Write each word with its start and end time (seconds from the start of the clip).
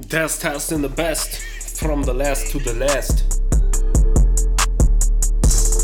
Test, 0.00 0.40
test 0.40 0.72
in 0.72 0.80
the 0.80 0.88
best. 0.88 1.38
From 1.78 2.02
the 2.02 2.14
last 2.14 2.50
to 2.52 2.58
the 2.58 2.72
last. 2.72 3.24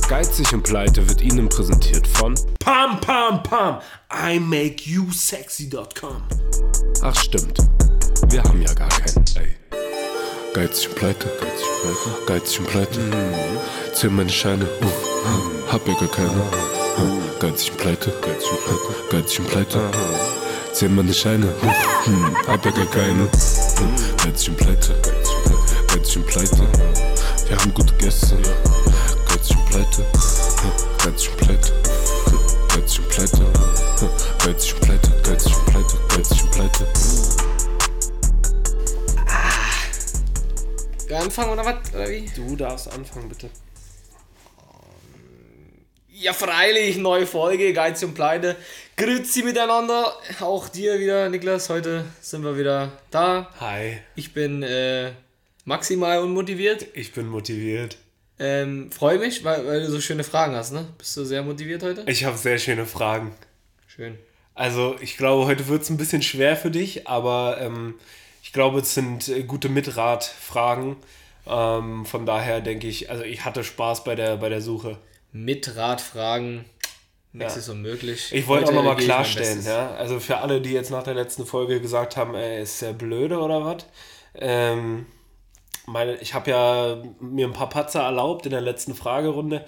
Geizig 0.09 0.51
und 0.55 0.63
Pleite 0.63 1.07
wird 1.07 1.21
Ihnen 1.21 1.51
präsentiert 1.51 2.07
von 2.07 2.35
Pam, 2.61 2.99
pam, 3.01 3.43
pam. 3.43 3.81
I 4.11 4.39
make 4.39 4.89
you 4.89 5.11
sexy.com. 5.13 6.23
Ach 7.03 7.15
stimmt, 7.17 7.59
wir 8.29 8.43
haben 8.43 8.63
ja 8.63 8.73
gar 8.73 8.89
keinen. 8.89 9.25
Ey. 9.37 9.55
Geizig 10.55 10.89
und 10.89 10.95
Pleite, 10.95 11.29
geizig 11.39 11.67
und 11.69 11.81
Pleite, 11.83 12.27
geizig 12.27 12.61
und 12.61 12.69
Pleite. 12.69 13.01
Zähl 13.93 14.11
meine 14.11 14.31
Scheine, 14.31 14.65
uh, 14.65 15.71
hab 15.73 15.87
ja 15.87 15.95
gar 15.95 16.09
keine. 16.09 16.43
Geizig 17.41 17.73
und 17.73 17.79
Pleite, 17.79 18.15
geizig 18.23 18.51
und 18.53 18.65
Pleite, 18.65 19.11
geizig 19.11 19.41
und 19.41 19.49
Pleite. 19.49 19.91
Zähl 20.73 20.89
meine 20.89 21.13
Scheine, 21.13 21.47
uh, 21.63 22.07
hm, 22.07 22.37
hab 22.47 22.65
ja 22.65 22.71
gar 22.71 22.87
keine. 22.87 23.29
Geizig 23.79 24.49
und 24.49 24.57
Pleite, 24.57 24.95
und 24.95 26.27
Pleite. 26.27 26.69
Wir 27.47 27.57
haben 27.57 27.73
gute 27.75 27.95
Gäste, 27.95 28.35
und 28.35 28.45
Pleite, 28.45 29.55
und 29.55 29.65
Pleite. 29.67 30.05
Und 30.05 30.99
Pleite, 30.99 31.23
und 31.27 31.39
Pleite, 31.39 31.75
und 32.75 33.09
Pleite, 34.39 36.35
und 36.35 36.51
Pleite. 36.51 36.87
Wir 41.07 41.21
anfangen 41.21 41.53
oder 41.53 41.65
was? 41.65 41.95
Oder 41.95 42.09
wie? 42.09 42.29
Du 42.35 42.57
darfst 42.57 42.91
anfangen, 42.93 43.29
bitte. 43.29 43.49
Ja, 46.09 46.33
freilich, 46.33 46.97
neue 46.97 47.27
Folge, 47.29 47.73
Geiz 47.73 48.03
und 48.03 48.15
Pleite. 48.15 48.57
Grüezi 48.99 49.45
miteinander. 49.45 50.13
Auch 50.41 50.69
dir 50.69 50.99
wieder, 50.99 51.29
Niklas. 51.29 51.69
Heute 51.69 52.05
sind 52.21 52.43
wir 52.43 52.59
wieder 52.59 52.91
da. 53.13 53.49
Hi, 53.61 53.99
Ich 54.17 54.35
bin 54.35 54.65
äh, 54.65 55.13
maximal 55.65 56.19
unmotiviert. 56.19 56.85
ich 56.95 57.13
bin 57.13 57.29
motiviert. 57.29 57.97
Ähm, 58.41 58.91
Freue 58.91 59.21
mich, 59.21 59.45
weil, 59.45 59.65
weil 59.65 59.83
du 59.83 59.89
so 59.89 60.01
schöne 60.01 60.25
Fragen 60.25 60.57
hast, 60.57 60.73
ne? 60.73 60.89
Bist 60.99 61.17
du 61.17 61.25
sehr 61.25 61.45
motiviert 61.45 61.85
heute? 61.85 62.03
Ich 62.09 62.25
habe 62.25 62.37
sehr 62.37 62.59
schöne 62.59 62.87
Fragen. 62.87 63.33
Schön. 63.87 64.19
Also, 64.57 64.97
ich 65.01 65.17
glaube, 65.17 65.47
heute 65.47 65.69
wird 65.69 65.83
es 65.83 65.91
ein 65.91 65.97
bisschen 65.97 66.23
schwer 66.23 66.57
für 66.57 66.73
dich, 66.73 67.07
aber 67.07 67.59
ähm, 67.61 67.95
ich 68.43 68.53
glaube, 68.53 68.81
es 68.81 68.95
sind 68.95 69.29
äh, 69.29 69.45
gute 69.45 69.69
Mitratfragen. 69.69 70.97
Ähm, 71.47 72.05
von 72.05 72.27
daher 72.27 72.61
denke 72.61 72.89
ich, 72.89 73.11
also 73.11 73.23
ich 73.23 73.45
hatte 73.45 73.63
Spaß 73.63 74.03
bei 74.03 74.17
der, 74.17 74.39
bei 74.39 74.49
der 74.49 74.61
Suche. 74.61 74.99
Mit 75.31 75.77
Ratfragen. 75.77 76.65
Nichts 77.33 77.55
Ja. 77.55 77.61
ist 77.61 77.69
unmöglich. 77.69 78.33
Ich 78.33 78.47
wollte 78.47 78.69
auch 78.69 78.75
nochmal 78.75 78.97
klarstellen, 78.97 79.65
ja. 79.65 79.91
Also 79.93 80.19
für 80.19 80.39
alle, 80.39 80.61
die 80.61 80.73
jetzt 80.73 80.91
nach 80.91 81.03
der 81.03 81.15
letzten 81.15 81.45
Folge 81.47 81.81
gesagt 81.81 82.17
haben, 82.17 82.35
ey, 82.35 82.63
ist 82.63 82.81
der 82.83 82.93
blöde 82.93 83.39
oder 83.39 83.65
was? 83.65 83.85
Ähm, 84.35 85.07
meine, 85.87 86.17
ich 86.17 86.35
habe 86.35 86.51
ja 86.51 87.03
mir 87.21 87.47
ein 87.47 87.53
paar 87.53 87.69
Patzer 87.69 88.03
erlaubt 88.03 88.47
in 88.47 88.53
der 88.53 88.61
letzten 88.61 88.95
Fragerunde. 88.95 89.65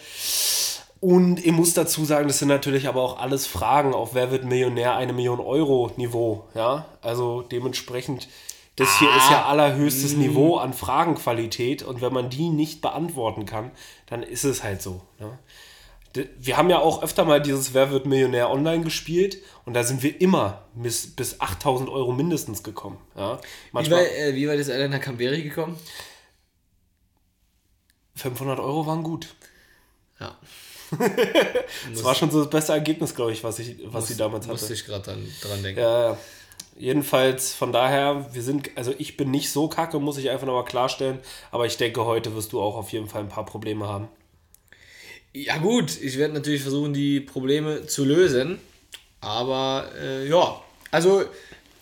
Und 1.00 1.44
ich 1.44 1.52
muss 1.52 1.72
dazu 1.72 2.04
sagen, 2.04 2.28
das 2.28 2.38
sind 2.38 2.48
natürlich 2.48 2.86
aber 2.86 3.02
auch 3.02 3.18
alles 3.18 3.46
Fragen 3.46 3.94
auf 3.94 4.14
Wer 4.14 4.30
wird 4.30 4.44
Millionär 4.44 4.96
eine 4.96 5.14
Million 5.14 5.40
Euro 5.40 5.90
Niveau, 5.96 6.44
ja. 6.54 6.84
Also 7.00 7.40
dementsprechend, 7.40 8.28
das 8.76 8.98
hier 8.98 9.08
ist 9.16 9.30
ja 9.30 9.46
allerhöchstes 9.46 10.14
Niveau 10.14 10.58
an 10.58 10.74
Fragenqualität 10.74 11.82
und 11.82 12.02
wenn 12.02 12.12
man 12.12 12.28
die 12.28 12.50
nicht 12.50 12.82
beantworten 12.82 13.46
kann, 13.46 13.70
dann 14.06 14.22
ist 14.22 14.44
es 14.44 14.62
halt 14.62 14.82
so. 14.82 15.00
Ne? 15.18 15.38
Wir 16.14 16.56
haben 16.56 16.68
ja 16.70 16.80
auch 16.80 17.02
öfter 17.02 17.24
mal 17.24 17.40
dieses 17.40 17.72
Wer 17.72 17.90
wird 17.90 18.04
Millionär 18.04 18.50
online 18.50 18.82
gespielt 18.82 19.38
und 19.64 19.74
da 19.74 19.84
sind 19.84 20.02
wir 20.02 20.20
immer 20.20 20.62
bis, 20.74 21.14
bis 21.14 21.40
8000 21.40 21.88
Euro 21.88 22.12
mindestens 22.12 22.64
gekommen. 22.64 22.98
Ja? 23.16 23.36
Wie 23.36 23.46
Manchmal 23.72 24.02
weit, 24.02 24.12
äh, 24.18 24.34
wie 24.34 24.48
weit 24.48 24.58
ist 24.58 24.68
Elena 24.68 24.98
Camberi 24.98 25.42
gekommen? 25.42 25.78
500 28.16 28.58
Euro 28.58 28.86
waren 28.86 29.02
gut. 29.02 29.28
Ja. 30.18 30.36
Das 31.92 32.02
war 32.02 32.16
schon 32.16 32.32
so 32.32 32.40
das 32.40 32.50
beste 32.50 32.72
Ergebnis, 32.72 33.14
glaube 33.14 33.30
ich, 33.30 33.44
was, 33.44 33.60
ich, 33.60 33.76
was 33.84 34.08
sie 34.08 34.16
damals 34.16 34.46
hatte. 34.46 34.54
Musste 34.54 34.74
ich 34.74 34.84
gerade 34.84 35.04
dran, 35.04 35.28
dran 35.40 35.62
denken. 35.62 35.80
Ja, 35.80 36.16
jedenfalls 36.76 37.54
von 37.54 37.72
daher, 37.72 38.26
wir 38.32 38.42
sind, 38.42 38.70
also 38.76 38.92
ich 38.98 39.16
bin 39.16 39.30
nicht 39.30 39.52
so 39.52 39.68
kacke, 39.68 40.00
muss 40.00 40.18
ich 40.18 40.30
einfach 40.30 40.46
nochmal 40.46 40.64
klarstellen, 40.64 41.20
aber 41.52 41.66
ich 41.66 41.76
denke, 41.76 42.04
heute 42.04 42.34
wirst 42.34 42.52
du 42.52 42.60
auch 42.60 42.76
auf 42.76 42.90
jeden 42.90 43.06
Fall 43.06 43.22
ein 43.22 43.28
paar 43.28 43.46
Probleme 43.46 43.86
haben. 43.86 44.08
Ja 45.32 45.58
gut, 45.58 46.00
ich 46.00 46.18
werde 46.18 46.34
natürlich 46.34 46.62
versuchen, 46.62 46.92
die 46.92 47.20
Probleme 47.20 47.86
zu 47.86 48.04
lösen. 48.04 48.58
Aber 49.20 49.88
äh, 50.00 50.28
ja, 50.28 50.60
also 50.90 51.24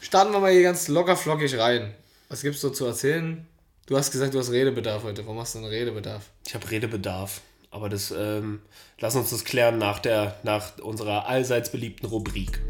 starten 0.01 0.33
wir 0.33 0.41
mal 0.41 0.53
hier 0.53 0.63
ganz 0.63 0.89
locker 0.89 1.17
flockig 1.17 1.57
rein. 1.57 1.95
Was 2.29 2.43
gibt's 2.43 2.61
so 2.61 2.69
zu 2.69 2.85
erzählen? 2.85 3.47
Du 3.87 3.97
hast 3.97 4.11
gesagt, 4.11 4.35
du 4.35 4.39
hast 4.39 4.51
Redebedarf 4.51 5.03
heute. 5.03 5.25
Warum 5.25 5.39
hast 5.39 5.55
du 5.55 5.61
einen 5.61 5.69
Redebedarf? 5.69 6.25
Ich 6.47 6.55
habe 6.55 6.71
Redebedarf, 6.71 7.41
aber 7.71 7.89
das, 7.89 8.11
ähm, 8.11 8.61
lass 8.99 9.17
uns 9.17 9.31
das 9.31 9.45
klären 9.47 9.79
nach, 9.79 9.99
der, 9.99 10.39
nach 10.43 10.77
unserer 10.81 11.27
allseits 11.27 11.73
beliebten 11.73 12.05
Rubrik. 12.05 12.61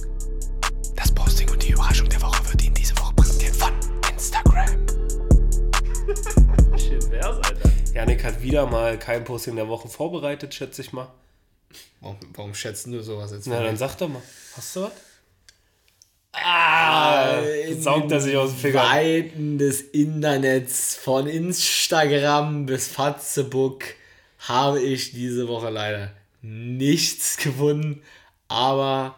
Das 0.94 1.12
Posting 1.12 1.50
und 1.50 1.60
die 1.60 1.72
Überraschung 1.72 2.08
der 2.08 2.22
Woche 2.22 2.48
wird 2.50 2.62
Ihnen 2.62 2.74
diese 2.74 2.96
Woche 2.98 3.14
präsentiert 3.14 3.56
von 3.56 3.72
Instagram. 4.12 4.86
Schön 6.78 7.10
wär's, 7.10 7.36
Alter. 7.36 7.57
Janik 7.98 8.22
hat 8.22 8.42
wieder 8.42 8.64
mal 8.66 8.96
kein 8.96 9.24
Posting 9.24 9.56
der 9.56 9.66
Woche 9.66 9.88
vorbereitet, 9.88 10.54
schätze 10.54 10.82
ich 10.82 10.92
mal. 10.92 11.08
Warum, 12.00 12.16
warum 12.34 12.54
schätzen 12.54 12.92
du 12.92 13.02
sowas 13.02 13.32
jetzt? 13.32 13.48
Na, 13.48 13.60
dann 13.60 13.76
sag 13.76 13.96
doch 13.96 14.08
mal. 14.08 14.22
Hast 14.56 14.76
du 14.76 14.82
was? 14.82 14.92
Ah, 16.30 17.40
jetzt 17.42 17.82
saugt 17.82 18.12
er 18.12 18.20
sich 18.20 18.36
aus 18.36 18.50
dem 18.50 18.58
Finger. 18.58 18.84
Weiten 18.84 19.58
des 19.58 19.80
Internets, 19.80 20.94
von 20.94 21.26
Instagram 21.26 22.66
bis 22.66 22.86
Facebook, 22.86 23.82
habe 24.46 24.80
ich 24.80 25.10
diese 25.10 25.48
Woche 25.48 25.70
leider 25.70 26.12
nichts 26.40 27.36
gefunden. 27.36 28.02
Aber 28.46 29.16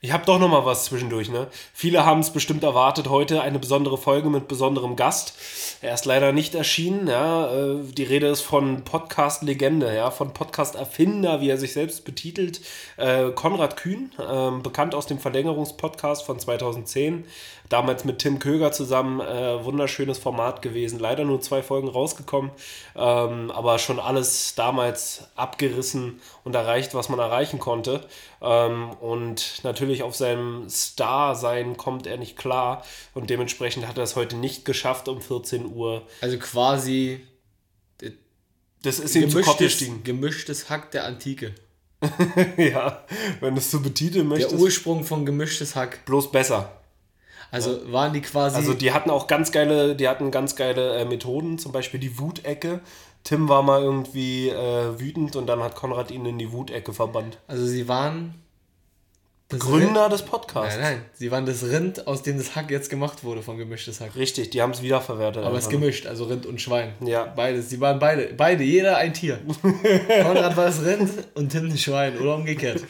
Ich 0.00 0.12
habe 0.12 0.24
doch 0.24 0.38
noch 0.38 0.48
mal 0.48 0.64
was 0.64 0.84
zwischendurch, 0.84 1.28
ne? 1.28 1.48
Viele 1.74 2.06
haben 2.06 2.20
es 2.20 2.30
bestimmt 2.30 2.62
erwartet, 2.62 3.08
heute 3.08 3.42
eine 3.42 3.58
besondere 3.58 3.98
Folge 3.98 4.30
mit 4.30 4.46
besonderem 4.46 4.94
Gast. 4.94 5.34
Er 5.82 5.92
ist 5.92 6.04
leider 6.04 6.30
nicht 6.30 6.54
erschienen, 6.54 7.08
ja. 7.08 7.52
Äh, 7.52 7.82
Die 7.82 8.04
Rede 8.04 8.28
ist 8.28 8.42
von 8.42 8.84
Podcast-Legende, 8.84 9.92
ja, 9.92 10.12
von 10.12 10.32
Podcast-Erfinder, 10.32 11.40
wie 11.40 11.50
er 11.50 11.58
sich 11.58 11.72
selbst 11.72 12.04
betitelt. 12.04 12.60
Äh, 12.96 13.30
Konrad 13.32 13.76
Kühn, 13.76 14.12
ähm, 14.24 14.62
bekannt 14.62 14.94
aus 14.94 15.06
dem 15.06 15.18
Verlängerungspodcast 15.18 16.22
von 16.22 16.38
2010. 16.38 17.24
Damals 17.68 18.04
mit 18.04 18.18
Tim 18.18 18.38
Köger 18.38 18.72
zusammen, 18.72 19.20
äh, 19.20 19.64
wunderschönes 19.64 20.18
Format 20.18 20.62
gewesen. 20.62 20.98
Leider 20.98 21.24
nur 21.24 21.40
zwei 21.40 21.62
Folgen 21.62 21.88
rausgekommen, 21.88 22.50
ähm, 22.96 23.50
aber 23.50 23.78
schon 23.78 24.00
alles 24.00 24.54
damals 24.54 25.28
abgerissen 25.34 26.20
und 26.44 26.54
erreicht, 26.54 26.94
was 26.94 27.08
man 27.08 27.18
erreichen 27.18 27.58
konnte. 27.58 28.06
Ähm, 28.40 28.90
und 29.00 29.60
natürlich 29.64 30.02
auf 30.02 30.16
seinem 30.16 30.68
Star-Sein 30.70 31.76
kommt 31.76 32.06
er 32.06 32.16
nicht 32.16 32.36
klar 32.36 32.84
und 33.14 33.28
dementsprechend 33.30 33.86
hat 33.86 33.98
er 33.98 34.04
es 34.04 34.16
heute 34.16 34.36
nicht 34.36 34.64
geschafft 34.64 35.08
um 35.08 35.20
14 35.20 35.66
Uhr. 35.74 36.02
also 36.20 36.38
quasi 36.38 37.20
Das 38.82 38.98
ist 39.00 39.14
ihm 39.16 39.28
zu 39.28 39.38
Kopf 39.42 39.58
gemischtes, 39.58 39.78
gestiegen. 39.80 40.04
gemischtes 40.04 40.70
Hack 40.70 40.90
der 40.92 41.04
Antike. 41.04 41.54
ja, 42.56 43.04
wenn 43.40 43.54
du 43.54 43.60
es 43.60 43.70
so 43.72 43.80
betiteln 43.80 44.28
Der 44.30 44.38
möchtest. 44.38 44.62
Ursprung 44.62 45.02
von 45.04 45.26
gemischtes 45.26 45.74
Hack. 45.74 46.04
bloß 46.06 46.30
besser. 46.30 46.77
Also 47.50 47.92
waren 47.92 48.12
die 48.12 48.20
quasi. 48.20 48.56
Also 48.56 48.74
die 48.74 48.92
hatten 48.92 49.10
auch 49.10 49.26
ganz 49.26 49.52
geile, 49.52 49.96
die 49.96 50.08
hatten 50.08 50.30
ganz 50.30 50.56
geile 50.56 50.96
äh, 50.96 51.04
Methoden, 51.04 51.58
zum 51.58 51.72
Beispiel 51.72 52.00
die 52.00 52.18
Wutecke. 52.18 52.80
Tim 53.24 53.48
war 53.48 53.62
mal 53.62 53.82
irgendwie 53.82 54.48
äh, 54.48 54.98
wütend 54.98 55.36
und 55.36 55.46
dann 55.46 55.62
hat 55.62 55.74
Konrad 55.74 56.10
ihn 56.10 56.24
in 56.26 56.38
die 56.38 56.52
Wutecke 56.52 56.92
verbannt. 56.92 57.38
also 57.46 57.66
sie 57.66 57.88
waren. 57.88 58.34
Das 59.50 59.60
Gründer 59.60 60.10
des 60.10 60.20
Rind- 60.20 60.30
Podcasts. 60.30 60.76
Nein, 60.78 60.96
nein. 60.96 61.04
Sie 61.14 61.30
waren 61.30 61.46
das 61.46 61.62
Rind, 61.62 62.06
aus 62.06 62.22
dem 62.22 62.36
das 62.36 62.54
Hack 62.54 62.70
jetzt 62.70 62.90
gemacht 62.90 63.24
wurde, 63.24 63.40
von 63.42 63.56
gemischtes 63.56 63.98
Hack. 64.00 64.14
Richtig, 64.14 64.50
die 64.50 64.60
haben 64.60 64.72
es 64.72 64.82
wiederverwertet. 64.82 65.42
Aber 65.42 65.56
es 65.56 65.64
ist 65.64 65.70
gemischt, 65.70 66.06
also 66.06 66.24
Rind 66.24 66.44
und 66.44 66.60
Schwein. 66.60 66.92
Ja. 67.00 67.24
Beides. 67.24 67.70
Sie 67.70 67.80
waren 67.80 67.98
beide, 67.98 68.34
beide, 68.36 68.62
jeder 68.62 68.98
ein 68.98 69.14
Tier. 69.14 69.38
Konrad 69.62 70.54
war 70.54 70.66
das 70.66 70.84
Rind 70.84 71.10
und 71.34 71.48
Tim 71.48 71.70
das 71.70 71.80
Schwein 71.80 72.18
oder 72.18 72.34
umgekehrt. 72.34 72.82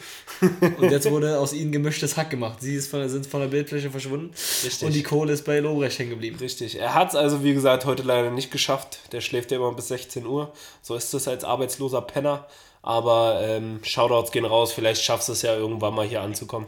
Und 0.79 0.91
jetzt 0.91 1.09
wurde 1.09 1.39
aus 1.39 1.53
ihnen 1.53 1.71
gemischtes 1.71 2.17
Hack 2.17 2.29
gemacht. 2.29 2.57
Sie 2.59 2.75
ist 2.75 2.91
von, 2.91 3.07
sind 3.07 3.25
von 3.25 3.39
der 3.39 3.47
Bildfläche 3.47 3.89
verschwunden 3.89 4.31
Richtig. 4.63 4.83
und 4.85 4.93
die 4.93 5.03
Kohle 5.03 5.31
ist 5.31 5.45
bei 5.45 5.59
Lobrecht 5.59 5.97
hängen 5.97 6.09
geblieben. 6.09 6.37
Richtig. 6.41 6.77
Er 6.77 6.93
hat 6.93 7.09
es 7.09 7.15
also, 7.15 7.41
wie 7.41 7.53
gesagt, 7.53 7.85
heute 7.85 8.03
leider 8.03 8.31
nicht 8.31 8.51
geschafft. 8.51 8.99
Der 9.13 9.21
schläft 9.21 9.51
ja 9.51 9.57
immer 9.57 9.71
bis 9.73 9.87
16 9.87 10.25
Uhr. 10.25 10.51
So 10.81 10.95
ist 10.95 11.13
es 11.13 11.25
als 11.29 11.45
arbeitsloser 11.45 12.01
Penner. 12.01 12.47
Aber 12.81 13.41
ähm, 13.43 13.81
Shoutouts 13.83 14.31
gehen 14.31 14.45
raus. 14.45 14.71
Vielleicht 14.71 15.03
schaffst 15.03 15.27
du 15.27 15.33
es 15.33 15.41
ja 15.41 15.55
irgendwann 15.55 15.93
mal 15.93 16.07
hier 16.07 16.21
anzukommen. 16.21 16.67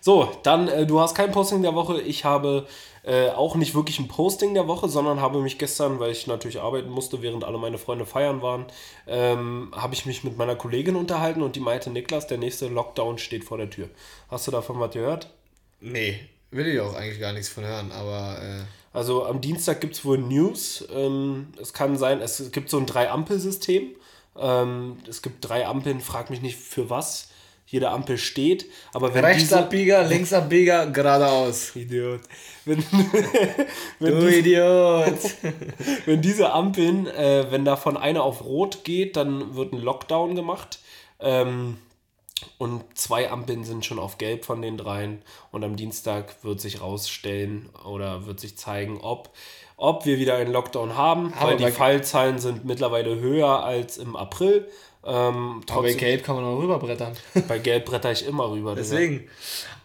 So, 0.00 0.30
dann, 0.42 0.68
äh, 0.68 0.86
du 0.86 1.00
hast 1.00 1.14
kein 1.14 1.32
Posting 1.32 1.62
der 1.62 1.74
Woche. 1.74 2.00
Ich 2.00 2.24
habe 2.24 2.66
äh, 3.04 3.30
auch 3.30 3.54
nicht 3.54 3.74
wirklich 3.74 3.98
ein 3.98 4.08
Posting 4.08 4.54
der 4.54 4.66
Woche, 4.66 4.88
sondern 4.88 5.20
habe 5.20 5.40
mich 5.40 5.58
gestern, 5.58 5.98
weil 6.00 6.10
ich 6.10 6.26
natürlich 6.26 6.60
arbeiten 6.60 6.90
musste, 6.90 7.22
während 7.22 7.44
alle 7.44 7.58
meine 7.58 7.78
Freunde 7.78 8.06
feiern 8.06 8.40
waren, 8.42 8.66
ähm, 9.06 9.72
habe 9.74 9.94
ich 9.94 10.06
mich 10.06 10.24
mit 10.24 10.36
meiner 10.38 10.56
Kollegin 10.56 10.96
unterhalten 10.96 11.42
und 11.42 11.56
die 11.56 11.60
meinte, 11.60 11.90
Niklas, 11.90 12.26
der 12.26 12.38
nächste 12.38 12.68
Lockdown 12.68 13.18
steht 13.18 13.44
vor 13.44 13.58
der 13.58 13.70
Tür. 13.70 13.88
Hast 14.28 14.46
du 14.46 14.50
davon 14.50 14.80
was 14.80 14.92
gehört? 14.92 15.28
Nee, 15.80 16.18
will 16.50 16.66
ich 16.66 16.80
auch 16.80 16.94
eigentlich 16.94 17.20
gar 17.20 17.32
nichts 17.32 17.48
von 17.50 17.64
hören, 17.64 17.92
aber 17.92 18.38
äh, 18.42 18.62
Also 18.92 19.26
am 19.26 19.40
Dienstag 19.40 19.80
gibt 19.80 19.94
es 19.94 20.04
wohl 20.04 20.18
News. 20.18 20.86
Ähm, 20.90 21.48
es 21.60 21.72
kann 21.74 21.98
sein, 21.98 22.20
es 22.20 22.52
gibt 22.52 22.70
so 22.70 22.78
ein 22.78 22.86
Drei-Ampel-System. 22.86 23.94
Ähm, 24.38 24.98
es 25.08 25.22
gibt 25.22 25.48
drei 25.48 25.66
Ampeln, 25.66 26.00
frag 26.00 26.30
mich 26.30 26.42
nicht 26.42 26.58
für 26.58 26.90
was 26.90 27.28
jede 27.66 27.90
Ampel 27.90 28.18
steht. 28.18 28.66
Aber 28.92 29.14
wenn 29.14 29.24
Rechtsabbieger, 29.24 30.04
Linksabbieger, 30.04 30.86
geradeaus. 30.88 31.72
Idiot. 31.76 32.20
Wenn, 32.64 32.78
wenn 33.98 34.14
du 34.14 34.26
diese, 34.26 34.38
Idiot. 34.38 35.18
wenn 36.06 36.22
diese 36.22 36.52
Ampeln, 36.52 37.06
äh, 37.06 37.50
wenn 37.50 37.64
davon 37.64 37.96
eine 37.96 38.22
auf 38.22 38.44
Rot 38.44 38.84
geht, 38.84 39.16
dann 39.16 39.56
wird 39.56 39.72
ein 39.72 39.80
Lockdown 39.80 40.34
gemacht. 40.34 40.78
Ähm, 41.20 41.78
und 42.58 42.84
zwei 42.96 43.30
Ampeln 43.30 43.64
sind 43.64 43.84
schon 43.86 43.98
auf 43.98 44.18
Gelb 44.18 44.44
von 44.44 44.60
den 44.60 44.76
dreien. 44.76 45.22
Und 45.50 45.64
am 45.64 45.76
Dienstag 45.76 46.44
wird 46.44 46.60
sich 46.60 46.80
rausstellen 46.80 47.70
oder 47.84 48.26
wird 48.26 48.40
sich 48.40 48.58
zeigen, 48.58 48.98
ob, 49.00 49.30
ob 49.76 50.06
wir 50.06 50.18
wieder 50.18 50.36
einen 50.36 50.52
Lockdown 50.52 50.96
haben. 50.96 51.32
Aber 51.38 51.50
weil 51.50 51.56
die 51.56 51.70
Fallzahlen 51.70 52.38
sind 52.38 52.64
mittlerweile 52.64 53.18
höher 53.18 53.64
als 53.64 53.98
im 53.98 54.16
April. 54.16 54.68
Ähm, 55.06 55.60
Aber 55.70 55.82
bei 55.82 55.92
Gelb 55.92 56.24
kann 56.24 56.36
man 56.36 56.44
auch 56.44 56.60
rüberbrettern. 56.60 57.12
bei 57.48 57.58
Gelb 57.58 57.84
bretter 57.84 58.12
ich 58.12 58.26
immer 58.26 58.50
rüber. 58.50 58.74
Deswegen. 58.74 59.28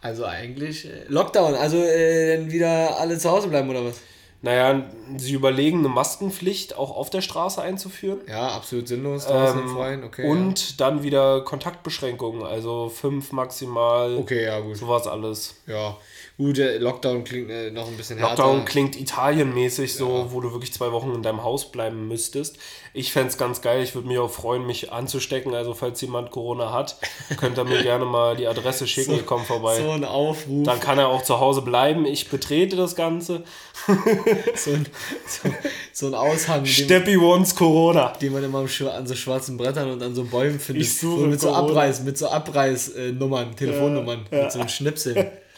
Also 0.02 0.26
eigentlich 0.26 0.86
äh, 0.86 1.06
Lockdown, 1.10 1.56
also 1.56 1.78
äh, 1.78 2.38
dann 2.38 2.52
wieder 2.52 2.98
alle 2.98 3.18
zu 3.18 3.30
Hause 3.30 3.50
bleiben 3.50 3.70
oder 3.70 3.84
was? 3.84 4.00
Naja, 4.42 4.90
sie 5.18 5.34
überlegen, 5.34 5.80
eine 5.80 5.90
Maskenpflicht 5.90 6.78
auch 6.78 6.96
auf 6.96 7.10
der 7.10 7.20
Straße 7.20 7.62
einzuführen. 7.62 8.22
Ja, 8.26 8.48
absolut 8.48 8.88
sinnlos 8.88 9.28
ähm, 9.30 10.04
okay. 10.06 10.30
Und 10.30 10.70
ja. 10.70 10.76
dann 10.78 11.04
wieder 11.04 11.42
Kontaktbeschränkungen, 11.42 12.44
also 12.44 12.88
fünf 12.88 13.34
maximal. 13.34 14.16
Okay, 14.16 14.46
ja, 14.46 14.62
gut. 14.62 14.78
Sowas 14.78 15.08
alles. 15.08 15.56
Ja, 15.68 15.98
gut, 16.40 16.58
der 16.58 16.80
Lockdown 16.80 17.26
klingt 17.26 17.50
äh, 17.52 17.70
noch 17.70 17.88
ein 17.88 17.98
bisschen 17.98 18.18
härter. 18.18 18.44
Lockdown 18.44 18.66
klingt 18.66 19.00
Italienmäßig 19.00 19.94
so, 19.94 20.10
ja. 20.10 20.32
wo 20.32 20.40
du 20.40 20.54
wirklich 20.54 20.74
zwei 20.74 20.92
Wochen 20.94 21.14
in 21.14 21.22
deinem 21.22 21.44
Haus 21.44 21.70
bleiben 21.70 22.08
müsstest. 22.08 22.58
Ich 22.94 23.12
fände 23.12 23.28
es 23.28 23.38
ganz 23.38 23.62
geil, 23.62 23.84
ich 23.84 23.94
würde 23.94 24.08
mich 24.08 24.18
auch 24.18 24.32
freuen, 24.32 24.66
mich 24.66 24.92
anzustecken. 24.92 25.54
Also, 25.54 25.74
falls 25.74 26.00
jemand 26.00 26.32
Corona 26.32 26.72
hat, 26.72 26.98
könnt 27.38 27.60
ihr 27.60 27.66
mir 27.66 27.84
gerne 27.84 28.06
mal 28.06 28.38
die 28.38 28.48
Adresse 28.48 28.88
schicken, 28.88 29.12
so, 29.12 29.18
ich 29.18 29.26
komme 29.26 29.44
vorbei. 29.44 29.82
So 29.82 29.92
ein 29.92 30.06
Aufruf. 30.06 30.66
Dann 30.66 30.80
kann 30.80 30.98
er 30.98 31.10
auch 31.10 31.24
zu 31.24 31.42
Hause 31.42 31.62
bleiben. 31.62 32.06
Ich 32.06 32.30
betrete 32.30 32.78
das 32.78 32.96
Ganze. 32.96 33.44
so, 34.56 34.72
ein, 34.72 34.88
so, 35.28 35.50
so 35.92 36.08
ein 36.08 36.14
Aushang. 36.14 36.66
Steppi 36.66 37.20
wants 37.20 37.54
Corona. 37.54 38.14
Den 38.14 38.32
man 38.32 38.44
immer 38.46 38.60
an 38.60 39.08
so 39.08 39.16
schwarzen 39.16 39.58
Brettern 39.58 39.92
und 39.92 40.02
an 40.02 40.16
so 40.16 40.24
Bäumen 40.24 40.60
findet. 40.60 40.84
Ich 40.84 40.98
suche 40.98 41.20
so 41.20 41.28
mit, 41.28 41.42
so 41.42 41.52
Abreiß, 41.52 42.04
mit 42.04 42.18
so 42.18 42.30
Abreißnummern, 42.30 43.58
Telefonnummern, 43.58 44.26
ja, 44.32 44.44
mit 44.44 44.52
so 44.54 44.60
einem 44.60 44.70
Schnipsel. 44.70 45.32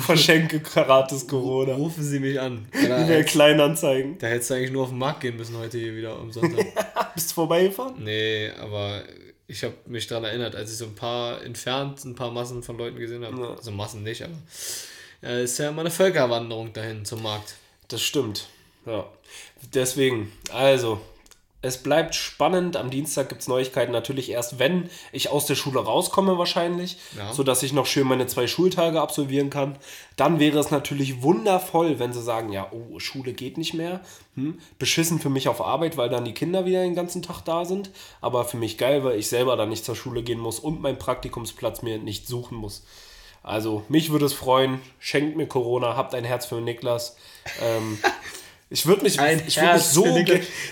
Verschenke 0.00 0.60
gratis 0.60 1.26
Corona. 1.26 1.74
Rufen 1.74 2.02
Sie 2.02 2.20
mich 2.20 2.40
an. 2.40 2.68
E-Mail 2.72 3.24
Kleinanzeigen. 3.24 4.18
Da 4.18 4.26
hättest 4.26 4.50
du 4.50 4.54
eigentlich 4.54 4.72
nur 4.72 4.84
auf 4.84 4.90
den 4.90 4.98
Markt 4.98 5.20
gehen 5.20 5.36
müssen 5.36 5.56
heute 5.56 5.78
hier 5.78 5.94
wieder 5.96 6.16
am 6.16 6.32
Sonntag. 6.32 6.66
Bist 7.14 7.30
du 7.30 7.34
vorbeigefahren? 7.34 8.02
Nee, 8.02 8.50
aber 8.60 9.02
ich 9.46 9.64
habe 9.64 9.74
mich 9.86 10.06
daran 10.06 10.24
erinnert, 10.24 10.54
als 10.54 10.70
ich 10.70 10.78
so 10.78 10.84
ein 10.84 10.94
paar 10.94 11.42
entfernt, 11.42 12.04
ein 12.04 12.14
paar 12.14 12.30
Massen 12.30 12.62
von 12.62 12.76
Leuten 12.76 12.98
gesehen 12.98 13.24
habe. 13.24 13.40
Ja. 13.40 13.54
Also 13.54 13.70
Massen 13.70 14.02
nicht, 14.02 14.22
aber 14.22 14.34
äh, 15.22 15.44
ist 15.44 15.58
ja 15.58 15.70
immer 15.70 15.80
eine 15.80 15.90
Völkerwanderung 15.90 16.72
dahin 16.72 17.04
zum 17.04 17.22
Markt. 17.22 17.56
Das 17.88 18.02
stimmt. 18.02 18.46
Ja. 18.86 19.06
Deswegen, 19.74 20.30
also, 20.52 21.00
es 21.60 21.82
bleibt 21.82 22.14
spannend. 22.14 22.76
Am 22.76 22.90
Dienstag 22.90 23.28
gibt 23.28 23.40
es 23.40 23.48
Neuigkeiten 23.48 23.90
natürlich 23.90 24.30
erst, 24.30 24.60
wenn 24.60 24.88
ich 25.10 25.30
aus 25.30 25.46
der 25.46 25.56
Schule 25.56 25.80
rauskomme 25.80 26.38
wahrscheinlich, 26.38 26.98
ja. 27.16 27.32
sodass 27.32 27.64
ich 27.64 27.72
noch 27.72 27.86
schön 27.86 28.06
meine 28.06 28.28
zwei 28.28 28.46
Schultage 28.46 29.00
absolvieren 29.00 29.50
kann. 29.50 29.76
Dann 30.16 30.38
wäre 30.38 30.58
es 30.58 30.70
natürlich 30.70 31.22
wundervoll, 31.22 31.98
wenn 31.98 32.12
sie 32.12 32.22
sagen, 32.22 32.52
ja, 32.52 32.70
oh, 32.70 33.00
Schule 33.00 33.32
geht 33.32 33.58
nicht 33.58 33.74
mehr. 33.74 34.00
Hm, 34.34 34.60
beschissen 34.78 35.18
für 35.18 35.30
mich 35.30 35.48
auf 35.48 35.60
Arbeit, 35.60 35.96
weil 35.96 36.08
dann 36.08 36.24
die 36.24 36.34
Kinder 36.34 36.64
wieder 36.64 36.82
den 36.82 36.94
ganzen 36.94 37.22
Tag 37.22 37.42
da 37.42 37.64
sind. 37.64 37.90
Aber 38.20 38.44
für 38.44 38.56
mich 38.56 38.78
geil, 38.78 39.02
weil 39.02 39.18
ich 39.18 39.28
selber 39.28 39.56
dann 39.56 39.68
nicht 39.68 39.84
zur 39.84 39.96
Schule 39.96 40.22
gehen 40.22 40.38
muss 40.38 40.60
und 40.60 40.80
meinen 40.80 40.98
Praktikumsplatz 40.98 41.82
mir 41.82 41.98
nicht 41.98 42.28
suchen 42.28 42.56
muss. 42.56 42.84
Also 43.42 43.82
mich 43.88 44.10
würde 44.10 44.26
es 44.26 44.32
freuen. 44.32 44.80
Schenkt 45.00 45.36
mir 45.36 45.46
Corona, 45.46 45.96
habt 45.96 46.14
ein 46.14 46.24
Herz 46.24 46.46
für 46.46 46.60
Niklas. 46.60 47.16
Ähm, 47.60 47.98
Ich 48.70 48.84
würde 48.84 49.02
mich, 49.02 49.18
ein 49.18 49.40
ich 49.46 49.56
würd 49.56 49.74
mich 49.74 49.82
so. 49.82 50.04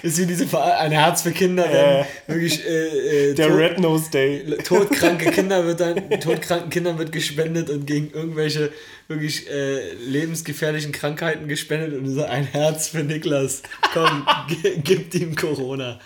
ist 0.03 0.19
wie 0.19 0.27
diese 0.27 0.47
ein 0.61 0.93
Herz 0.93 1.23
für 1.23 1.33
Kinder, 1.33 1.65
äh, 2.01 2.05
wirklich. 2.27 2.63
Äh, 2.67 3.31
äh, 3.31 3.35
der 3.35 3.49
tot, 3.49 3.57
Red 3.57 3.81
Nose 3.81 4.11
Day. 4.11 4.59
Todkranke 4.63 5.31
Kinder 5.31 5.65
wird 5.65 5.81
dann, 5.81 6.11
todkranken 6.21 6.69
Kindern 6.69 6.99
wird 6.99 7.11
gespendet 7.11 7.71
und 7.71 7.87
gegen 7.87 8.11
irgendwelche 8.11 8.71
wirklich 9.09 9.49
äh, 9.49 9.95
lebensgefährlichen 9.95 10.93
Krankheiten 10.93 11.49
gespendet 11.49 11.99
und 11.99 12.07
so 12.09 12.23
ein 12.25 12.45
Herz 12.45 12.89
für 12.89 13.03
Niklas. 13.03 13.63
Komm, 13.95 14.27
gib 14.85 15.15
ihm 15.15 15.35
Corona. 15.35 15.99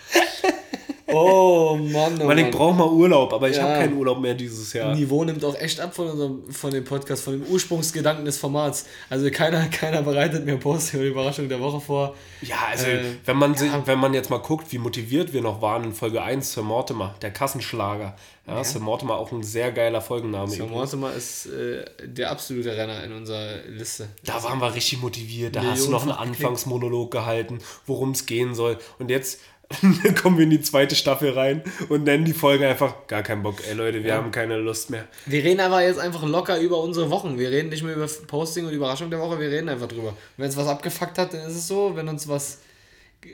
Oh 1.13 1.75
Mann, 1.75 2.19
oh 2.21 2.25
Mann. 2.25 2.37
ich 2.37 2.51
brauche 2.51 2.75
mal 2.75 2.87
Urlaub, 2.87 3.33
aber 3.33 3.49
ich 3.49 3.57
ja. 3.57 3.63
habe 3.63 3.73
keinen 3.73 3.97
Urlaub 3.97 4.19
mehr 4.19 4.33
dieses 4.33 4.73
Jahr. 4.73 4.95
Niveau 4.95 5.23
nimmt 5.23 5.43
auch 5.43 5.55
echt 5.55 5.79
ab 5.79 5.95
von, 5.95 6.09
unserem, 6.09 6.51
von 6.51 6.71
dem 6.71 6.83
Podcast, 6.83 7.23
von 7.23 7.33
dem 7.33 7.51
Ursprungsgedanken 7.51 8.25
des 8.25 8.37
Formats. 8.37 8.85
Also 9.09 9.29
keiner, 9.31 9.65
keiner 9.71 10.01
bereitet 10.01 10.45
mir 10.45 10.57
Post 10.57 10.93
über 10.93 11.03
die 11.03 11.09
Überraschung 11.09 11.49
der 11.49 11.59
Woche 11.59 11.79
vor. 11.79 12.15
Ja, 12.41 12.57
also 12.71 12.87
äh, 12.87 13.03
wenn, 13.25 13.37
man 13.37 13.55
sich, 13.55 13.71
wenn 13.85 13.99
man 13.99 14.13
jetzt 14.13 14.29
mal 14.29 14.39
guckt, 14.39 14.71
wie 14.71 14.77
motiviert 14.77 15.33
wir 15.33 15.41
noch 15.41 15.61
waren 15.61 15.83
in 15.83 15.93
Folge 15.93 16.21
1 16.21 16.53
Sir 16.53 16.63
Mortimer, 16.63 17.15
der 17.21 17.31
Kassenschlager. 17.31 18.15
Ja, 18.47 18.55
ja. 18.55 18.63
Sir 18.63 18.79
Mortimer 18.79 19.15
auch 19.15 19.31
ein 19.31 19.43
sehr 19.43 19.71
geiler 19.71 20.01
Folgenname. 20.01 20.49
Sir 20.49 20.65
Mortimer 20.65 21.13
ist 21.13 21.45
äh, 21.45 21.85
der 22.03 22.31
absolute 22.31 22.75
Renner 22.75 23.03
in 23.03 23.13
unserer 23.13 23.63
Liste. 23.67 24.09
Da 24.23 24.35
also 24.35 24.49
waren 24.49 24.59
wir 24.59 24.73
richtig 24.73 25.01
motiviert. 25.01 25.55
Da 25.55 25.63
hast 25.63 25.85
du 25.85 25.91
noch 25.91 26.01
einen 26.01 26.11
Anfangsmonolog 26.11 27.11
gehalten, 27.11 27.59
worum 27.85 28.11
es 28.11 28.25
gehen 28.25 28.55
soll. 28.55 28.77
Und 28.97 29.09
jetzt 29.09 29.39
dann 30.03 30.15
kommen 30.15 30.37
wir 30.37 30.43
in 30.43 30.49
die 30.49 30.61
zweite 30.61 30.95
Staffel 30.95 31.31
rein 31.31 31.63
und 31.89 32.03
nennen 32.03 32.25
die 32.25 32.33
Folge 32.33 32.67
einfach 32.67 33.07
gar 33.07 33.23
keinen 33.23 33.43
Bock. 33.43 33.55
Ey 33.67 33.73
Leute, 33.73 34.03
wir 34.03 34.09
ja. 34.09 34.15
haben 34.17 34.31
keine 34.31 34.57
Lust 34.57 34.89
mehr. 34.89 35.07
Wir 35.25 35.43
reden 35.43 35.59
aber 35.59 35.83
jetzt 35.83 35.99
einfach 35.99 36.23
locker 36.23 36.59
über 36.59 36.79
unsere 36.79 37.09
Wochen. 37.09 37.37
Wir 37.37 37.51
reden 37.51 37.69
nicht 37.69 37.83
mehr 37.83 37.95
über 37.95 38.07
Posting 38.27 38.65
und 38.65 38.73
Überraschung 38.73 39.09
der 39.09 39.19
Woche, 39.19 39.39
wir 39.39 39.49
reden 39.49 39.69
einfach 39.69 39.87
drüber. 39.87 40.15
Wenn 40.37 40.49
es 40.49 40.57
was 40.57 40.67
abgefuckt 40.67 41.17
hat, 41.17 41.33
dann 41.33 41.41
ist 41.41 41.55
es 41.55 41.67
so. 41.67 41.95
Wenn 41.95 42.07
uns 42.07 42.27
was 42.27 42.59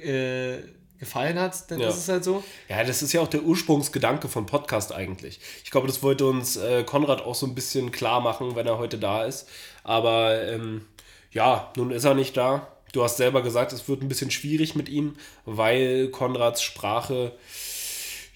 äh, 0.03 0.57
gefallen 0.99 1.39
hat, 1.39 1.69
dann 1.71 1.79
ja. 1.79 1.89
ist 1.89 1.97
es 1.97 2.09
halt 2.09 2.23
so. 2.23 2.43
Ja, 2.69 2.83
das 2.83 3.01
ist 3.01 3.13
ja 3.13 3.21
auch 3.21 3.27
der 3.27 3.43
Ursprungsgedanke 3.43 4.27
von 4.27 4.45
Podcast 4.45 4.93
eigentlich. 4.93 5.39
Ich 5.63 5.71
glaube, 5.71 5.87
das 5.87 6.03
wollte 6.03 6.25
uns 6.25 6.57
äh, 6.57 6.83
Konrad 6.83 7.21
auch 7.21 7.35
so 7.35 7.45
ein 7.45 7.55
bisschen 7.55 7.91
klar 7.91 8.21
machen, 8.21 8.55
wenn 8.55 8.67
er 8.67 8.77
heute 8.77 8.97
da 8.97 9.25
ist. 9.25 9.47
Aber 9.83 10.41
ähm, 10.43 10.85
ja, 11.31 11.71
nun 11.75 11.91
ist 11.91 12.03
er 12.03 12.15
nicht 12.15 12.35
da 12.35 12.67
Du 12.91 13.03
hast 13.03 13.17
selber 13.17 13.41
gesagt, 13.41 13.73
es 13.73 13.87
wird 13.89 14.01
ein 14.01 14.07
bisschen 14.07 14.31
schwierig 14.31 14.75
mit 14.75 14.89
ihm, 14.89 15.15
weil 15.45 16.09
Konrads 16.09 16.61
Sprache, 16.61 17.33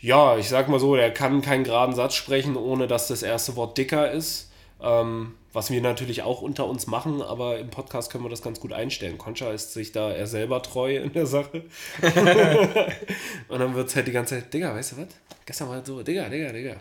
ja, 0.01 0.37
ich 0.37 0.49
sag 0.49 0.67
mal 0.67 0.79
so, 0.79 0.95
der 0.95 1.13
kann 1.13 1.41
keinen 1.41 1.63
geraden 1.63 1.95
Satz 1.95 2.15
sprechen, 2.15 2.57
ohne 2.57 2.87
dass 2.87 3.07
das 3.07 3.23
erste 3.23 3.55
Wort 3.55 3.77
dicker 3.77 4.11
ist. 4.11 4.49
Ähm, 4.81 5.35
was 5.53 5.69
wir 5.69 5.81
natürlich 5.81 6.21
auch 6.21 6.41
unter 6.41 6.65
uns 6.65 6.87
machen, 6.87 7.21
aber 7.21 7.59
im 7.59 7.69
Podcast 7.69 8.11
können 8.11 8.23
wir 8.23 8.29
das 8.29 8.41
ganz 8.41 8.59
gut 8.59 8.71
einstellen. 8.71 9.17
Concha 9.17 9.51
ist 9.51 9.73
sich 9.73 9.91
da 9.91 10.09
er 10.11 10.25
selber 10.25 10.61
treu 10.61 10.95
in 10.95 11.11
der 11.11 11.25
Sache. 11.25 11.63
und 13.49 13.59
dann 13.59 13.75
wird 13.75 13.89
es 13.89 13.95
halt 13.95 14.07
die 14.07 14.11
ganze 14.11 14.35
Zeit, 14.35 14.53
Digga, 14.53 14.73
weißt 14.73 14.93
du 14.93 14.97
was? 14.97 15.07
Gestern 15.45 15.69
war 15.69 15.85
so, 15.85 16.01
Digga, 16.01 16.29
Digga, 16.29 16.51
Digga. 16.51 16.75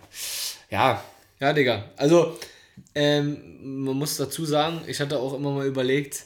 Ja. 0.70 1.02
Ja, 1.40 1.52
Digga. 1.52 1.90
Also, 1.96 2.38
ähm, 2.94 3.84
man 3.84 3.96
muss 3.96 4.16
dazu 4.16 4.44
sagen, 4.44 4.82
ich 4.86 5.00
hatte 5.00 5.18
auch 5.18 5.34
immer 5.34 5.50
mal 5.50 5.66
überlegt, 5.66 6.24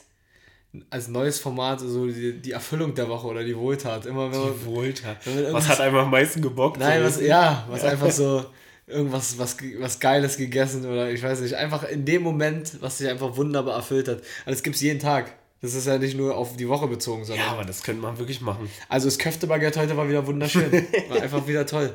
als 0.89 1.07
neues 1.07 1.39
Format 1.39 1.79
so 1.79 2.07
die, 2.07 2.39
die 2.41 2.51
Erfüllung 2.51 2.93
der 2.95 3.07
Woche 3.09 3.27
oder 3.27 3.43
die 3.43 3.55
Wohltat. 3.55 4.05
Immer 4.05 4.31
wenn 4.31 4.39
man, 4.39 4.53
die 4.53 4.65
Wohltat. 4.65 5.17
was 5.51 5.67
hat 5.67 5.79
einfach 5.79 6.03
am 6.03 6.11
meisten 6.11 6.41
gebockt? 6.41 6.79
Nein, 6.79 7.03
was, 7.03 7.21
ja, 7.21 7.65
was 7.69 7.83
ja. 7.83 7.89
einfach 7.89 8.11
so 8.11 8.45
irgendwas 8.87 9.37
was, 9.37 9.57
was 9.79 9.99
Geiles 9.99 10.37
gegessen 10.37 10.85
oder 10.85 11.09
ich 11.09 11.23
weiß 11.23 11.41
nicht, 11.41 11.55
einfach 11.55 11.83
in 11.83 12.05
dem 12.05 12.21
Moment, 12.21 12.81
was 12.81 12.99
sich 12.99 13.09
einfach 13.09 13.35
wunderbar 13.35 13.75
erfüllt 13.75 14.07
hat. 14.07 14.17
Und 14.17 14.51
das 14.51 14.63
gibt 14.63 14.75
es 14.75 14.81
jeden 14.81 14.99
Tag. 14.99 15.33
Das 15.61 15.73
ist 15.73 15.87
ja 15.87 15.97
nicht 15.97 16.15
nur 16.15 16.37
auf 16.37 16.57
die 16.57 16.69
Woche 16.69 16.87
bezogen, 16.87 17.25
sondern. 17.25 17.47
Ja, 17.47 17.53
aber 17.53 17.65
das 17.65 17.81
könnte 17.81 18.01
man 18.01 18.19
wirklich 18.19 18.39
machen. 18.41 18.69
Also 18.87 19.07
das 19.07 19.17
Köftebaguette 19.17 19.79
heute 19.79 19.97
war 19.97 20.07
wieder 20.07 20.27
wunderschön. 20.27 20.71
War 21.09 21.21
einfach 21.21 21.47
wieder 21.47 21.65
toll. 21.65 21.93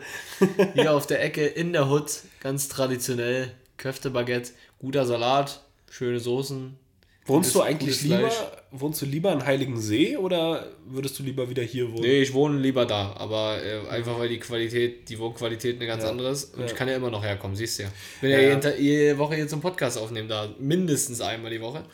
Hier 0.74 0.92
auf 0.92 1.06
der 1.06 1.22
Ecke 1.22 1.46
in 1.46 1.72
der 1.72 1.88
Hut, 1.88 2.22
ganz 2.40 2.68
traditionell, 2.68 3.52
Köftebaguette, 3.76 4.52
guter 4.80 5.06
Salat, 5.06 5.62
schöne 5.88 6.18
Soßen, 6.18 6.76
Wohnst 7.26 7.54
du 7.54 7.62
eigentlich 7.62 8.02
lieber, 8.02 8.30
wohnst 8.70 9.02
du 9.02 9.06
lieber 9.06 9.32
in 9.32 9.44
Heiligensee 9.44 10.16
oder 10.16 10.66
würdest 10.86 11.18
du 11.18 11.22
lieber 11.22 11.48
wieder 11.48 11.62
hier 11.62 11.92
wohnen? 11.92 12.02
Nee, 12.02 12.22
ich 12.22 12.32
wohne 12.32 12.58
lieber 12.58 12.86
da, 12.86 13.14
aber 13.16 13.58
äh, 13.62 13.88
einfach 13.88 14.18
weil 14.18 14.28
die 14.28 14.38
Qualität, 14.38 15.08
die 15.08 15.18
Wohnqualität 15.18 15.76
eine 15.76 15.86
ganz 15.86 16.02
ja. 16.02 16.10
andere 16.10 16.30
ist. 16.30 16.54
Und 16.54 16.60
ja. 16.60 16.66
ich 16.66 16.74
kann 16.74 16.88
ja 16.88 16.96
immer 16.96 17.10
noch 17.10 17.22
herkommen, 17.22 17.56
siehst 17.56 17.78
du 17.78 17.84
ja. 17.84 17.88
Bin 18.20 18.30
ja, 18.30 18.40
ja 18.40 18.70
jede 18.76 19.18
Woche 19.18 19.36
jetzt 19.36 19.52
einen 19.52 19.62
Podcast 19.62 19.98
aufnehmen 19.98 20.28
da, 20.28 20.48
mindestens 20.58 21.20
einmal 21.20 21.50
die 21.50 21.60
Woche. 21.60 21.84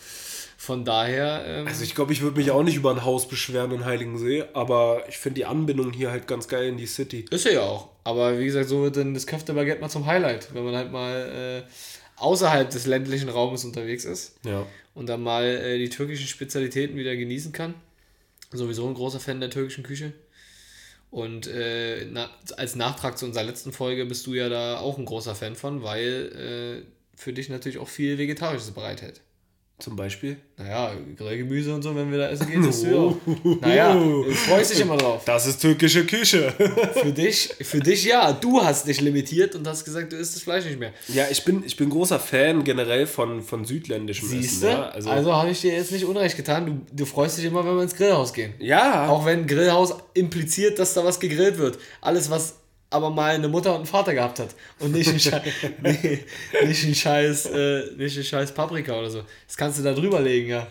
Von 0.57 0.85
daher. 0.85 1.45
Ähm, 1.47 1.67
also 1.67 1.85
ich 1.85 1.95
glaube, 1.95 2.13
ich 2.13 2.23
würde 2.23 2.39
mich 2.39 2.51
auch 2.51 2.63
nicht 2.63 2.77
über 2.77 2.91
ein 2.91 3.05
Haus 3.05 3.29
beschweren 3.29 3.73
in 3.73 3.85
Heiligensee, 3.85 4.45
aber 4.55 5.03
ich 5.09 5.19
finde 5.19 5.35
die 5.35 5.45
Anbindung 5.45 5.93
hier 5.93 6.11
halt 6.11 6.27
ganz 6.27 6.49
geil 6.49 6.69
in 6.69 6.79
die 6.79 6.87
City. 6.87 7.27
Ist 7.31 7.45
ja 7.45 7.61
auch. 7.61 7.91
Aber 8.05 8.39
wie 8.39 8.47
gesagt, 8.47 8.69
so 8.69 8.83
wird 8.83 8.97
dann 8.97 9.13
das 9.13 9.27
Köfte 9.27 9.53
Baguette 9.53 9.81
mal 9.81 9.91
zum 9.91 10.07
Highlight, 10.07 10.55
wenn 10.55 10.65
man 10.65 10.75
halt 10.75 10.93
mal. 10.93 11.65
Äh, 11.67 11.71
außerhalb 12.17 12.71
des 12.71 12.87
ländlichen 12.87 13.29
Raumes 13.29 13.65
unterwegs 13.65 14.05
ist 14.05 14.37
Ja. 14.45 14.67
Und 14.97 15.07
dann 15.07 15.23
mal 15.23 15.45
äh, 15.45 15.79
die 15.79 15.91
türkischen 15.91 16.27
Spezialitäten 16.27 16.97
wieder 16.97 17.15
genießen 17.15 17.53
kann. 17.53 17.75
Sowieso 18.51 18.89
ein 18.89 18.95
großer 18.95 19.21
Fan 19.21 19.41
der 19.41 19.51
türkischen 19.51 19.85
Küche. 19.85 20.15
Und 21.11 21.47
äh, 21.47 22.07
na, 22.11 22.31
als 22.57 22.77
Nachtrag 22.77 23.19
zu 23.19 23.27
unserer 23.27 23.45
letzten 23.45 23.73
Folge 23.73 24.07
bist 24.07 24.27
du 24.27 24.33
ja 24.33 24.49
da 24.49 24.79
auch 24.79 24.97
ein 24.99 25.05
großer 25.05 25.35
Fan 25.35 25.55
von, 25.55 25.83
weil 25.83 26.83
äh, 26.83 27.17
für 27.17 27.35
dich 27.35 27.51
natürlich 27.51 27.79
auch 27.79 27.89
viel 27.89 28.17
Vegetarisches 28.17 28.71
bereithält. 28.71 29.21
Zum 29.79 29.95
Beispiel. 29.95 30.39
Naja, 30.57 30.93
Grillgemüse 31.19 31.75
und 31.75 31.83
so, 31.83 31.95
wenn 31.95 32.11
wir 32.11 32.17
da 32.17 32.31
essen 32.31 32.49
gehen, 32.51 32.67
ist 32.67 32.83
ja 32.83 32.95
auch. 32.95 33.15
Naja, 33.61 33.93
du 33.93 34.25
freust 34.31 34.73
dich 34.73 34.81
immer 34.81 34.97
drauf. 34.97 35.23
Das 35.27 35.47
ist 35.47 35.61
türkische 35.61 36.07
Küche. 36.07 36.51
Für 36.95 37.13
dich, 37.13 37.55
für 37.61 37.81
dich 37.81 38.05
ja. 38.07 38.33
Du 38.33 38.63
hast 38.63 38.89
dich 38.89 39.03
limitiert 39.03 39.55
und 39.55 39.69
hast 39.69 39.85
gesagt, 39.85 40.13
du 40.13 40.17
isst 40.17 40.35
das 40.35 40.43
Fleisch 40.43 40.65
nicht 40.65 40.79
mehr. 40.81 40.93
ja, 41.09 41.27
ich 41.31 41.45
bin, 41.45 41.63
ich 41.63 41.77
bin 41.77 41.91
großer 41.91 42.19
Fan 42.19 42.65
generell 42.65 43.07
von, 43.07 43.43
von 43.43 43.67
südländischem 43.67 44.27
Siehst 44.31 44.63
Essen. 44.63 44.63
du? 44.63 44.69
Ja? 44.69 44.89
Also, 44.89 45.11
Also, 45.11 45.35
habe 45.35 45.51
ich 45.51 45.61
dir 45.61 45.75
jetzt 45.75 45.93
nicht 45.93 46.07
unrecht 46.07 46.39
getan. 46.39 46.65
Du, 46.67 46.97
du 46.97 47.05
freust 47.05 47.37
dich 47.37 47.45
immer, 47.45 47.63
wenn 47.67 47.75
wir 47.77 47.83
ins 47.83 47.95
Grillhaus 47.95 48.33
gehen. 48.33 48.55
ja, 48.59 49.09
Auch 49.11 49.27
wenn 49.27 49.47
Grillhaus 49.47 49.95
impliziert, 50.15 50.79
dass 50.79 50.95
da 50.95 51.05
was 51.05 51.21
gegrillt 51.21 51.59
wird. 51.59 51.79
Alles, 52.01 52.31
was 52.31 52.55
aber 52.91 53.11
mal 53.11 53.35
eine 53.35 53.49
Mutter 53.49 53.71
und 53.71 53.79
einen 53.79 53.87
Vater 53.87 54.15
gehabt 54.15 54.39
hat. 54.39 54.55
Und 54.79 54.93
nicht 54.93 55.09
ein 55.09 55.21
Scheiß, 55.21 55.43
nee, 55.83 56.25
nicht 56.65 56.85
ein 56.85 56.95
Scheiß, 56.95 57.47
äh, 57.47 57.83
nicht 57.97 58.17
ein 58.17 58.25
Scheiß 58.25 58.53
Paprika 58.53 58.99
oder 58.99 59.11
so. 59.11 59.23
Das 59.47 59.57
kannst 59.57 59.79
du 59.79 59.83
da 59.83 59.93
drüber 59.93 60.21
legen, 60.21 60.49
ja. 60.49 60.67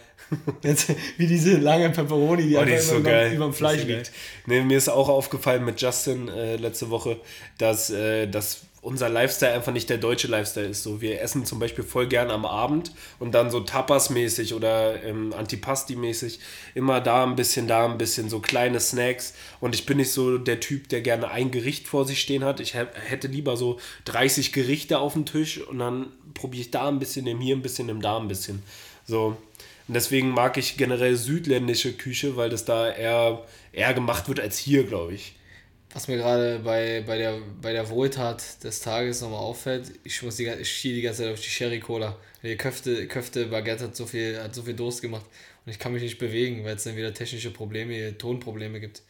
Jetzt, 0.64 0.90
wie 1.18 1.28
diese 1.28 1.58
lange 1.58 1.90
Pepperoni, 1.92 2.48
die 2.48 2.56
Oh, 2.56 2.62
einfach 2.62 2.80
so 2.80 2.98
über, 2.98 3.30
über 3.30 3.46
dem 3.46 3.54
Fleisch 3.54 3.84
liegt. 3.84 4.12
Nee, 4.48 4.62
mir 4.62 4.78
ist 4.78 4.90
auch 4.90 5.08
aufgefallen 5.08 5.64
mit 5.64 5.80
Justin 5.80 6.30
äh, 6.30 6.56
letzte 6.56 6.90
Woche, 6.90 7.20
dass, 7.60 7.92
äh, 7.92 8.28
dass 8.28 8.62
unser 8.86 9.10
Lifestyle 9.10 9.54
einfach 9.54 9.74
nicht 9.74 9.90
der 9.90 9.98
deutsche 9.98 10.28
Lifestyle 10.28 10.68
ist. 10.68 10.84
So, 10.84 11.02
wir 11.02 11.20
essen 11.20 11.44
zum 11.44 11.58
Beispiel 11.60 11.84
voll 11.84 12.08
gern 12.08 12.30
am 12.30 12.46
Abend 12.46 12.92
und 13.20 13.34
dann 13.34 13.50
so 13.50 13.60
Tapas-mäßig 13.60 14.54
oder 14.54 15.04
ähm, 15.04 15.34
Antipasti-mäßig 15.34 16.40
immer 16.76 17.02
da 17.02 17.24
ein 17.24 17.36
bisschen, 17.36 17.68
da 17.68 17.86
ein 17.86 17.98
bisschen, 17.98 18.30
so 18.30 18.40
kleine 18.40 18.80
Snacks. 18.80 19.34
Und 19.60 19.74
ich 19.74 19.86
bin 19.88 19.98
nicht 19.98 20.12
so 20.12 20.38
der 20.38 20.60
Typ, 20.60 20.88
der 20.90 21.02
gerne 21.02 21.30
ein 21.32 21.50
Gericht 21.50 21.88
vor 21.88 22.06
sich 22.06 22.22
stehen 22.22 22.44
hat. 22.44 22.60
Ich 22.60 22.76
hä- 22.76 22.86
hätte 22.94 23.28
lieber 23.28 23.58
so 23.58 23.80
30 24.06 24.54
Gerichte 24.54 25.00
auf 25.00 25.14
dem 25.14 25.26
Tisch 25.26 25.60
und 25.62 25.80
dann 25.80 26.12
probiere 26.36 26.62
ich 26.62 26.72
da 26.72 26.88
ein 26.88 27.00
bisschen, 27.00 27.26
im 27.26 27.42
hier 27.42 27.56
ein 27.56 27.62
bisschen, 27.64 27.90
im 27.90 28.02
da 28.02 28.18
ein 28.18 28.28
bisschen. 28.28 28.62
So. 29.08 29.36
Und 29.88 29.94
deswegen 29.94 30.30
mag 30.30 30.58
ich 30.58 30.78
generell 30.78 31.16
südländische 31.16 31.94
Küche, 31.94 32.38
weil 32.38 32.50
das 32.50 32.66
da 32.66 32.90
eher, 32.92 33.44
eher 33.72 33.94
gemacht 33.96 34.28
wird 34.28 34.40
als 34.40 34.58
hier, 34.58 34.84
glaube 34.84 35.14
ich. 35.16 35.34
Was 35.96 36.10
mir 36.10 36.18
gerade 36.18 36.60
bei, 36.60 37.06
bei, 37.08 37.18
der, 37.18 37.40
bei 37.62 37.72
der 37.72 37.90
Wohltat 37.90 38.62
des 38.66 38.82
Tages 38.82 39.22
nochmal 39.22 39.40
auffällt, 39.40 39.94
ich, 40.04 40.22
muss 40.24 40.36
die, 40.36 40.46
ich 40.46 40.70
schiele 40.70 40.96
die 40.96 41.02
ganze 41.02 41.24
Zeit 41.24 41.32
auf 41.32 41.40
die 41.40 41.48
Sherry 41.48 41.80
Cola. 41.80 42.18
Die 42.44 42.58
Köfte, 42.58 43.08
Köfte 43.08 43.46
Baguette 43.46 43.86
hat 43.86 43.96
so, 43.96 44.06
viel, 44.06 44.38
hat 44.44 44.54
so 44.54 44.64
viel 44.64 44.74
Durst 44.74 45.02
gemacht 45.02 45.26
und 45.66 45.72
ich 45.72 45.80
kann 45.80 45.94
mich 45.94 46.04
nicht 46.04 46.18
bewegen, 46.18 46.66
weil 46.66 46.76
es 46.76 46.84
dann 46.84 46.98
wieder 46.98 47.14
technische 47.14 47.50
Probleme, 47.50 48.18
Tonprobleme 48.18 48.82
gibt. 48.82 49.04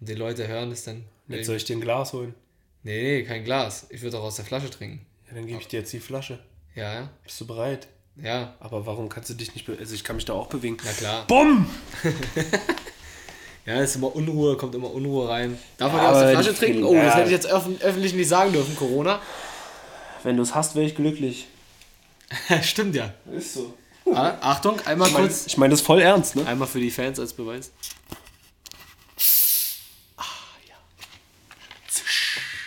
Und 0.00 0.08
die 0.08 0.14
Leute 0.14 0.48
hören 0.48 0.70
das 0.70 0.82
dann. 0.82 1.04
Jetzt 1.28 1.46
soll 1.46 1.58
ich 1.58 1.64
dir 1.64 1.76
ein 1.76 1.80
Glas 1.80 2.12
holen. 2.12 2.34
Nee, 2.82 3.02
nee, 3.02 3.22
kein 3.22 3.44
Glas. 3.44 3.86
Ich 3.90 4.02
würde 4.02 4.18
auch 4.18 4.24
aus 4.24 4.34
der 4.34 4.44
Flasche 4.44 4.68
trinken. 4.68 5.06
Ja, 5.28 5.34
dann 5.34 5.46
gebe 5.46 5.60
ich 5.60 5.68
dir 5.68 5.78
jetzt 5.78 5.92
die 5.92 6.00
Flasche. 6.00 6.40
Ja, 6.74 6.92
ja. 6.92 7.10
Bist 7.22 7.40
du 7.40 7.46
bereit? 7.46 7.86
Ja, 8.20 8.56
Aber 8.58 8.84
warum 8.84 9.08
kannst 9.08 9.30
du 9.30 9.34
dich 9.34 9.54
nicht 9.54 9.64
bewegen? 9.64 9.82
Also 9.82 9.94
ich 9.94 10.02
kann 10.02 10.16
mich 10.16 10.24
da 10.24 10.32
auch 10.32 10.48
bewegen. 10.48 10.76
na 10.84 10.90
klar. 10.90 11.24
Bumm! 11.28 11.70
Ja, 13.66 13.80
ist 13.80 13.96
immer 13.96 14.14
Unruhe, 14.14 14.56
kommt 14.56 14.74
immer 14.76 14.92
Unruhe 14.92 15.28
rein. 15.28 15.58
Darf 15.76 15.92
man 15.92 16.02
Ja, 16.02 16.10
aus 16.12 16.18
der 16.20 16.30
Flasche 16.30 16.54
trinken? 16.54 16.84
Oh, 16.84 16.94
das 16.94 17.14
hätte 17.16 17.26
ich 17.26 17.32
jetzt 17.32 17.46
öff 17.46 17.66
öffentlich 17.80 18.14
nicht 18.14 18.28
sagen 18.28 18.52
dürfen, 18.52 18.76
Corona. 18.76 19.20
Wenn 20.22 20.36
du 20.36 20.42
es 20.44 20.54
hast, 20.54 20.76
wäre 20.76 20.86
ich 20.86 20.94
glücklich. 20.94 21.48
Stimmt 22.62 22.94
ja. 22.94 23.12
Ist 23.36 23.54
so. 23.54 23.74
Ah, 24.12 24.34
Achtung, 24.40 24.78
einmal 24.86 25.08
Ich 25.08 25.14
meine 25.14 25.26
kurz. 25.26 25.46
ich 25.46 25.56
mein 25.56 25.70
das 25.70 25.80
voll 25.80 26.00
ernst, 26.00 26.36
ne? 26.36 26.46
Einmal 26.46 26.68
für 26.68 26.78
die 26.78 26.92
Fans 26.92 27.18
als 27.18 27.32
Beweis. 27.32 27.72
Ah, 30.16 30.22
ja. 30.68 30.74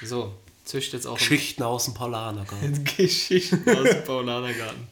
So, 0.06 0.34
zischt 0.66 0.92
jetzt 0.94 1.08
auch 1.08 1.18
Geschichten 1.18 1.64
aus 1.64 1.86
dem 1.86 1.94
Polanergarten. 1.94 2.84
Geschichten 2.98 3.64
aus 3.70 3.90
dem 3.90 4.04
Paulanergarten. 4.04 4.88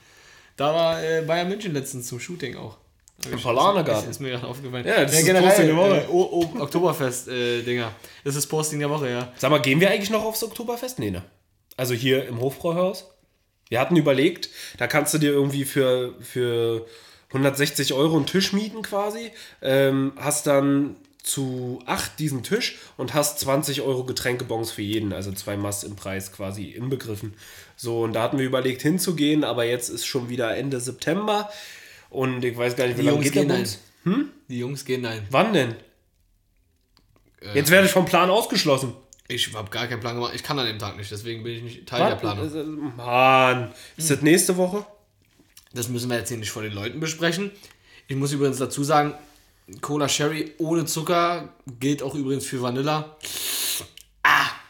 Da 0.55 0.73
war 0.73 1.03
äh, 1.03 1.21
Bayern 1.21 1.49
München 1.49 1.73
letztens 1.73 2.07
zum 2.07 2.19
Shooting 2.21 2.55
auch. 2.55 2.77
Im 3.31 3.39
Paulanergarten? 3.39 4.03
Ist, 4.03 4.17
ist 4.17 4.19
mir 4.19 4.29
gerade 4.31 4.47
aufgefallen. 4.47 4.85
Ja, 4.85 5.03
das 5.03 5.13
ist 5.13 5.27
das 5.27 5.41
Posting 5.41 5.67
der 5.67 5.77
Woche. 5.77 6.01
Äh, 6.03 6.07
o 6.07 6.21
o 6.21 6.61
Oktoberfest-Dinger. 6.61 7.91
das 8.23 8.35
ist 8.35 8.47
Posting 8.47 8.79
der 8.79 8.89
Woche, 8.89 9.09
ja. 9.09 9.33
Sag 9.37 9.49
mal, 9.49 9.61
gehen 9.61 9.79
wir 9.79 9.89
eigentlich 9.89 10.11
noch 10.11 10.23
aufs 10.23 10.43
Oktoberfest? 10.43 10.99
Nee, 10.99 11.11
ne? 11.11 11.23
Also 11.75 11.93
hier 11.93 12.27
im 12.27 12.39
Hofbräuhaus? 12.39 13.11
Wir 13.69 13.79
hatten 13.79 13.95
überlegt, 13.95 14.49
da 14.77 14.87
kannst 14.87 15.13
du 15.13 15.17
dir 15.17 15.31
irgendwie 15.31 15.65
für, 15.65 16.13
für 16.21 16.85
160 17.29 17.93
Euro 17.93 18.15
einen 18.15 18.25
Tisch 18.25 18.53
mieten 18.53 18.81
quasi. 18.81 19.31
Ähm, 19.61 20.13
hast 20.17 20.47
dann 20.47 20.95
zu 21.23 21.81
acht 21.85 22.19
diesen 22.19 22.43
Tisch 22.43 22.77
und 22.95 23.13
hast 23.13 23.39
20 23.39 23.81
Euro 23.81 24.05
Getränkebons 24.05 24.71
für 24.71 24.81
jeden, 24.81 25.11
also 25.11 25.33
zwei 25.33 25.57
Mass 25.57 25.83
im 25.83 25.95
Preis 25.97 26.31
quasi 26.31 26.69
inbegriffen. 26.69 27.33
So, 27.75 28.03
und 28.03 28.13
da 28.13 28.23
hatten 28.23 28.39
wir 28.39 28.45
überlegt 28.45 28.81
hinzugehen, 28.81 29.43
aber 29.43 29.65
jetzt 29.65 29.89
ist 29.89 30.05
schon 30.05 30.29
wieder 30.29 30.55
Ende 30.55 30.79
September 30.79 31.49
und 32.09 32.43
ich 32.43 32.57
weiß 32.57 32.75
gar 32.75 32.87
nicht, 32.87 32.97
wie 32.97 33.01
Die 33.01 33.07
lange 33.07 33.17
Jungs 33.17 33.31
geht 33.31 33.35
der 33.35 33.43
gehen 33.43 33.51
ein. 33.51 33.63
Bums? 34.03 34.29
Die 34.49 34.59
Jungs 34.59 34.85
gehen 34.85 35.05
ein. 35.05 35.27
Wann 35.29 35.53
denn? 35.53 35.75
Jetzt 37.53 37.69
werde 37.69 37.85
ich 37.87 37.91
vom 37.93 38.05
Plan 38.05 38.29
ausgeschlossen. 38.29 38.93
Ich 39.27 39.53
habe 39.53 39.69
gar 39.69 39.87
keinen 39.87 39.99
Plan 39.99 40.15
gemacht. 40.15 40.33
Ich 40.35 40.43
kann 40.43 40.57
an 40.57 40.65
dem 40.65 40.79
Tag 40.79 40.95
nicht, 40.97 41.11
deswegen 41.11 41.43
bin 41.43 41.53
ich 41.53 41.63
nicht 41.63 41.85
Teil 41.85 42.01
Wann? 42.01 42.09
der 42.09 42.15
Planung. 42.15 42.55
Äh, 42.55 42.63
Mann, 42.95 43.73
ist 43.97 44.09
das 44.09 44.21
nächste 44.21 44.55
Woche? 44.57 44.85
Das 45.73 45.89
müssen 45.89 46.09
wir 46.09 46.17
jetzt 46.17 46.29
hier 46.29 46.37
nicht 46.37 46.49
vor 46.51 46.63
den 46.63 46.71
Leuten 46.73 46.99
besprechen. 46.99 47.51
Ich 48.07 48.15
muss 48.15 48.31
übrigens 48.31 48.57
dazu 48.57 48.83
sagen, 48.83 49.13
Cola 49.81 50.07
Sherry 50.07 50.53
ohne 50.59 50.85
Zucker 50.85 51.53
gilt 51.79 52.01
auch 52.01 52.15
übrigens 52.15 52.45
für 52.45 52.61
Vanilla. 52.61 53.17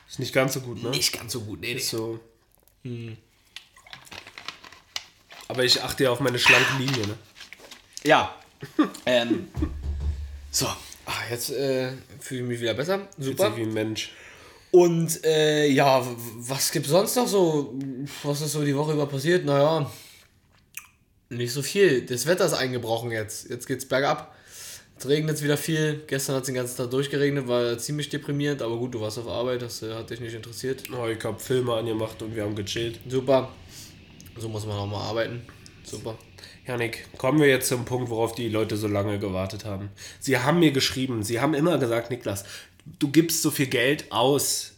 Ist 0.09 0.19
nicht 0.19 0.33
ganz 0.33 0.55
so 0.55 0.61
gut, 0.61 0.81
ne? 0.81 0.89
Nicht 0.89 1.13
ganz 1.13 1.33
so 1.33 1.41
gut. 1.41 1.61
Nee, 1.61 1.73
nee. 1.73 1.79
Ist 1.79 1.89
so. 1.89 2.19
Aber 5.47 5.63
ich 5.63 5.81
achte 5.83 6.05
ja 6.05 6.11
auf 6.11 6.19
meine 6.19 6.39
schlanke 6.39 6.73
Linie, 6.79 7.07
ne? 7.07 7.17
Ja. 8.03 8.35
ähm. 9.05 9.47
So. 10.51 10.67
Ah, 11.05 11.13
jetzt 11.31 11.51
äh, 11.51 11.91
fühle 12.19 12.41
ich 12.41 12.47
mich 12.47 12.59
wieder 12.59 12.73
besser. 12.73 13.07
Super. 13.17 13.55
wie 13.55 13.61
ein 13.61 13.73
Mensch. 13.73 14.11
Und 14.71 15.23
äh, 15.23 15.67
ja, 15.67 16.05
was 16.39 16.71
gibt 16.71 16.85
sonst 16.85 17.15
noch 17.15 17.27
so? 17.27 17.73
Was 18.23 18.41
ist 18.41 18.51
so 18.51 18.63
die 18.63 18.75
Woche 18.75 18.91
über 18.91 19.05
passiert? 19.05 19.45
Naja, 19.45 19.89
nicht 21.29 21.53
so 21.53 21.61
viel. 21.61 22.05
Das 22.05 22.25
Wetter 22.25 22.45
ist 22.45 22.53
eingebrochen 22.53 23.11
jetzt. 23.11 23.49
Jetzt 23.49 23.67
geht's 23.67 23.87
bergab. 23.87 24.35
Es 24.97 25.07
regnet 25.07 25.41
wieder 25.41 25.57
viel. 25.57 26.03
Gestern 26.07 26.35
hat 26.35 26.41
es 26.43 26.47
den 26.47 26.55
ganzen 26.55 26.75
Tag 26.75 26.89
durchgeregnet, 26.89 27.47
war 27.47 27.77
ziemlich 27.77 28.09
deprimierend. 28.09 28.61
Aber 28.61 28.77
gut, 28.77 28.93
du 28.93 28.99
warst 28.99 29.19
auf 29.19 29.27
Arbeit, 29.27 29.61
das 29.61 29.83
äh, 29.83 29.93
hat 29.93 30.09
dich 30.09 30.19
nicht 30.19 30.33
interessiert. 30.33 30.83
Oh, 30.91 31.07
ich 31.07 31.23
habe 31.23 31.39
Filme 31.39 31.73
angemacht 31.73 32.21
und 32.21 32.35
wir 32.35 32.43
haben 32.43 32.55
gechillt. 32.55 32.99
Super. 33.07 33.49
So 34.37 34.49
muss 34.49 34.65
man 34.65 34.75
auch 34.75 34.87
mal 34.87 35.01
arbeiten. 35.01 35.41
Super. 35.83 36.17
Janik, 36.67 37.07
kommen 37.17 37.39
wir 37.39 37.47
jetzt 37.47 37.69
zum 37.69 37.85
Punkt, 37.85 38.09
worauf 38.09 38.35
die 38.35 38.49
Leute 38.49 38.75
so 38.75 38.87
lange 38.89 39.19
gewartet 39.19 39.63
haben. 39.63 39.89
Sie 40.19 40.37
haben 40.37 40.59
mir 40.59 40.71
geschrieben, 40.71 41.23
sie 41.23 41.39
haben 41.39 41.53
immer 41.53 41.77
gesagt, 41.77 42.11
Niklas, 42.11 42.43
du 42.99 43.09
gibst 43.09 43.41
so 43.41 43.51
viel 43.51 43.67
Geld 43.67 44.11
aus. 44.11 44.73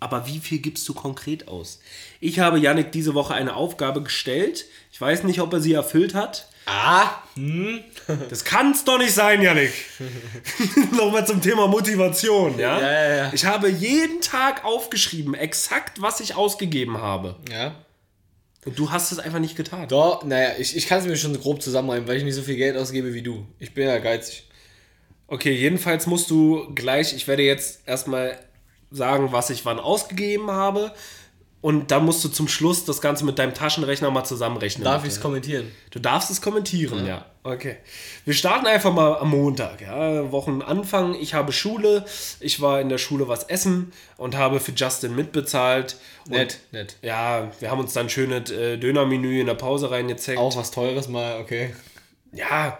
Aber 0.00 0.26
wie 0.26 0.40
viel 0.40 0.58
gibst 0.58 0.88
du 0.88 0.94
konkret 0.94 1.46
aus? 1.46 1.80
Ich 2.18 2.40
habe 2.40 2.58
Janik 2.58 2.90
diese 2.90 3.14
Woche 3.14 3.34
eine 3.34 3.54
Aufgabe 3.54 4.02
gestellt. 4.02 4.64
Ich 4.90 5.00
weiß 5.00 5.22
nicht, 5.24 5.40
ob 5.40 5.52
er 5.52 5.60
sie 5.60 5.74
erfüllt 5.74 6.14
hat. 6.14 6.48
Ah, 6.66 7.10
hm. 7.34 7.80
Das 8.30 8.44
kann's 8.44 8.84
doch 8.84 8.98
nicht 8.98 9.12
sein, 9.12 9.42
Janik. 9.42 9.72
Nochmal 10.92 11.26
zum 11.26 11.40
Thema 11.40 11.68
Motivation, 11.68 12.58
ja? 12.58 12.80
Ja, 12.80 12.92
ja, 12.92 13.14
ja. 13.16 13.30
Ich 13.32 13.44
habe 13.44 13.68
jeden 13.68 14.20
Tag 14.22 14.64
aufgeschrieben, 14.64 15.34
exakt, 15.34 16.00
was 16.00 16.20
ich 16.20 16.34
ausgegeben 16.34 16.98
habe. 16.98 17.36
Ja. 17.50 17.74
Und 18.64 18.78
du 18.78 18.90
hast 18.90 19.10
es 19.10 19.18
einfach 19.18 19.40
nicht 19.40 19.56
getan. 19.56 19.88
Doch, 19.88 20.22
naja, 20.24 20.50
ich, 20.58 20.76
ich 20.76 20.86
kann 20.86 21.00
es 21.00 21.06
mir 21.06 21.16
schon 21.16 21.38
grob 21.38 21.62
zusammenreimen, 21.62 22.06
weil 22.06 22.16
ich 22.16 22.24
nicht 22.24 22.34
so 22.34 22.42
viel 22.42 22.56
Geld 22.56 22.76
ausgebe 22.76 23.12
wie 23.12 23.22
du. 23.22 23.46
Ich 23.58 23.74
bin 23.74 23.86
ja 23.88 23.98
geizig. 23.98 24.48
Okay, 25.26 25.52
jedenfalls 25.52 26.06
musst 26.06 26.30
du 26.30 26.72
gleich, 26.74 27.14
ich 27.14 27.26
werde 27.26 27.42
jetzt 27.42 27.80
erstmal 27.86 28.38
sagen, 28.90 29.32
was 29.32 29.50
ich 29.50 29.64
wann 29.64 29.80
ausgegeben 29.80 30.50
habe. 30.50 30.92
Und 31.60 31.90
dann 31.90 32.04
musst 32.04 32.24
du 32.24 32.28
zum 32.28 32.48
Schluss 32.48 32.84
das 32.84 33.00
Ganze 33.00 33.24
mit 33.24 33.38
deinem 33.38 33.54
Taschenrechner 33.54 34.10
mal 34.10 34.24
zusammenrechnen. 34.24 34.84
Darf 34.84 35.04
ich 35.04 35.12
es 35.12 35.20
kommentieren? 35.20 35.70
Du 35.90 36.00
darfst 36.00 36.30
es 36.30 36.40
kommentieren, 36.40 37.06
ja. 37.06 37.24
Okay. 37.44 37.76
Wir 38.24 38.34
starten 38.34 38.66
einfach 38.66 38.92
mal 38.92 39.16
am 39.18 39.30
Montag, 39.30 39.80
ja. 39.80 40.30
Wochenanfang. 40.30 41.14
Ich 41.14 41.34
habe 41.34 41.52
Schule. 41.52 42.04
Ich 42.38 42.60
war 42.60 42.80
in 42.80 42.88
der 42.88 42.98
Schule 42.98 43.26
was 43.26 43.44
essen 43.44 43.92
und 44.16 44.36
habe 44.36 44.60
für 44.60 44.72
Justin 44.72 45.16
mitbezahlt. 45.16 45.96
Und 46.26 46.32
Nett, 46.32 46.60
nett. 46.70 46.96
Ja, 47.02 47.50
wir 47.58 47.70
haben 47.70 47.80
uns 47.80 47.94
dann 47.94 48.08
schönes 48.08 48.50
äh, 48.50 48.78
Dönermenü 48.78 49.40
in 49.40 49.46
der 49.46 49.54
Pause 49.54 49.90
reingezeckt. 49.90 50.38
Auch 50.38 50.54
was 50.56 50.70
Teures 50.70 51.08
mal, 51.08 51.40
okay. 51.40 51.74
Ja, 52.32 52.78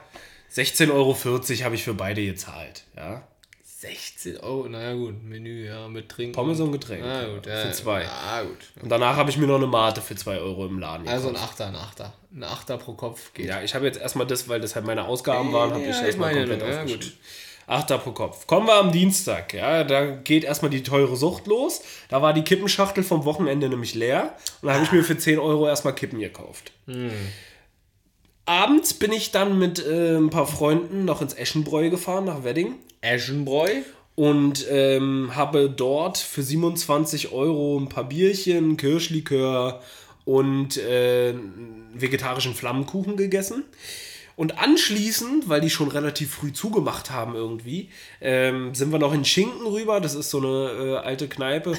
16,40 0.54 0.92
Euro 0.92 1.16
habe 1.64 1.74
ich 1.74 1.82
für 1.82 1.94
beide 1.94 2.24
gezahlt. 2.24 2.84
Ja. 2.96 3.26
16 3.64 4.36
Euro, 4.38 4.68
naja 4.68 4.94
gut, 4.94 5.24
Menü, 5.24 5.66
ja, 5.66 5.88
mit 5.88 6.08
Trinken. 6.08 6.34
Pommes 6.34 6.60
und 6.60 6.70
Getränk. 6.70 7.02
Na 7.04 7.26
gut, 7.34 7.46
ja, 7.46 7.66
für 7.66 7.72
zwei. 7.72 8.02
Ja, 8.02 8.42
gut. 8.42 8.58
Und 8.80 8.88
danach 8.88 9.16
habe 9.16 9.28
ich 9.28 9.36
mir 9.38 9.48
noch 9.48 9.56
eine 9.56 9.66
Mate 9.66 10.00
für 10.00 10.14
2 10.14 10.38
Euro 10.38 10.66
im 10.66 10.78
Laden 10.78 11.08
Also 11.08 11.28
ein 11.28 11.34
gekauft. 11.34 11.50
Achter, 11.50 11.66
ein 11.66 11.74
Achter. 11.74 12.12
Ein 12.34 12.44
Achter 12.44 12.78
pro 12.78 12.94
Kopf 12.94 13.34
geht. 13.34 13.46
Ja, 13.46 13.62
ich 13.62 13.74
habe 13.74 13.84
jetzt 13.84 14.00
erstmal 14.00 14.26
das, 14.26 14.48
weil 14.48 14.60
das 14.60 14.74
halt 14.74 14.86
meine 14.86 15.04
Ausgaben 15.04 15.52
waren, 15.52 15.72
habe 15.72 15.84
ja, 15.84 15.90
ich 15.90 16.02
erstmal 16.02 16.34
komplett 16.34 16.62
ja, 16.62 16.66
aufgeschrieben. 16.68 17.06
gut. 17.06 17.16
Achter 17.66 17.98
pro 17.98 18.12
Kopf. 18.12 18.46
Kommen 18.46 18.66
wir 18.66 18.74
am 18.74 18.90
Dienstag, 18.90 19.54
ja, 19.54 19.84
da 19.84 20.06
geht 20.06 20.44
erstmal 20.44 20.70
die 20.70 20.82
teure 20.82 21.16
Sucht 21.16 21.46
los. 21.46 21.82
Da 22.08 22.20
war 22.20 22.32
die 22.32 22.42
Kippenschachtel 22.42 23.04
vom 23.04 23.24
Wochenende 23.24 23.68
nämlich 23.68 23.94
leer. 23.94 24.34
Und 24.60 24.68
da 24.68 24.74
habe 24.74 24.84
ich 24.84 24.92
mir 24.92 25.04
für 25.04 25.16
10 25.16 25.38
Euro 25.38 25.68
erstmal 25.68 25.94
Kippen 25.94 26.18
gekauft. 26.18 26.72
Abends 28.46 28.94
bin 28.94 29.12
ich 29.12 29.30
dann 29.30 29.58
mit 29.58 29.84
äh, 29.84 30.16
ein 30.16 30.30
paar 30.30 30.46
Freunden 30.46 31.04
noch 31.04 31.22
ins 31.22 31.34
Eschenbräu 31.34 31.90
gefahren, 31.90 32.24
nach 32.24 32.44
Wedding. 32.44 32.74
Eschenbräu. 33.00 33.82
und 34.14 34.66
ähm, 34.70 35.32
habe 35.34 35.70
dort 35.70 36.18
für 36.18 36.42
27 36.42 37.32
Euro 37.32 37.78
ein 37.78 37.88
paar 37.88 38.04
Bierchen, 38.04 38.76
Kirschlikör 38.76 39.80
und 40.24 40.76
äh, 40.76 41.34
vegetarischen 41.94 42.54
Flammenkuchen 42.54 43.16
gegessen. 43.16 43.64
Und 44.34 44.58
anschließend, 44.58 45.48
weil 45.48 45.60
die 45.60 45.68
schon 45.68 45.88
relativ 45.88 46.34
früh 46.34 46.52
zugemacht 46.52 47.10
haben 47.10 47.34
irgendwie, 47.34 47.90
ähm, 48.20 48.74
sind 48.74 48.90
wir 48.90 48.98
noch 48.98 49.12
in 49.12 49.24
Schinken 49.24 49.66
rüber. 49.66 50.00
Das 50.00 50.14
ist 50.14 50.30
so 50.30 50.38
eine 50.38 50.70
äh, 50.72 50.96
alte 50.96 51.28
Kneipe, 51.28 51.76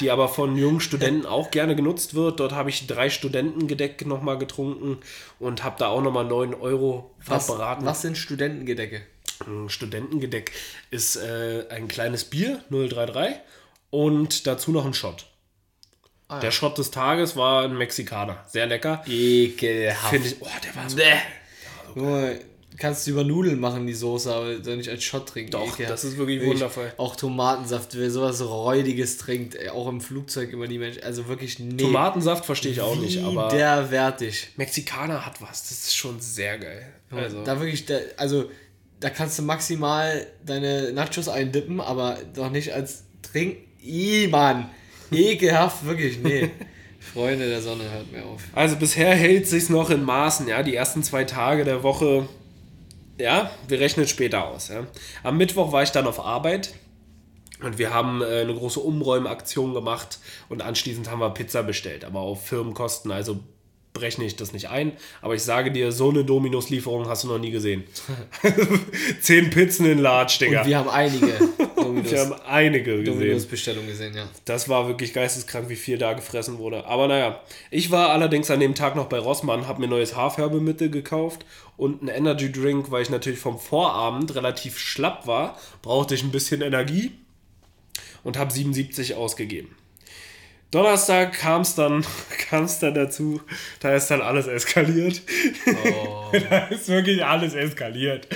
die 0.00 0.10
aber 0.10 0.28
von 0.28 0.56
jungen 0.56 0.80
Studenten 0.80 1.26
auch 1.26 1.50
gerne 1.50 1.74
genutzt 1.74 2.14
wird. 2.14 2.38
Dort 2.38 2.52
habe 2.52 2.70
ich 2.70 2.86
drei 2.86 3.10
Studentengedeck 3.10 4.06
nochmal 4.06 4.38
getrunken 4.38 4.98
und 5.40 5.64
habe 5.64 5.76
da 5.78 5.88
auch 5.88 6.00
nochmal 6.00 6.24
9 6.24 6.54
Euro 6.54 7.10
Was, 7.26 7.46
verbraten. 7.46 7.84
was 7.84 8.02
sind 8.02 8.16
Studentengedecke? 8.16 9.02
Ein 9.46 9.68
Studentengedeck 9.68 10.52
ist 10.90 11.16
äh, 11.16 11.66
ein 11.68 11.88
kleines 11.88 12.24
Bier, 12.24 12.62
033, 12.70 13.36
und 13.90 14.46
dazu 14.46 14.70
noch 14.70 14.86
ein 14.86 14.94
Shot. 14.94 15.26
Ah, 16.30 16.40
Der 16.40 16.50
Shot 16.50 16.76
des 16.76 16.90
Tages 16.90 17.36
war 17.36 17.64
ein 17.64 17.76
Mexikaner. 17.76 18.44
Sehr 18.48 18.66
lecker. 18.66 19.02
Ekelhaft. 19.06 20.10
Finde 20.10 20.28
ich. 20.28 20.36
Oh, 20.40 20.46
der 20.62 20.76
war 20.76 20.90
so. 20.90 20.98
Junge, 21.94 22.40
kannst 22.76 23.06
du 23.06 23.12
über 23.12 23.24
Nudeln 23.24 23.58
machen, 23.58 23.86
die 23.86 23.94
Soße, 23.94 24.32
aber 24.34 24.54
doch 24.56 24.76
nicht 24.76 24.90
als 24.90 25.02
Shot 25.04 25.26
trinken. 25.26 25.52
Doch, 25.52 25.62
Ekelhaft. 25.72 25.90
das 25.90 26.04
ist 26.04 26.18
wirklich 26.18 26.44
wundervoll. 26.44 26.92
Auch 26.98 27.16
Tomatensaft, 27.16 27.96
wer 27.98 28.10
sowas 28.10 28.42
Räudiges 28.42 29.16
trinkt, 29.16 29.54
ey, 29.54 29.70
auch 29.70 29.88
im 29.88 30.02
Flugzeug 30.02 30.52
immer 30.52 30.66
die 30.66 30.78
Menschen, 30.78 31.02
also 31.02 31.28
wirklich 31.28 31.58
nee. 31.60 31.78
Tomatensaft 31.78 32.44
verstehe 32.44 32.72
ich 32.72 32.80
auch 32.82 32.96
nicht, 32.96 33.22
aber 33.24 33.50
Widerwärtig. 33.52 34.48
Mexikaner 34.56 35.24
hat 35.24 35.40
was. 35.40 35.62
Das 35.62 35.70
ist 35.72 35.96
schon 35.96 36.20
sehr 36.20 36.58
geil. 36.58 36.92
Also, 37.10 37.42
Da 37.42 37.58
wirklich, 37.58 37.86
da, 37.86 37.96
also 38.18 38.50
da 39.00 39.08
kannst 39.08 39.38
du 39.38 39.42
maximal 39.44 40.26
deine 40.44 40.92
Nachos 40.92 41.28
eindippen, 41.28 41.80
aber 41.80 42.18
doch 42.34 42.50
nicht 42.50 42.74
als 42.74 43.04
Trink. 43.22 43.56
Ih, 43.82 44.28
Mann. 44.28 44.68
Ekelhaft, 45.16 45.84
wirklich, 45.84 46.18
nee. 46.22 46.50
Freunde 47.12 47.48
der 47.48 47.62
Sonne, 47.62 47.84
hört 47.90 48.12
mir 48.12 48.24
auf. 48.24 48.42
also 48.52 48.76
bisher 48.76 49.14
hält 49.14 49.46
sich's 49.46 49.68
noch 49.68 49.90
in 49.90 50.04
Maßen, 50.04 50.48
ja. 50.48 50.62
Die 50.62 50.74
ersten 50.74 51.02
zwei 51.02 51.24
Tage 51.24 51.64
der 51.64 51.82
Woche, 51.82 52.28
ja, 53.18 53.50
wir 53.66 53.80
rechnen 53.80 54.06
später 54.06 54.46
aus, 54.46 54.68
ja. 54.68 54.86
Am 55.22 55.36
Mittwoch 55.36 55.72
war 55.72 55.82
ich 55.82 55.90
dann 55.90 56.06
auf 56.06 56.20
Arbeit. 56.20 56.74
Und 57.60 57.76
wir 57.76 57.92
haben 57.92 58.22
äh, 58.22 58.42
eine 58.42 58.54
große 58.54 58.78
Umräumaktion 58.78 59.74
gemacht 59.74 60.20
und 60.48 60.62
anschließend 60.62 61.10
haben 61.10 61.18
wir 61.18 61.30
Pizza 61.30 61.64
bestellt, 61.64 62.04
aber 62.04 62.20
auf 62.20 62.46
Firmenkosten, 62.46 63.10
also 63.10 63.40
berechne 63.92 64.24
ich 64.24 64.36
das 64.36 64.52
nicht 64.52 64.68
ein. 64.68 64.92
Aber 65.22 65.34
ich 65.34 65.42
sage 65.42 65.72
dir, 65.72 65.92
so 65.92 66.10
eine 66.10 66.24
Dominos-Lieferung 66.24 67.08
hast 67.08 67.24
du 67.24 67.28
noch 67.28 67.38
nie 67.38 67.50
gesehen. 67.50 67.84
Zehn 69.20 69.50
Pizzen 69.50 69.86
in 69.86 69.98
Large, 69.98 70.38
Digga. 70.40 70.64
Wir 70.64 70.78
haben 70.78 70.88
einige 70.88 71.32
Wir 71.94 72.20
haben 72.20 72.34
einige 72.46 72.98
gesehen. 72.98 73.04
Dominos-Bestellungen 73.04 73.88
gesehen, 73.88 74.14
ja. 74.14 74.28
Das 74.44 74.68
war 74.68 74.88
wirklich 74.88 75.12
geisteskrank, 75.12 75.68
wie 75.68 75.76
viel 75.76 75.98
da 75.98 76.12
gefressen 76.12 76.58
wurde. 76.58 76.84
Aber 76.86 77.08
naja, 77.08 77.40
ich 77.70 77.90
war 77.90 78.10
allerdings 78.10 78.50
an 78.50 78.60
dem 78.60 78.74
Tag 78.74 78.96
noch 78.96 79.06
bei 79.06 79.18
Rossmann, 79.18 79.66
habe 79.68 79.80
mir 79.80 79.88
neues 79.88 80.16
Haarfärbemittel 80.16 80.90
gekauft 80.90 81.44
und 81.76 82.00
einen 82.00 82.08
Energy 82.08 82.50
Drink, 82.50 82.90
weil 82.90 83.02
ich 83.02 83.10
natürlich 83.10 83.38
vom 83.38 83.58
Vorabend 83.58 84.34
relativ 84.34 84.78
schlapp 84.78 85.26
war, 85.26 85.58
brauchte 85.82 86.14
ich 86.14 86.22
ein 86.22 86.32
bisschen 86.32 86.62
Energie 86.62 87.12
und 88.24 88.36
habe 88.36 88.52
77 88.52 89.14
ausgegeben. 89.14 89.76
Donnerstag 90.70 91.32
kam 91.32 91.62
es 91.62 91.74
dann, 91.74 92.04
kam's 92.50 92.78
dann 92.78 92.94
dazu, 92.94 93.40
da 93.80 93.94
ist 93.94 94.08
dann 94.08 94.20
alles 94.20 94.46
eskaliert. 94.46 95.22
da 96.50 96.66
ist 96.66 96.88
wirklich 96.88 97.24
alles 97.24 97.54
eskaliert. 97.54 98.28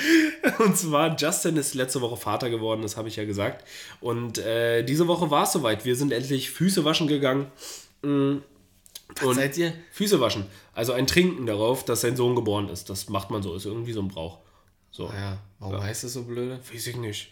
Und 0.59 0.77
zwar, 0.77 1.15
Justin 1.17 1.57
ist 1.57 1.75
letzte 1.75 2.01
Woche 2.01 2.17
Vater 2.17 2.49
geworden, 2.49 2.81
das 2.83 2.97
habe 2.97 3.09
ich 3.09 3.17
ja 3.17 3.25
gesagt. 3.25 3.67
Und 4.01 4.39
äh, 4.39 4.83
diese 4.83 5.09
Woche 5.09 5.31
war 5.31 5.45
es 5.45 5.53
soweit. 5.53 5.85
Wir 5.85 5.95
sind 5.95 6.13
endlich 6.13 6.51
Füße 6.51 6.85
waschen 6.85 7.07
gegangen. 7.07 7.51
Mm. 8.01 8.39
Und 9.23 9.35
seid 9.35 9.59
ihr? 9.59 9.75
Füße 9.91 10.21
waschen. 10.21 10.47
Also 10.73 10.95
ein 10.95 11.07
Trinken 11.07 11.45
darauf, 11.45 11.85
dass 11.85 12.01
sein 12.01 12.17
Sohn 12.17 12.35
geboren 12.35 12.71
ist. 12.71 12.89
Das 12.89 13.11
macht 13.11 13.31
man 13.31 13.43
so, 13.43 13.55
ist 13.55 13.67
irgendwie 13.67 13.93
so 13.93 14.01
ein 14.01 14.09
Brauch. 14.09 14.39
So, 14.91 15.09
Ja, 15.09 15.39
warum 15.59 15.83
heißt 15.83 16.05
das 16.05 16.15
so 16.15 16.23
blöde? 16.23 16.61
weiß 16.73 16.87
ich 16.87 16.97
nicht. 16.97 17.32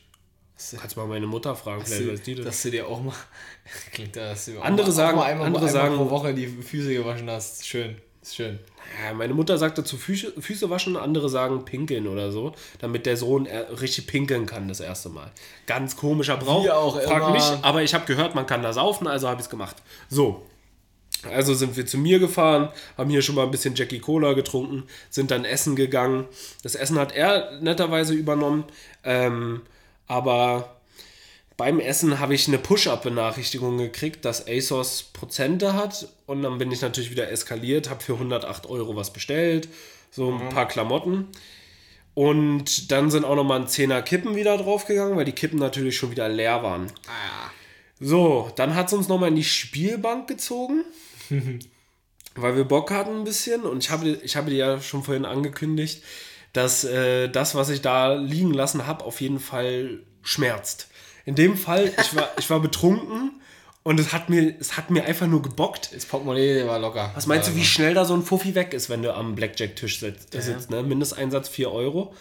Kannst 0.79 0.96
mal 0.96 1.07
meine 1.07 1.27
Mutter 1.27 1.55
fragen, 1.57 1.85
vielleicht 1.85 2.09
weiß 2.12 2.23
die 2.23 2.35
das. 2.35 2.44
dass 2.44 2.62
du 2.62 2.70
dir 2.70 2.87
auch 2.87 3.03
mal. 3.03 3.14
Klingt 3.92 4.16
da, 4.16 4.31
dass 4.31 4.44
du 4.46 4.59
auch 4.61 4.64
Andere 4.64 4.87
mal, 4.88 4.92
sagen- 4.92 5.18
auch 5.18 5.23
mal 5.23 5.31
einmal, 5.31 5.46
andere 5.46 5.66
einmal 5.66 5.73
sagen- 5.83 5.96
pro 5.96 6.11
Woche 6.11 6.35
die 6.35 6.46
Füße 6.46 6.92
gewaschen 6.92 7.31
hast. 7.31 7.66
Schön. 7.66 7.96
Ist 8.23 8.37
schön. 8.37 8.59
Ja, 9.03 9.14
meine 9.14 9.33
Mutter 9.33 9.57
sagt 9.57 9.79
dazu 9.79 9.96
Füße, 9.96 10.35
Füße 10.38 10.68
waschen, 10.68 10.96
andere 10.99 11.31
sagen 11.31 11.64
pinkeln 11.64 12.07
oder 12.07 12.31
so, 12.31 12.53
damit 12.79 13.07
der 13.07 13.16
Sohn 13.16 13.46
äh, 13.46 13.57
richtig 13.59 14.07
pinkeln 14.09 14.44
kann 14.44 14.68
das 14.68 14.81
erste 14.81 15.09
Mal. 15.09 15.31
Ganz 15.66 15.96
komischer 15.96 16.37
Brauch. 16.37 16.64
Wie 16.64 16.70
auch 16.70 17.01
Frag 17.01 17.23
immer. 17.23 17.31
mich, 17.31 17.44
aber 17.62 17.83
ich 17.83 17.94
habe 17.94 18.05
gehört, 18.05 18.35
man 18.35 18.46
kann 18.46 18.62
da 18.62 18.73
saufen, 18.75 19.07
also 19.07 19.27
habe 19.29 19.40
ich 19.40 19.46
es 19.46 19.51
gemacht. 19.51 19.77
So. 20.11 20.44
Also 21.33 21.55
sind 21.55 21.77
wir 21.77 21.87
zu 21.87 21.96
mir 21.99 22.18
gefahren, 22.18 22.70
haben 22.99 23.11
hier 23.11 23.20
schon 23.23 23.35
mal 23.35 23.44
ein 23.44 23.51
bisschen 23.51 23.75
Jackie 23.75 24.01
Cola 24.01 24.33
getrunken, 24.35 24.85
sind 25.11 25.31
dann 25.31 25.44
essen 25.44 25.77
gegangen. 25.77 26.27
Das 26.62 26.75
Essen 26.75 26.99
hat 26.99 27.12
er 27.12 27.59
netterweise 27.61 28.12
übernommen, 28.14 28.64
ähm, 29.05 29.62
aber 30.11 30.81
beim 31.57 31.79
Essen 31.79 32.18
habe 32.18 32.35
ich 32.35 32.49
eine 32.49 32.59
Push-Up-Benachrichtigung 32.59 33.79
gekriegt, 33.79 34.25
dass 34.25 34.49
ASOS 34.49 35.05
Prozente 35.05 35.75
hat. 35.75 36.09
Und 36.27 36.42
dann 36.42 36.59
bin 36.59 36.73
ich 36.73 36.81
natürlich 36.81 37.12
wieder 37.12 37.31
eskaliert, 37.31 37.88
habe 37.88 38.03
für 38.03 38.14
108 38.14 38.66
Euro 38.66 38.96
was 38.96 39.12
bestellt, 39.12 39.68
so 40.11 40.33
ein 40.33 40.49
paar 40.49 40.66
Klamotten. 40.66 41.29
Und 42.14 42.90
dann 42.90 43.12
sind 43.12 43.25
auch 43.25 43.37
nochmal 43.37 43.61
ein 43.61 43.68
10er 43.68 44.03
Kippen 44.03 44.35
wieder 44.35 44.59
draufgegangen, 44.59 45.16
weil 45.16 45.25
die 45.25 45.33
Kippen 45.33 45.61
natürlich 45.61 45.96
schon 45.96 46.11
wieder 46.11 46.29
leer 46.29 46.64
waren. 46.64 46.88
So, 48.01 48.51
dann 48.57 48.75
hat 48.75 48.88
es 48.88 48.94
uns 48.94 49.07
nochmal 49.07 49.29
in 49.29 49.37
die 49.37 49.44
Spielbank 49.44 50.27
gezogen, 50.27 50.83
weil 52.35 52.57
wir 52.57 52.64
Bock 52.64 52.90
hatten 52.90 53.18
ein 53.18 53.25
bisschen. 53.25 53.62
Und 53.62 53.85
ich 53.85 53.90
habe, 53.90 54.09
ich 54.09 54.35
habe 54.35 54.51
dir 54.51 54.57
ja 54.57 54.81
schon 54.81 55.05
vorhin 55.05 55.25
angekündigt, 55.25 56.03
dass 56.53 56.85
äh, 56.85 57.29
das, 57.29 57.55
was 57.55 57.69
ich 57.71 57.81
da 57.81 58.15
liegen 58.15 58.53
lassen 58.53 58.87
habe, 58.87 59.05
auf 59.05 59.21
jeden 59.21 59.41
Fall 59.41 60.01
schmerzt. 60.23 60.89
In 61.25 61.35
dem 61.35 61.57
Fall, 61.57 61.93
ich 62.01 62.17
war, 62.17 62.29
ich 62.39 62.51
war 62.51 62.61
betrunken 62.61 63.41
und 63.83 63.99
es 63.99 64.13
hat, 64.13 64.29
mir, 64.29 64.55
es 64.61 64.77
hat 64.77 64.91
mir 64.91 65.05
einfach 65.05 65.27
nur 65.27 65.43
gebockt. 65.43 65.95
Das 65.95 66.05
Portemonnaie 66.07 66.67
war 66.67 66.79
locker. 66.79 67.11
Was 67.15 67.27
meinst 67.27 67.49
du, 67.49 67.57
wie 67.57 67.65
schnell 67.65 67.95
da 67.95 68.05
so 68.05 68.15
ein 68.15 68.23
Fuffi 68.23 68.55
weg 68.55 68.75
ist, 68.75 68.91
wenn 68.91 69.03
du 69.03 69.15
am 69.15 69.35
Blackjack-Tisch 69.35 70.01
sitzt? 70.01 70.33
sitzt 70.33 70.71
ne? 70.71 70.83
Mindesteinsatz 70.83 71.49
4 71.49 71.71
Euro. 71.73 72.15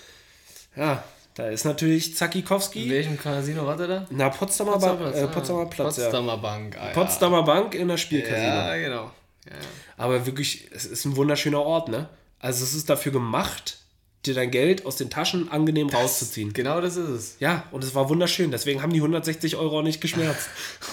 Ja, 0.75 1.03
da 1.33 1.47
ist 1.47 1.65
natürlich 1.65 2.09
In 2.09 2.15
Zakikowski. 2.15 2.89
welchem 2.89 3.17
Casino 3.17 3.65
war 3.65 3.77
der 3.77 3.87
da? 3.87 4.07
Na, 4.09 4.29
Potsdamer, 4.29 4.77
ba 4.77 5.11
äh, 5.11 5.27
Potsdamer 5.27 5.65
Platz, 5.65 5.97
ja. 5.97 6.03
Potsdamer 6.03 6.37
Bank. 6.37 6.77
Ah, 6.77 6.87
ja. 6.87 6.93
Potsdamer 6.93 7.43
Bank 7.43 7.75
in 7.75 7.87
der 7.87 7.97
Spielcasino. 7.97 8.37
Ja, 8.37 8.75
genau. 8.75 9.11
Ja, 9.45 9.51
ja. 9.51 9.59
Aber 9.97 10.25
wirklich, 10.25 10.67
es 10.71 10.85
ist 10.85 11.05
ein 11.05 11.15
wunderschöner 11.15 11.61
Ort, 11.61 11.87
ne? 11.89 12.09
Also 12.39 12.63
es 12.63 12.73
ist 12.73 12.89
dafür 12.89 13.11
gemacht, 13.11 13.77
dir 14.25 14.33
dein 14.33 14.51
Geld 14.51 14.85
aus 14.85 14.97
den 14.97 15.09
Taschen 15.09 15.49
angenehm 15.51 15.89
rauszuziehen. 15.89 16.53
Genau 16.53 16.81
das 16.81 16.97
ist 16.97 17.09
es. 17.09 17.35
Ja, 17.39 17.65
und 17.71 17.83
es 17.83 17.95
war 17.95 18.09
wunderschön. 18.09 18.51
Deswegen 18.51 18.81
haben 18.81 18.91
die 18.91 18.99
160 18.99 19.55
Euro 19.55 19.79
auch 19.79 19.83
nicht 19.83 20.01
geschmerzt. 20.01 20.49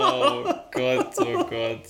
Oh 0.00 0.44
Gott, 0.70 1.10
oh 1.18 1.44
Gott. 1.44 1.82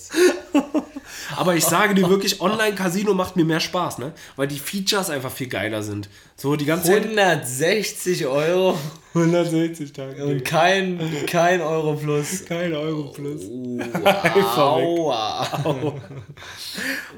Aber 1.37 1.55
ich 1.55 1.65
sage 1.65 1.95
dir 1.95 2.09
wirklich, 2.09 2.41
Online-Casino 2.41 3.15
macht 3.15 3.37
mir 3.37 3.45
mehr 3.45 3.61
Spaß, 3.61 3.99
ne? 3.99 4.13
Weil 4.37 4.49
die 4.49 4.59
Features 4.59 5.11
einfach 5.11 5.33
viel 5.33 5.49
geiler 5.49 5.83
sind. 5.83 6.09
So 6.37 6.57
die 6.57 6.65
ganze 6.65 6.89
Zeit. 6.89 7.05
160 7.05 8.27
Euro 8.27 8.79
160 9.15 9.93
Tage. 9.93 10.25
und 10.25 10.45
kein, 10.45 11.01
kein 11.27 11.61
Euro 11.61 11.95
plus. 11.95 12.45
Kein 12.45 12.73
Euro 12.73 13.05
plus. 13.11 13.43
Aua. 14.57 15.47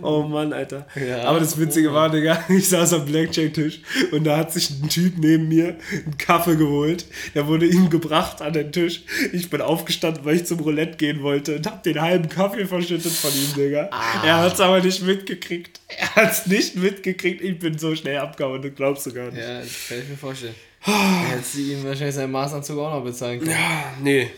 Oh 0.01 0.23
Mann, 0.23 0.53
Alter. 0.53 0.87
Ja. 0.95 1.25
Aber 1.25 1.41
das 1.41 1.59
Witzige 1.59 1.93
war, 1.93 2.09
Digga, 2.09 2.43
ich 2.49 2.69
saß 2.69 2.95
am 2.95 3.05
Blackjack-Tisch 3.05 3.83
und 4.13 4.25
da 4.25 4.39
hat 4.39 4.53
sich 4.53 4.71
ein 4.71 4.89
Typ 4.89 5.19
neben 5.19 5.49
mir 5.49 5.77
einen 5.93 6.17
Kaffee 6.17 6.57
geholt. 6.57 7.05
Der 7.35 7.47
wurde 7.47 7.67
ihm 7.67 7.91
gebracht 7.91 8.41
an 8.41 8.53
den 8.55 8.73
Tisch. 8.73 9.03
Ich 9.33 9.51
bin 9.51 9.61
aufgestanden, 9.61 10.25
weil 10.25 10.37
ich 10.37 10.47
zum 10.47 10.61
Roulette 10.61 10.97
gehen 10.97 11.23
wollte 11.23 11.57
und 11.57 11.67
hab 11.67 11.83
den 11.83 12.01
halben 12.01 12.29
Kaffee 12.29 12.65
verschüttet 12.67 13.13
von 13.13 13.30
ihm, 13.35 13.55
Digga. 13.55 13.91
Er 14.25 14.39
hat's 14.39 14.61
aber 14.61 14.81
nicht 14.81 15.03
mitgekriegt. 15.03 15.81
Er 15.89 16.15
hat's 16.17 16.47
nicht 16.47 16.77
mitgekriegt. 16.77 17.41
Ich 17.43 17.59
bin 17.59 17.79
so 17.79 17.95
schnell 17.97 18.19
abgehauen, 18.19 18.63
das 18.63 18.73
glaubst 18.75 19.07
du 19.07 19.13
gar 19.13 19.27
nicht. 19.31 19.39
Ja, 19.39 19.61
das 19.61 19.69
kann 19.89 19.99
ich 19.99 20.09
mir 20.09 20.17
vorstellen. 20.17 20.55
Hättest 20.83 21.55
du 21.55 21.59
ihm 21.61 21.85
wahrscheinlich 21.85 22.15
seinen 22.15 22.33
Maßanzug 22.33 22.79
auch 22.79 22.95
noch 22.95 23.05
bezahlen 23.05 23.39
können. 23.41 23.51
Ja, 23.51 23.93
nee. 24.03 24.31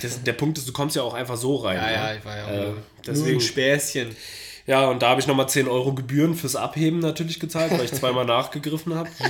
Das, 0.00 0.22
der 0.22 0.32
Punkt 0.32 0.56
ist, 0.56 0.66
du 0.66 0.72
kommst 0.72 0.96
ja 0.96 1.02
auch 1.02 1.12
einfach 1.14 1.36
so 1.36 1.56
rein. 1.56 1.76
Ja, 1.76 1.86
ne? 1.86 1.92
ja, 1.92 2.14
ich 2.14 2.24
war 2.24 2.36
ja 2.36 2.44
auch 2.46 2.50
Äh, 2.76 2.80
deswegen- 3.06 3.40
Späßchen. 3.40 4.16
Ja, 4.66 4.86
und 4.88 5.02
da 5.02 5.08
habe 5.10 5.20
ich 5.20 5.26
nochmal 5.26 5.48
10 5.48 5.68
Euro 5.68 5.92
Gebühren 5.94 6.34
fürs 6.34 6.54
Abheben 6.56 7.00
natürlich 7.00 7.40
gezahlt, 7.40 7.72
weil 7.72 7.84
ich 7.84 7.92
zweimal 7.92 8.24
nachgegriffen 8.26 8.94
habe. 8.94 9.10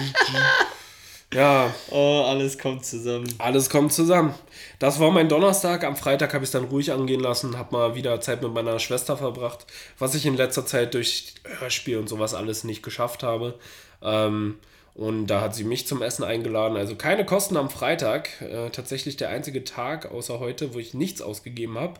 Ja, 1.32 1.72
Oh, 1.90 2.24
alles 2.26 2.58
kommt 2.58 2.84
zusammen. 2.84 3.32
alles 3.38 3.70
kommt 3.70 3.92
zusammen. 3.92 4.34
Das 4.80 4.98
war 4.98 5.12
mein 5.12 5.28
Donnerstag. 5.28 5.84
Am 5.84 5.94
Freitag 5.96 6.34
habe 6.34 6.42
ich 6.42 6.48
es 6.48 6.52
dann 6.52 6.64
ruhig 6.64 6.90
angehen 6.90 7.20
lassen, 7.20 7.56
habe 7.56 7.76
mal 7.76 7.94
wieder 7.94 8.20
Zeit 8.20 8.42
mit 8.42 8.52
meiner 8.52 8.80
Schwester 8.80 9.16
verbracht, 9.16 9.64
was 9.98 10.16
ich 10.16 10.26
in 10.26 10.36
letzter 10.36 10.66
Zeit 10.66 10.94
durch 10.94 11.34
Hörspiel 11.44 11.98
und 11.98 12.08
sowas 12.08 12.34
alles 12.34 12.64
nicht 12.64 12.82
geschafft 12.82 13.22
habe. 13.22 13.54
Ähm, 14.02 14.58
und 14.94 15.28
da 15.28 15.40
hat 15.40 15.54
sie 15.54 15.62
mich 15.62 15.86
zum 15.86 16.02
Essen 16.02 16.24
eingeladen. 16.24 16.76
Also 16.76 16.96
keine 16.96 17.24
Kosten 17.24 17.56
am 17.56 17.70
Freitag. 17.70 18.28
Äh, 18.42 18.70
tatsächlich 18.70 19.16
der 19.16 19.28
einzige 19.28 19.62
Tag, 19.62 20.10
außer 20.10 20.40
heute, 20.40 20.74
wo 20.74 20.80
ich 20.80 20.94
nichts 20.94 21.22
ausgegeben 21.22 21.78
habe. 21.78 21.94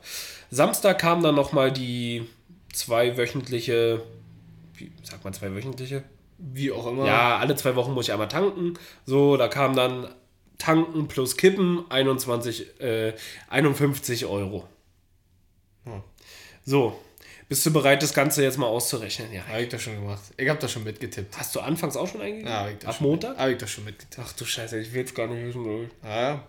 Samstag 0.51 0.99
kam 0.99 1.23
dann 1.23 1.37
nochmal 1.37 1.71
die 1.71 2.27
zweiwöchentliche, 2.73 4.03
wie 4.75 4.91
sagt 5.05 5.23
man 5.23 5.33
zweiwöchentliche? 5.33 6.03
Wie 6.41 6.73
auch 6.73 6.87
immer. 6.87 7.07
Ja, 7.07 7.39
alle 7.39 7.55
zwei 7.55 7.77
Wochen 7.77 7.93
muss 7.93 8.07
ich 8.07 8.13
einmal 8.13 8.29
tanken. 8.29 8.75
So, 9.05 9.37
da 9.37 9.49
kam 9.49 9.77
dann 9.77 10.09
Tanken 10.59 11.07
plus 11.09 11.37
Kippen 11.37 11.85
21, 11.91 12.81
äh, 12.81 13.15
51 13.49 14.27
Euro. 14.27 14.67
Hm. 15.85 16.03
So, 16.65 16.99
bist 17.49 17.67
du 17.67 17.73
bereit, 17.73 18.03
das 18.03 18.15
Ganze 18.15 18.43
jetzt 18.43 18.59
mal 18.59 18.67
auszurechnen? 18.67 19.33
Ja. 19.33 19.47
Hab 19.47 19.59
ich 19.59 19.69
doch 19.69 19.81
schon 19.81 19.97
gemacht. 19.97 20.23
Ich 20.37 20.49
hab 20.49 20.61
doch 20.61 20.69
schon 20.69 20.85
mitgetippt. 20.85 21.37
Hast 21.37 21.55
du 21.55 21.61
anfangs 21.61 21.97
auch 21.97 22.07
schon 22.07 22.21
eingegeben? 22.21 22.49
Ja, 22.49 22.61
hab 22.61 22.71
ich 22.71 22.79
doch 22.79 22.89
Ab 22.89 22.95
schon 22.97 23.07
Montag? 23.09 23.37
Hab 23.37 23.49
ich 23.49 23.59
doch 23.59 23.69
schon 23.69 23.85
mitgetippt. 23.85 24.25
Ach 24.25 24.33
du 24.33 24.45
Scheiße, 24.45 24.79
ich 24.79 24.93
will 24.95 25.05
es 25.05 25.15
gar 25.15 25.27
nicht 25.27 25.45
wissen. 25.45 25.83
ich. 25.83 25.91
Ja. 26.05 26.47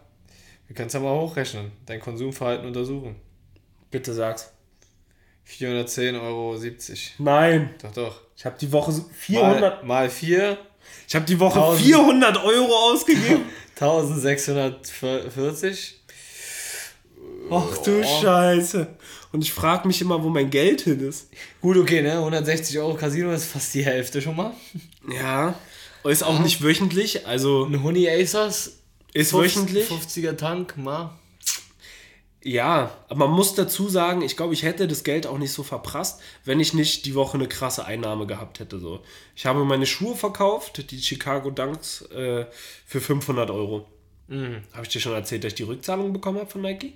Wir 0.68 0.76
können 0.76 0.88
es 0.88 0.94
mal 0.94 1.20
hochrechnen. 1.20 1.72
Dein 1.86 2.00
Konsumverhalten 2.00 2.68
untersuchen. 2.68 3.16
Bitte 3.90 4.14
sag's. 4.14 4.54
410,70 5.60 6.22
Euro. 6.22 6.58
Nein, 7.20 7.70
Doch, 7.82 7.92
doch. 7.94 8.22
ich 8.38 8.46
habe 8.46 8.56
die 8.60 8.72
Woche 8.72 8.94
400, 9.20 9.84
Mal, 9.84 9.88
mal 9.88 10.10
4, 10.10 10.58
ich 11.08 11.16
habe 11.16 11.26
die 11.26 11.40
Woche 11.40 11.60
1000. 11.60 11.86
400 11.86 12.44
Euro 12.44 12.74
ausgegeben. 12.92 13.44
1640. 13.80 16.00
Ach 17.50 17.78
du 17.80 18.04
Scheiße. 18.04 18.88
Und 19.32 19.44
ich 19.44 19.52
frage 19.54 19.88
mich 19.88 20.02
immer, 20.02 20.22
wo 20.24 20.30
mein 20.30 20.50
Geld 20.50 20.82
hin 20.82 21.00
ist. 21.08 21.30
Gut, 21.62 21.78
okay, 21.78 22.02
ne? 22.02 22.14
160 22.14 22.78
Euro 22.80 22.96
Casino 22.96 23.32
ist 23.32 23.46
fast 23.46 23.74
die 23.74 23.86
Hälfte 23.86 24.22
schon 24.22 24.36
mal. 24.36 24.52
Ja, 25.12 25.56
ist 26.04 26.24
auch 26.24 26.40
nicht 26.40 26.62
wöchentlich, 26.64 27.26
also 27.28 27.66
Ein 27.66 27.84
Honey 27.84 28.10
Acers. 28.10 28.80
ist 29.14 29.32
50 29.32 29.74
wöchentlich. 29.74 29.90
50er 29.90 30.36
Tank, 30.38 30.78
mal. 30.78 31.12
Ja, 32.44 32.92
aber 33.08 33.28
man 33.28 33.36
muss 33.36 33.54
dazu 33.54 33.88
sagen, 33.88 34.24
ich 34.24 34.36
glaube, 34.36 34.54
ich 34.54 34.64
hätte 34.64 34.88
das 34.88 35.04
Geld 35.04 35.28
auch 35.28 35.38
nicht 35.38 35.54
so 35.54 35.62
verprasst, 35.62 36.22
wenn 36.44 36.60
ich 36.60 36.74
nicht 36.74 37.06
die 37.06 37.14
Woche 37.14 37.38
eine 37.38 37.48
krasse 37.48 37.86
Einnahme 37.86 38.26
gehabt 38.26 38.60
hätte. 38.60 38.80
So. 38.80 39.02
Ich 39.36 39.46
habe 39.46 39.64
meine 39.64 39.86
Schuhe 39.86 40.16
verkauft, 40.16 40.90
die 40.90 41.00
Chicago 41.00 41.52
Dunks, 41.52 42.02
äh, 42.12 42.46
für 42.86 43.00
500 43.00 43.52
Euro. 43.52 43.88
Mhm. 44.28 44.64
Habe 44.74 44.84
ich 44.84 44.90
dir 44.90 45.00
schon 45.00 45.14
erzählt, 45.14 45.44
dass 45.44 45.50
ich 45.50 45.58
die 45.58 45.64
Rückzahlung 45.64 46.14
bekommen 46.14 46.40
habe 46.40 46.50
von 46.50 46.62
Nike? 46.62 46.94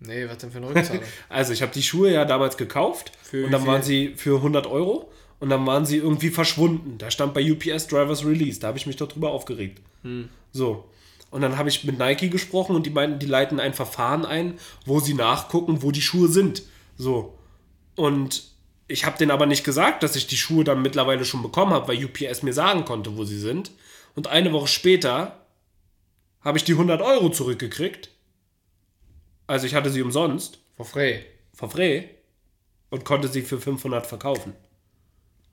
Nee, 0.00 0.28
was 0.28 0.38
denn 0.38 0.50
für 0.50 0.58
eine 0.58 0.68
Rückzahlung? 0.68 1.02
Also 1.28 1.52
ich 1.52 1.62
habe 1.62 1.72
die 1.72 1.82
Schuhe 1.82 2.12
ja 2.12 2.24
damals 2.24 2.56
gekauft 2.56 3.12
Für 3.22 3.46
und 3.46 3.52
dann 3.52 3.66
waren 3.66 3.82
sie 3.82 4.14
für 4.16 4.36
100 4.36 4.66
Euro 4.66 5.10
und 5.40 5.48
dann 5.48 5.64
waren 5.66 5.86
sie 5.86 5.96
irgendwie 5.96 6.30
verschwunden. 6.30 6.98
Da 6.98 7.10
stand 7.10 7.32
bei 7.32 7.50
UPS 7.50 7.86
Drivers 7.86 8.26
Release, 8.26 8.60
da 8.60 8.68
habe 8.68 8.78
ich 8.78 8.86
mich 8.86 8.96
doch 8.96 9.08
drüber 9.08 9.30
aufgeregt. 9.30 9.80
Hm. 10.02 10.28
So. 10.52 10.84
Und 11.32 11.40
dann 11.40 11.56
habe 11.56 11.70
ich 11.70 11.82
mit 11.84 11.98
Nike 11.98 12.28
gesprochen 12.28 12.76
und 12.76 12.84
die 12.84 12.90
meinten, 12.90 13.18
die 13.18 13.26
leiten 13.26 13.58
ein 13.58 13.72
Verfahren 13.72 14.26
ein, 14.26 14.58
wo 14.84 15.00
sie 15.00 15.14
nachgucken, 15.14 15.82
wo 15.82 15.90
die 15.90 16.02
Schuhe 16.02 16.28
sind. 16.28 16.62
So. 16.98 17.38
Und 17.96 18.44
ich 18.86 19.06
habe 19.06 19.16
denen 19.16 19.30
aber 19.30 19.46
nicht 19.46 19.64
gesagt, 19.64 20.02
dass 20.02 20.14
ich 20.14 20.26
die 20.26 20.36
Schuhe 20.36 20.62
dann 20.62 20.82
mittlerweile 20.82 21.24
schon 21.24 21.40
bekommen 21.40 21.72
habe, 21.72 21.88
weil 21.88 22.04
UPS 22.04 22.42
mir 22.42 22.52
sagen 22.52 22.84
konnte, 22.84 23.16
wo 23.16 23.24
sie 23.24 23.38
sind. 23.38 23.70
Und 24.14 24.26
eine 24.28 24.52
Woche 24.52 24.68
später 24.68 25.40
habe 26.42 26.58
ich 26.58 26.64
die 26.64 26.72
100 26.72 27.00
Euro 27.00 27.30
zurückgekriegt. 27.30 28.10
Also 29.46 29.66
ich 29.66 29.74
hatte 29.74 29.88
sie 29.88 30.02
umsonst 30.02 30.58
For 30.76 30.84
free. 30.84 31.20
for 31.54 31.70
free 31.70 32.04
und 32.90 33.06
konnte 33.06 33.28
sie 33.28 33.40
für 33.40 33.58
500 33.58 34.06
verkaufen. 34.06 34.52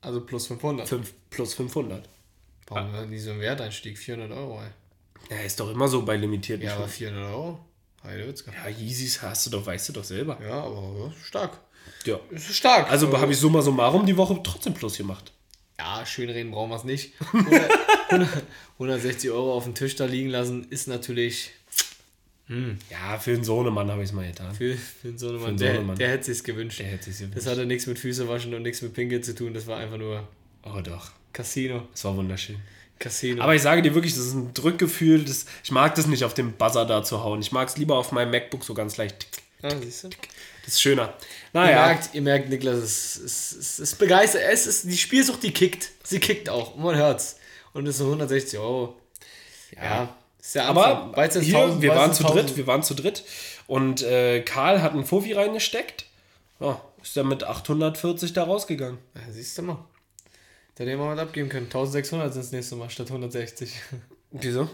Also 0.02 0.20
plus 0.20 0.46
500. 0.46 0.86
5 0.86 1.14
plus 1.30 1.54
500. 1.54 2.06
Warum 2.66 2.92
war 2.92 3.06
nie 3.06 3.18
so 3.18 3.30
ein 3.30 3.40
Werteinstieg? 3.40 3.96
400 3.96 4.36
Euro, 4.36 4.60
ey. 4.60 4.70
Ja, 5.30 5.36
ist 5.38 5.58
doch 5.60 5.70
immer 5.70 5.86
so 5.88 6.02
bei 6.04 6.16
limitierten 6.16 6.66
Ja, 6.66 6.74
aber 6.74 6.84
Schuhen. 6.88 6.92
400 7.12 7.30
Euro? 7.32 7.60
Heidewitzka. 8.02 8.52
Ja, 8.52 8.68
Yeezys 8.68 9.22
hast 9.22 9.46
du 9.46 9.50
doch, 9.50 9.64
weißt 9.64 9.88
du 9.90 9.92
doch 9.92 10.04
selber. 10.04 10.38
Ja, 10.42 10.64
aber 10.64 11.12
stark. 11.24 11.58
Ja. 12.04 12.18
Ist 12.30 12.54
stark. 12.56 12.90
Also 12.90 13.16
habe 13.18 13.30
ich 13.32 13.38
summa 13.38 13.62
summarum 13.62 14.06
die 14.06 14.16
Woche 14.16 14.40
trotzdem 14.42 14.74
plus 14.74 14.96
gemacht. 14.96 15.32
Ja, 15.78 16.04
schön 16.04 16.28
reden 16.30 16.50
brauchen 16.50 16.70
wir 16.70 16.76
es 16.76 16.84
nicht. 16.84 17.12
100, 17.32 17.70
100, 18.10 18.28
160 18.74 19.30
Euro 19.30 19.54
auf 19.54 19.64
dem 19.64 19.74
Tisch 19.74 19.96
da 19.96 20.04
liegen 20.06 20.28
lassen 20.30 20.64
ist 20.70 20.88
natürlich 20.88 21.50
Ja, 22.90 23.18
für 23.18 23.32
einen 23.32 23.44
Sohnemann 23.44 23.90
habe 23.90 24.02
ich 24.02 24.08
es 24.08 24.14
mal 24.14 24.26
getan. 24.26 24.54
für, 24.54 24.76
für 24.76 25.16
so 25.16 25.28
einen 25.28 25.36
Mann, 25.38 25.48
einen 25.50 25.56
der, 25.58 25.74
Sohnemann. 25.76 25.96
der 25.98 26.08
hätte 26.10 26.24
sich's 26.24 26.42
gewünscht. 26.42 26.80
Der 26.80 26.86
hätte 26.86 27.04
sich's 27.04 27.18
gewünscht. 27.18 27.36
Das 27.38 27.46
hatte 27.46 27.64
nichts 27.66 27.86
mit 27.86 27.98
Füße 27.98 28.28
waschen 28.28 28.52
und 28.54 28.62
nichts 28.62 28.82
mit 28.82 28.92
Pinkeln 28.94 29.22
zu 29.22 29.34
tun. 29.34 29.54
Das 29.54 29.66
war 29.66 29.78
einfach 29.78 29.98
nur 29.98 30.26
Oh 30.64 30.80
doch, 30.82 31.10
Casino. 31.32 31.86
das 31.92 32.04
war 32.04 32.16
wunderschön. 32.16 32.56
Casino. 33.00 33.42
Aber 33.42 33.54
ich 33.56 33.62
sage 33.62 33.82
dir 33.82 33.94
wirklich, 33.94 34.14
das 34.14 34.26
ist 34.26 34.34
ein 34.34 34.54
Drückgefühl. 34.54 35.24
Das, 35.24 35.46
ich 35.64 35.72
mag 35.72 35.96
das 35.96 36.06
nicht 36.06 36.22
auf 36.22 36.34
dem 36.34 36.52
Buzzer 36.52 36.86
da 36.86 37.02
zu 37.02 37.24
hauen. 37.24 37.40
Ich 37.40 37.50
mag 37.50 37.66
es 37.66 37.76
lieber 37.76 37.96
auf 37.96 38.12
meinem 38.12 38.30
MacBook 38.30 38.62
so 38.62 38.74
ganz 38.74 38.96
leicht. 38.96 39.26
ah, 39.62 39.70
siehst 39.82 40.04
du? 40.04 40.10
Das 40.64 40.74
ist 40.74 40.82
schöner. 40.82 41.02
Ihr, 41.04 41.14
Naja, 41.54 41.86
merkt, 41.86 42.14
ihr 42.14 42.22
merkt, 42.22 42.48
Niklas, 42.50 42.76
es 42.78 43.16
ist, 43.16 43.52
es 43.52 43.78
ist 43.80 43.98
begeistert. 43.98 44.42
Es 44.48 44.66
ist, 44.66 44.84
die 44.84 44.96
Spielsucht, 44.96 45.42
die 45.42 45.52
kickt. 45.52 45.90
Sie 46.04 46.20
kickt 46.20 46.48
auch. 46.48 46.76
Und 46.76 46.84
man 46.84 46.94
hört's. 46.94 47.36
Und 47.72 47.86
das 47.86 47.96
sind 47.96 48.06
160 48.06 48.58
Euro. 48.58 48.96
Ja. 49.74 50.14
Ist 50.40 50.54
ja 50.54 50.64
Aber 50.64 51.12
hier, 51.16 51.58
1000, 51.58 51.82
wir 51.82 51.90
waren 51.94 52.12
zu 52.12 52.24
1000. 52.24 52.48
dritt, 52.48 52.56
wir 52.56 52.66
waren 52.66 52.82
zu 52.82 52.94
dritt 52.94 53.24
und 53.66 54.02
äh, 54.02 54.40
Karl 54.40 54.80
hat 54.82 54.92
einen 54.92 55.04
Fuffi 55.04 55.32
reingesteckt. 55.34 56.06
Ja, 56.60 56.80
ist 57.02 57.16
er 57.16 57.24
mit 57.24 57.44
840 57.44 58.32
da 58.32 58.44
rausgegangen. 58.44 58.98
Ja, 59.14 59.20
siehst 59.30 59.56
du 59.58 59.62
mal. 59.62 59.84
Da 60.80 60.86
hätte 60.86 60.98
was 60.98 61.18
abgeben 61.18 61.50
können. 61.50 61.66
1600 61.66 62.32
sind 62.32 62.42
das 62.42 62.52
nächste 62.52 62.74
Mal 62.74 62.88
statt 62.88 63.08
160. 63.08 63.82
Wieso? 64.30 64.66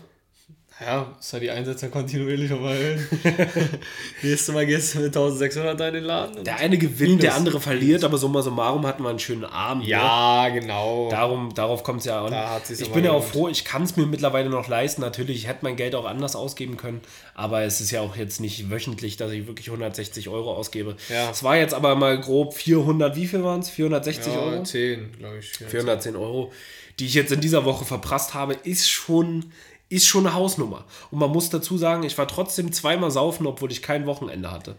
Ja, 0.79 1.17
ist 1.19 1.33
ja 1.33 1.39
die 1.39 1.51
Einsätze 1.51 1.89
kontinuierlich 1.89 2.51
erhöhen. 2.51 3.09
Nächstes 4.23 4.55
Mal 4.55 4.67
gehst 4.67 4.95
du 4.95 4.99
mit 4.99 5.07
1600 5.07 5.81
da 5.81 5.89
in 5.89 5.95
den 5.95 6.05
Laden. 6.05 6.45
Der 6.45 6.59
eine 6.59 6.77
gewinnt, 6.77 7.23
der 7.23 7.35
andere 7.35 7.61
verliert, 7.61 8.05
aber 8.05 8.19
summa 8.19 8.43
summarum 8.43 8.87
hatten 8.87 9.03
wir 9.03 9.09
einen 9.09 9.19
schönen 9.19 9.47
Abend. 9.47 9.85
Ne? 9.85 9.91
ja, 9.91 10.51
genau. 10.51 11.09
Darum, 11.11 11.55
darauf 11.55 11.83
kommt 11.83 12.01
es 12.01 12.05
ja 12.05 12.23
an. 12.23 12.61
Ich 12.69 12.85
aber 12.85 12.93
bin 12.93 13.07
ja 13.07 13.13
auch 13.13 13.25
froh, 13.25 13.49
ich 13.49 13.65
kann 13.65 13.85
es 13.85 13.97
mir 13.97 14.05
mittlerweile 14.05 14.51
noch 14.51 14.69
leisten. 14.69 15.01
Natürlich, 15.01 15.39
ich 15.39 15.47
hätte 15.47 15.61
mein 15.63 15.77
Geld 15.77 15.95
auch 15.95 16.05
anders 16.05 16.37
ausgeben 16.37 16.77
können, 16.77 17.01
aber 17.35 17.63
es 17.63 17.81
ist 17.81 17.91
ja 17.91 18.03
auch 18.03 18.15
jetzt 18.15 18.41
nicht 18.41 18.69
wöchentlich, 18.71 19.17
dass 19.17 19.33
ich 19.33 19.47
wirklich 19.47 19.69
160 19.69 20.29
Euro 20.29 20.53
ausgebe. 20.53 20.97
Ja. 21.09 21.31
Es 21.31 21.43
war 21.43 21.57
jetzt 21.57 21.73
aber 21.73 21.95
mal 21.95 22.21
grob 22.21 22.53
400, 22.53 23.17
wie 23.17 23.27
viel 23.27 23.43
waren 23.43 23.61
es? 23.61 23.71
460 23.71 24.31
ja, 24.31 24.39
Euro? 24.41 24.63
10, 24.63 25.13
glaube 25.19 25.39
ich. 25.39 25.59
Ja, 25.59 25.69
410 25.69 26.17
Euro, 26.17 26.53
die 26.99 27.07
ich 27.07 27.15
jetzt 27.15 27.33
in 27.33 27.41
dieser 27.41 27.65
Woche 27.65 27.87
verprasst 27.87 28.35
habe, 28.35 28.53
ist 28.53 28.91
schon, 28.91 29.53
ist 29.89 30.07
schon 30.07 30.27
eine 30.27 30.35
Hausnummer. 30.35 30.85
Und 31.11 31.19
man 31.19 31.31
muss 31.31 31.51
dazu 31.51 31.79
sagen, 31.79 32.03
ich 32.03 32.17
war 32.19 32.27
trotzdem 32.29 32.73
zweimal 32.73 33.11
saufen, 33.11 33.47
obwohl 33.47 33.71
ich 33.73 33.83
kein 33.83 34.07
Wochenende 34.07 34.51
hatte. 34.51 34.77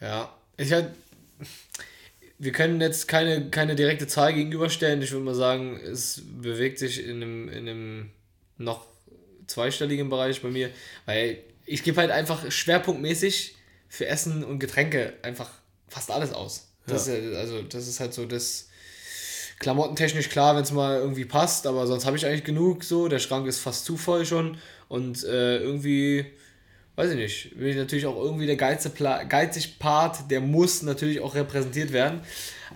Ja, 0.00 0.34
ich 0.56 0.72
halt. 0.72 0.90
Wir 2.38 2.52
können 2.52 2.80
jetzt 2.80 3.06
keine, 3.06 3.50
keine 3.50 3.76
direkte 3.76 4.06
Zahl 4.06 4.32
gegenüberstellen. 4.32 5.02
Ich 5.02 5.12
würde 5.12 5.24
mal 5.24 5.34
sagen, 5.34 5.76
es 5.78 6.22
bewegt 6.40 6.78
sich 6.78 7.04
in 7.04 7.16
einem, 7.16 7.48
in 7.50 7.68
einem 7.68 8.10
noch 8.56 8.86
zweistelligen 9.46 10.08
Bereich 10.08 10.40
bei 10.40 10.48
mir, 10.48 10.70
weil 11.04 11.38
ich 11.66 11.82
gebe 11.82 12.00
halt 12.00 12.10
einfach 12.10 12.50
schwerpunktmäßig 12.50 13.56
für 13.88 14.06
Essen 14.06 14.42
und 14.42 14.58
Getränke 14.58 15.12
einfach 15.22 15.50
fast 15.88 16.10
alles 16.10 16.32
aus. 16.32 16.68
Das 16.86 17.06
ist, 17.06 17.14
ja- 17.22 17.38
also, 17.38 17.60
das 17.62 17.86
ist 17.88 18.00
halt 18.00 18.14
so 18.14 18.24
das. 18.24 18.68
Klamottentechnisch 19.60 20.28
klar, 20.30 20.56
wenn 20.56 20.62
es 20.64 20.72
mal 20.72 20.98
irgendwie 20.98 21.24
passt, 21.26 21.66
aber 21.66 21.86
sonst 21.86 22.04
habe 22.06 22.16
ich 22.16 22.26
eigentlich 22.26 22.44
genug 22.44 22.82
so. 22.82 23.06
Der 23.08 23.18
Schrank 23.20 23.46
ist 23.46 23.60
fast 23.60 23.84
zu 23.84 23.96
voll 23.96 24.26
schon 24.26 24.56
und 24.88 25.22
äh, 25.24 25.58
irgendwie 25.58 26.26
weiß 26.96 27.10
ich 27.12 27.16
nicht, 27.16 27.58
will 27.58 27.68
ich 27.68 27.76
natürlich 27.76 28.04
auch 28.06 28.16
irgendwie 28.16 28.46
der 28.46 28.56
geizige, 28.56 28.94
Pla 28.94 29.22
geizig 29.22 29.78
Part, 29.78 30.30
der 30.30 30.40
muss 30.40 30.82
natürlich 30.82 31.20
auch 31.20 31.34
repräsentiert 31.34 31.92
werden. 31.92 32.20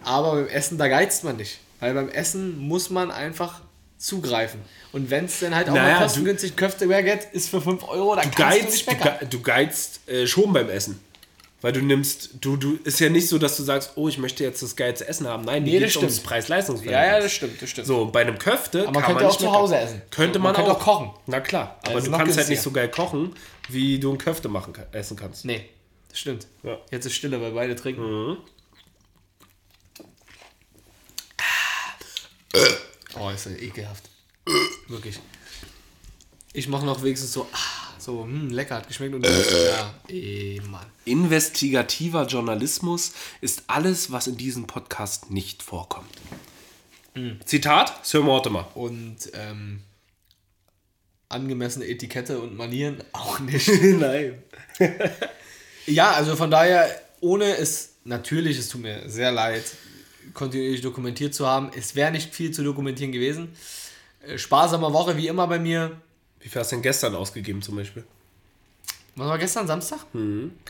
Aber 0.02 0.32
beim 0.36 0.46
Essen, 0.48 0.78
da 0.78 0.88
geizt 0.88 1.24
man 1.24 1.36
nicht. 1.36 1.58
Weil 1.80 1.92
beim 1.94 2.08
Essen 2.08 2.56
muss 2.58 2.88
man 2.88 3.10
einfach 3.10 3.60
zugreifen. 3.98 4.60
Und 4.92 5.10
wenn 5.10 5.24
es 5.26 5.40
dann 5.40 5.54
halt 5.54 5.68
auch 5.68 5.74
Naja, 5.74 5.94
mal 5.98 6.02
kostengünstig 6.04 6.56
Köfte 6.56 6.86
Baguette 6.86 7.26
ist 7.32 7.48
für 7.50 7.60
5 7.60 7.82
Euro, 7.88 8.14
dann 8.14 8.30
Du 8.30 8.36
kannst 8.36 8.58
du 8.58 8.62
geizt, 8.62 8.72
nicht 8.72 8.86
du, 8.86 8.92
meckern. 8.92 9.18
ge- 9.20 9.28
du 9.28 9.40
geizt 9.42 10.08
äh, 10.08 10.26
schon 10.26 10.52
beim 10.52 10.68
Essen. 10.70 11.00
Weil 11.64 11.72
du 11.72 11.80
nimmst, 11.80 12.28
du, 12.42 12.58
du, 12.58 12.78
ist 12.84 13.00
ja 13.00 13.08
nicht 13.08 13.26
so, 13.26 13.38
dass 13.38 13.56
du 13.56 13.62
sagst, 13.62 13.92
oh, 13.94 14.06
ich 14.06 14.18
möchte 14.18 14.44
jetzt 14.44 14.62
das 14.62 14.76
geilste 14.76 15.08
Essen 15.08 15.26
haben. 15.26 15.46
Nein, 15.46 15.64
die 15.64 15.70
Nee, 15.70 15.78
geht 15.78 15.88
das 15.88 15.96
ums 15.96 16.16
stimmt. 16.16 16.26
Preis-Leistungs-Verhältnis. 16.26 17.06
Ja, 17.06 17.14
ja, 17.16 17.22
das 17.22 17.32
stimmt, 17.32 17.62
das 17.62 17.70
stimmt. 17.70 17.86
So, 17.86 18.04
bei 18.04 18.20
einem 18.20 18.38
Köfte 18.38 18.82
Aber 18.82 18.90
man 18.92 19.02
kann 19.02 19.16
könnte 19.16 19.24
man 19.24 19.32
auch 19.32 19.38
zu. 19.38 19.50
Hause 19.50 19.78
essen. 19.78 20.02
Könnte 20.10 20.38
Man 20.40 20.52
man, 20.52 20.56
könnte 20.56 20.72
auch. 20.72 20.76
auch 20.76 20.84
kochen. 20.84 21.10
Na 21.26 21.40
klar, 21.40 21.80
aber 21.86 21.96
ist 21.96 22.06
du 22.06 22.10
kannst 22.10 22.36
halt 22.36 22.50
nicht 22.50 22.60
so 22.60 22.70
geil 22.70 22.90
kochen, 22.90 23.34
wie 23.70 23.98
du 23.98 24.12
ein 24.12 24.18
Köfte 24.18 24.50
machen, 24.50 24.74
essen 24.92 25.16
kannst. 25.16 25.46
Nee, 25.46 25.64
das 26.10 26.18
stimmt. 26.18 26.46
Ja. 26.64 26.76
Jetzt 26.90 27.06
ist 27.06 27.14
Stille, 27.14 27.40
weil 27.40 27.52
beide 27.52 27.74
trinken. 27.74 28.36
Oh, 33.18 33.30
ist 33.30 33.46
ja 33.46 33.52
ekelhaft. 33.52 34.10
Wirklich. 34.88 35.18
Ich 36.52 36.68
mache 36.68 36.84
noch 36.84 37.02
wenigstens 37.02 37.32
so, 37.32 37.48
ah, 37.54 37.83
so, 38.04 38.24
hm, 38.24 38.50
lecker, 38.50 38.76
hat 38.76 38.88
geschmeckt 38.88 39.14
und 39.14 39.24
ja, 39.26 39.94
eh, 40.08 40.60
Mann. 40.70 40.86
Investigativer 41.04 42.26
Journalismus 42.26 43.12
ist 43.40 43.64
alles, 43.66 44.12
was 44.12 44.26
in 44.26 44.36
diesem 44.36 44.66
Podcast 44.66 45.30
nicht 45.30 45.62
vorkommt. 45.62 46.10
Zitat 47.44 48.04
Sir 48.04 48.20
Mortimer. 48.20 48.68
Und 48.74 49.16
ähm, 49.34 49.80
angemessene 51.28 51.86
Etikette 51.86 52.38
und 52.38 52.56
Manieren 52.56 53.02
auch 53.12 53.38
nicht. 53.40 53.68
Nein. 53.82 54.42
Ja, 55.86 56.12
also 56.12 56.34
von 56.34 56.50
daher, 56.50 56.88
ohne 57.20 57.58
es, 57.58 57.96
natürlich, 58.04 58.58
es 58.58 58.70
tut 58.70 58.80
mir 58.80 59.06
sehr 59.06 59.30
leid, 59.30 59.64
kontinuierlich 60.32 60.80
dokumentiert 60.80 61.34
zu 61.34 61.46
haben. 61.46 61.70
Es 61.76 61.94
wäre 61.94 62.10
nicht 62.10 62.34
viel 62.34 62.52
zu 62.52 62.64
dokumentieren 62.64 63.12
gewesen. 63.12 63.54
Äh, 64.26 64.38
Sparsame 64.38 64.90
Woche, 64.94 65.18
wie 65.18 65.28
immer 65.28 65.46
bei 65.46 65.58
mir. 65.58 66.00
Wie 66.44 66.50
viel 66.50 66.60
hast 66.60 66.72
du 66.72 66.76
denn 66.76 66.82
gestern 66.82 67.14
ausgegeben 67.14 67.62
zum 67.62 67.76
Beispiel? 67.76 68.04
Was 69.16 69.28
war 69.28 69.38
gestern, 69.38 69.66
Samstag? 69.66 70.00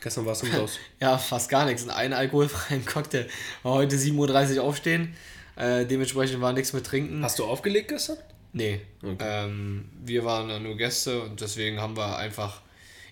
Gestern 0.01 0.25
warst 0.25 0.43
du 0.43 0.47
im 0.47 0.53
Haus. 0.61 0.79
Ja, 1.01 1.19
fast 1.19 1.51
gar 1.51 1.65
nichts. 1.65 1.89
Einen 1.89 2.13
alkoholfreien 2.13 2.87
Cocktail. 2.87 3.27
War 3.65 3.73
heute 3.73 3.97
7.30 3.97 4.59
Uhr 4.59 4.63
aufstehen. 4.63 5.17
Äh, 5.57 5.85
dementsprechend 5.85 6.41
war 6.41 6.53
nichts 6.53 6.75
mit 6.75 6.87
trinken. 6.87 7.25
Hast 7.25 7.41
du 7.41 7.45
aufgelegt 7.45 7.89
gestern? 7.89 8.19
Nee. 8.53 8.83
Ähm, 9.19 9.89
wir 10.05 10.25
waren 10.25 10.49
ja 10.49 10.61
nur 10.61 10.77
Gäste 10.77 11.21
und 11.23 11.41
deswegen 11.41 11.81
haben 11.81 11.97
wir 11.97 12.19
einfach. 12.19 12.61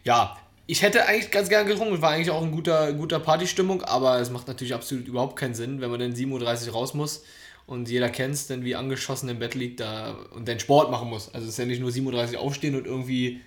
Ja, 0.04 0.36
ich 0.68 0.82
hätte 0.82 1.06
eigentlich 1.06 1.32
ganz 1.32 1.48
gern 1.48 1.66
getrunken. 1.66 2.00
War 2.00 2.12
eigentlich 2.12 2.30
auch 2.30 2.44
ein 2.44 2.52
guter, 2.52 2.92
guter 2.92 3.18
Partystimmung, 3.18 3.82
aber 3.82 4.20
es 4.20 4.30
macht 4.30 4.46
natürlich 4.46 4.72
absolut 4.74 5.08
überhaupt 5.08 5.34
keinen 5.34 5.56
Sinn, 5.56 5.80
wenn 5.80 5.90
man 5.90 5.98
dann 5.98 6.14
7.30 6.14 6.68
Uhr 6.68 6.74
raus 6.74 6.94
muss 6.94 7.24
und 7.72 7.88
jeder 7.88 8.08
kennt 8.10 8.34
es, 8.34 8.46
dann 8.46 8.64
wie 8.64 8.74
angeschossen 8.76 9.28
im 9.30 9.38
Bett 9.38 9.54
liegt 9.54 9.80
da 9.80 10.12
und 10.34 10.46
dann 10.46 10.60
Sport 10.60 10.90
machen 10.90 11.08
muss. 11.08 11.28
Also 11.34 11.46
es 11.46 11.54
ist 11.54 11.58
ja 11.58 11.64
nicht 11.64 11.80
nur 11.80 11.90
7.30 11.90 12.34
Uhr 12.34 12.40
aufstehen 12.40 12.74
und 12.76 12.86
irgendwie 12.86 13.40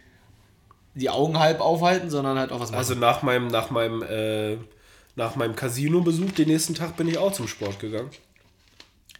die 0.96 1.10
Augen 1.10 1.38
halb 1.38 1.62
aufhalten, 1.62 2.10
sondern 2.10 2.40
halt 2.40 2.52
auch 2.52 2.60
was 2.60 2.70
machen. 2.72 2.80
Also 2.80 2.96
nach 2.96 3.22
meinem, 3.22 3.48
nach 3.48 3.70
meinem, 3.70 4.02
äh, 4.04 4.58
nach 5.16 5.36
meinem 5.36 5.56
Casino-Besuch 5.56 6.32
den 6.32 6.48
nächsten 6.50 6.74
Tag 6.74 6.98
bin 6.98 7.08
ich 7.08 7.18
auch 7.18 7.34
zum 7.34 7.48
Sport 7.48 7.80
gegangen. 7.80 8.10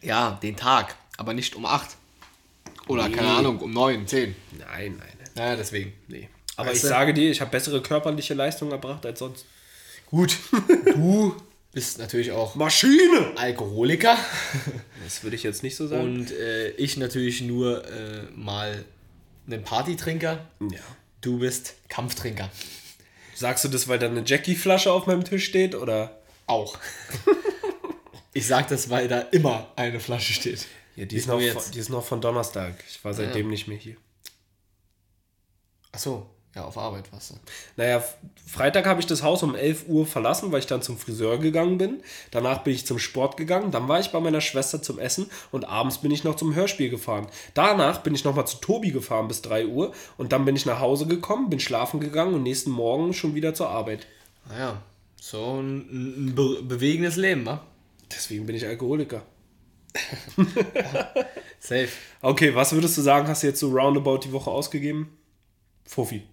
ja, 0.02 0.40
den 0.42 0.56
Tag, 0.56 0.96
aber 1.18 1.34
nicht 1.34 1.56
um 1.56 1.66
8. 1.66 1.98
Oder 2.88 3.08
Nee. 3.10 3.16
keine 3.16 3.30
Ahnung, 3.30 3.60
um 3.60 3.72
9, 3.72 4.08
10. 4.08 4.36
Nein, 4.60 4.68
nein, 4.70 4.98
nein. 4.98 5.30
Naja, 5.36 5.56
deswegen. 5.56 5.94
Nee. 6.08 6.30
Aber 6.56 6.68
Weißt 6.70 6.78
ich 6.78 6.82
du? 6.84 6.88
sage 6.88 7.14
dir, 7.14 7.30
ich 7.32 7.42
habe 7.42 7.52
bessere 7.52 7.82
körperliche 7.82 8.34
Leistung 8.34 8.72
erbracht 8.72 9.06
als 9.06 9.20
sonst. 9.20 9.46
Gut, 10.10 10.38
du 10.94 11.36
bist 11.76 12.00
natürlich 12.00 12.32
auch 12.32 12.56
Maschine! 12.56 13.34
Alkoholiker. 13.36 14.18
Das 15.04 15.22
würde 15.22 15.36
ich 15.36 15.44
jetzt 15.44 15.62
nicht 15.62 15.76
so 15.76 15.86
sagen. 15.86 16.02
Und 16.02 16.32
äh, 16.32 16.70
ich 16.72 16.98
natürlich 16.98 17.42
nur 17.42 17.86
äh, 17.86 18.24
mal 18.36 18.84
einen 19.46 19.62
Partytrinker. 19.62 20.50
ja. 20.60 20.80
Du 21.22 21.38
bist 21.38 21.76
Kampftrinker. 21.90 22.50
Sagst 23.36 23.64
du 23.66 23.68
das, 23.68 23.88
weil 23.88 24.00
da 24.00 24.08
eine 24.08 24.24
Jackie-Flasche 24.26 24.92
auf 24.92 25.06
meinem 25.06 25.24
Tisch 25.24 25.46
steht? 25.46 25.76
Oder? 25.76 26.20
Auch. 26.48 26.80
ich 28.34 28.48
sag 28.48 28.68
das, 28.70 28.90
weil 28.90 29.08
da 29.08 29.20
immer 29.20 29.72
eine 29.76 30.00
Flasche 30.00 30.34
steht. 30.34 30.66
Ja, 30.96 31.06
die 31.06 31.18
Nicht 31.18 31.26
ist, 31.26 31.28
noch 31.28 31.40
von, 31.40 31.72
die 31.72 31.80
ist 31.80 31.90
noch 31.90 32.04
von 32.04 32.20
Donnerstag. 32.20 32.84
Ich 32.90 33.06
war 33.06 33.14
seitdem 33.14 33.48
nicht 33.50 33.68
mehr 33.68 33.78
hier. 33.78 33.98
Achso, 35.92 36.35
ja, 36.56 36.64
auf 36.64 36.78
Arbeit 36.78 37.12
warst 37.12 37.32
du. 37.32 37.36
Naja, 37.76 38.02
Freitag 38.48 38.86
habe 38.86 39.02
ich 39.02 39.06
das 39.06 39.24
Haus 39.24 39.44
um 39.44 39.56
11 39.56 39.90
Uhr 39.90 40.08
verlassen, 40.08 40.54
weil 40.54 40.60
ich 40.60 40.68
dann 40.68 40.82
zum 40.82 40.98
Friseur 40.98 41.38
gegangen 41.38 41.78
bin. 41.78 42.02
Danach 42.32 42.64
bin 42.64 42.74
ich 42.74 42.86
zum 42.86 42.98
Sport 42.98 43.36
gegangen. 43.36 43.72
Dann 43.72 43.90
war 43.90 44.00
ich 44.00 44.12
bei 44.12 44.22
meiner 44.22 44.40
Schwester 44.40 44.82
zum 44.82 44.98
Essen 44.98 45.30
und 45.52 45.66
abends 45.66 45.98
bin 45.98 46.12
ich 46.12 46.24
noch 46.24 46.36
zum 46.36 46.56
Hörspiel 46.56 46.90
gefahren. 46.90 47.28
Danach 47.56 48.04
bin 48.04 48.16
ich 48.16 48.24
nochmal 48.24 48.48
zu 48.48 48.58
Tobi 48.58 48.92
gefahren 48.92 49.28
bis 49.28 49.42
3 49.42 49.68
Uhr 49.68 49.92
und 50.18 50.32
dann 50.32 50.46
bin 50.46 50.56
ich 50.56 50.66
nach 50.66 50.80
Hause 50.80 51.08
gekommen, 51.08 51.50
bin 51.50 51.60
schlafen 51.60 52.00
gegangen 52.00 52.34
und 52.34 52.44
nächsten 52.44 52.72
Morgen 52.72 53.14
schon 53.14 53.36
wieder 53.36 53.54
zur 53.54 53.70
Arbeit. 53.70 54.08
Naja, 54.48 54.82
so 55.20 55.60
ein, 55.60 56.30
ein 56.30 56.36
be 56.36 56.62
bewegendes 56.64 57.18
Leben, 57.18 57.46
wa? 57.46 57.66
Deswegen 58.10 58.46
bin 58.46 58.56
ich 58.56 58.66
Alkoholiker. 58.66 59.24
Safe. 61.60 61.90
Okay, 62.22 62.56
was 62.56 62.72
würdest 62.72 62.98
du 62.98 63.02
sagen, 63.02 63.28
hast 63.28 63.44
du 63.44 63.48
jetzt 63.48 63.60
so 63.60 63.72
roundabout 63.72 64.20
die 64.20 64.32
Woche 64.32 64.52
ausgegeben? 64.52 65.18
Fuffi. 65.86 66.24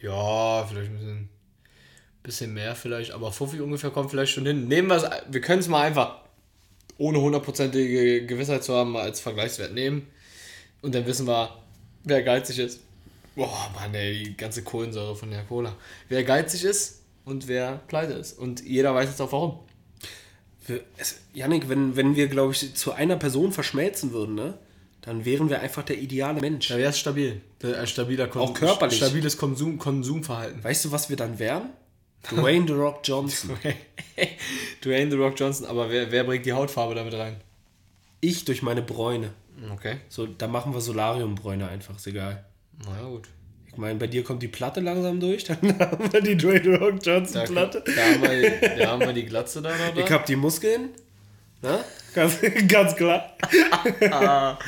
Ja, 0.00 0.66
vielleicht 0.66 0.90
ein 0.90 0.96
bisschen, 0.98 1.28
bisschen 2.22 2.54
mehr 2.54 2.74
vielleicht, 2.74 3.10
aber 3.12 3.32
Fuffi 3.32 3.60
ungefähr 3.60 3.90
kommt 3.90 4.10
vielleicht 4.10 4.32
schon 4.32 4.46
hin. 4.46 4.68
Nehmen 4.68 4.88
wir 4.88 4.96
es, 4.96 5.04
wir 5.30 5.40
können 5.40 5.60
es 5.60 5.68
mal 5.68 5.82
einfach, 5.82 6.20
ohne 6.98 7.20
hundertprozentige 7.20 8.26
Gewissheit 8.26 8.64
zu 8.64 8.74
haben, 8.74 8.92
mal 8.92 9.02
als 9.02 9.20
Vergleichswert 9.20 9.72
nehmen. 9.72 10.06
Und 10.82 10.94
dann 10.94 11.06
wissen 11.06 11.26
wir, 11.26 11.56
wer 12.04 12.22
geizig 12.22 12.58
ist. 12.58 12.80
Boah, 13.36 13.70
Mann, 13.74 13.94
ey, 13.94 14.24
die 14.24 14.36
ganze 14.36 14.62
Kohlensäure 14.62 15.14
von 15.14 15.30
der 15.30 15.44
Cola. 15.44 15.76
Wer 16.08 16.24
geizig 16.24 16.64
ist 16.64 17.02
und 17.24 17.48
wer 17.48 17.80
pleite 17.88 18.14
ist. 18.14 18.38
Und 18.38 18.64
jeder 18.64 18.94
weiß 18.94 19.08
jetzt 19.08 19.20
auch 19.20 19.32
warum. 19.32 19.60
Es, 20.96 21.20
Janik, 21.32 21.68
wenn, 21.68 21.96
wenn 21.96 22.16
wir, 22.16 22.28
glaube 22.28 22.52
ich, 22.52 22.74
zu 22.74 22.92
einer 22.92 23.16
Person 23.16 23.52
verschmelzen 23.52 24.12
würden, 24.12 24.34
ne? 24.34 24.58
Dann 25.00 25.24
wären 25.24 25.48
wir 25.48 25.60
einfach 25.60 25.82
der 25.82 25.98
ideale 25.98 26.40
Mensch. 26.40 26.68
Da 26.68 26.76
wäre 26.76 26.90
es 26.90 26.98
stabil. 26.98 27.40
Ein 27.62 27.86
stabiler 27.86 28.26
Konsum, 28.28 28.50
Auch 28.50 28.58
körperlich. 28.58 28.96
Stabiles 28.98 29.36
Konsum, 29.36 29.78
Konsumverhalten. 29.78 30.64
Weißt 30.64 30.84
du, 30.86 30.92
was 30.92 31.10
wir 31.10 31.16
dann 31.16 31.38
wären? 31.38 31.70
Dwayne 32.30 32.66
The 32.66 32.72
Rock 32.74 33.00
Johnson. 33.04 33.50
Dwayne 34.84 35.10
The 35.10 35.16
Rock 35.16 35.38
Johnson, 35.38 35.66
aber 35.66 35.90
wer, 35.90 36.10
wer 36.10 36.24
bringt 36.24 36.46
die 36.46 36.52
Hautfarbe 36.52 36.94
damit 36.94 37.14
rein? 37.14 37.36
Ich 38.20 38.44
durch 38.44 38.62
meine 38.62 38.82
Bräune. 38.82 39.32
Okay. 39.72 39.96
So, 40.08 40.26
da 40.26 40.46
machen 40.48 40.72
wir 40.74 40.80
Solariumbräune 40.80 41.68
einfach, 41.68 41.96
ist 41.96 42.06
egal. 42.06 42.44
Na 42.86 42.96
ja, 43.00 43.08
gut. 43.08 43.28
Ich 43.66 43.76
meine, 43.76 43.98
bei 43.98 44.06
dir 44.06 44.24
kommt 44.24 44.42
die 44.42 44.48
Platte 44.48 44.80
langsam 44.80 45.20
durch, 45.20 45.44
dann 45.44 45.58
haben 45.78 46.12
wir 46.12 46.20
die 46.20 46.36
Dwayne 46.36 46.62
The 46.62 46.74
Rock 46.74 46.94
Johnson 47.04 47.34
Da, 47.34 47.44
Platte. 47.44 47.84
da, 47.86 47.92
haben 48.02 48.22
wir, 48.22 48.76
da 48.78 48.90
haben 48.90 49.00
wir 49.00 49.12
die 49.12 49.24
Glatze 49.26 49.62
da 49.62 49.70
noch. 49.70 49.96
Ich 49.96 50.04
Da. 50.06 50.10
hab 50.14 50.26
die 50.26 50.36
Muskeln. 50.36 50.90
Na? 51.62 51.84
Ganz, 52.14 52.38
ganz 52.68 52.96
klar. 52.96 53.36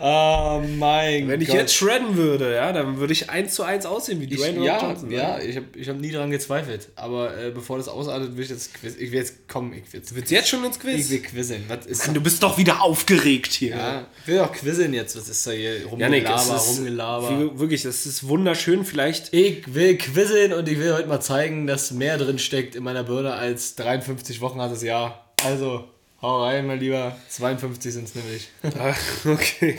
Ah, 0.00 0.60
mein 0.76 1.28
Wenn 1.28 1.40
ich 1.40 1.48
jetzt 1.48 1.74
shredden 1.74 2.16
würde, 2.16 2.54
ja, 2.54 2.72
dann 2.72 2.98
würde 2.98 3.12
ich 3.12 3.30
eins 3.30 3.54
zu 3.54 3.62
eins 3.62 3.86
aussehen 3.86 4.20
wie 4.20 4.24
Ich, 4.26 4.38
Dwayne 4.40 4.58
Rock 4.58 4.66
ja, 4.66 4.80
Johnson. 4.82 5.08
ne? 5.08 5.14
ja, 5.16 5.38
ich 5.40 5.56
habe 5.56 5.66
ich 5.74 5.88
hab 5.88 5.96
nie 5.98 6.10
daran 6.10 6.30
gezweifelt. 6.30 6.88
Aber 6.96 7.36
äh, 7.36 7.50
bevor 7.50 7.78
das 7.78 7.88
ausartet, 7.88 8.36
will 8.36 8.44
ich 8.44 8.50
jetzt 8.50 8.74
quiz. 8.74 8.94
Ich 8.96 9.10
will 9.12 9.18
jetzt 9.20 9.48
kommen, 9.48 9.72
ich 9.72 9.92
will 9.92 10.00
jetzt, 10.00 10.14
Willst 10.14 10.30
du 10.30 10.34
jetzt 10.34 10.48
schon 10.48 10.64
ins 10.64 10.76
ich 10.76 10.82
Quiz? 10.82 11.10
will 11.10 11.22
quizzeln. 11.22 11.64
Was 11.68 11.86
ist 11.86 12.06
Du 12.14 12.20
bist 12.20 12.42
doch 12.42 12.58
wieder 12.58 12.82
aufgeregt 12.82 13.52
hier. 13.52 13.76
ja, 13.76 14.06
ich 14.22 14.28
will 14.28 14.38
doch 14.38 14.52
quizzeln 14.52 14.94
jetzt. 14.94 15.16
Was 15.16 15.28
ist 15.28 15.46
da 15.46 15.50
hier? 15.52 15.86
Rumgelaber, 15.86 16.56
ist, 16.56 16.68
rumgelaber. 16.78 17.58
wirklich, 17.58 17.82
das 17.82 18.06
ist 18.06 18.26
wunderschön. 18.28 18.84
Vielleicht 18.84 19.32
Ich 19.32 19.74
will 19.74 19.96
quizzeln 19.98 20.52
und 20.52 20.68
ich 20.68 20.78
will 20.78 20.92
heute 20.94 21.08
mal 21.08 21.20
zeigen, 21.20 21.66
dass 21.66 21.90
mehr 21.92 22.18
drin 22.18 22.38
steckt 22.38 22.74
in 22.76 22.84
meiner 22.84 23.04
Birne 23.04 23.32
als 23.34 23.74
53 23.76 24.40
Wochen 24.40 24.60
hat 24.60 24.70
das 24.72 24.82
Jahr. 24.82 25.32
Also, 25.44 25.84
hau 26.22 26.42
rein, 26.44 26.66
mein 26.66 26.80
Lieber. 26.80 27.16
52 27.28 27.92
sind 27.92 28.04
es 28.04 28.14
nämlich. 28.14 28.48
Ah, 28.78 28.94
okay. 29.24 29.78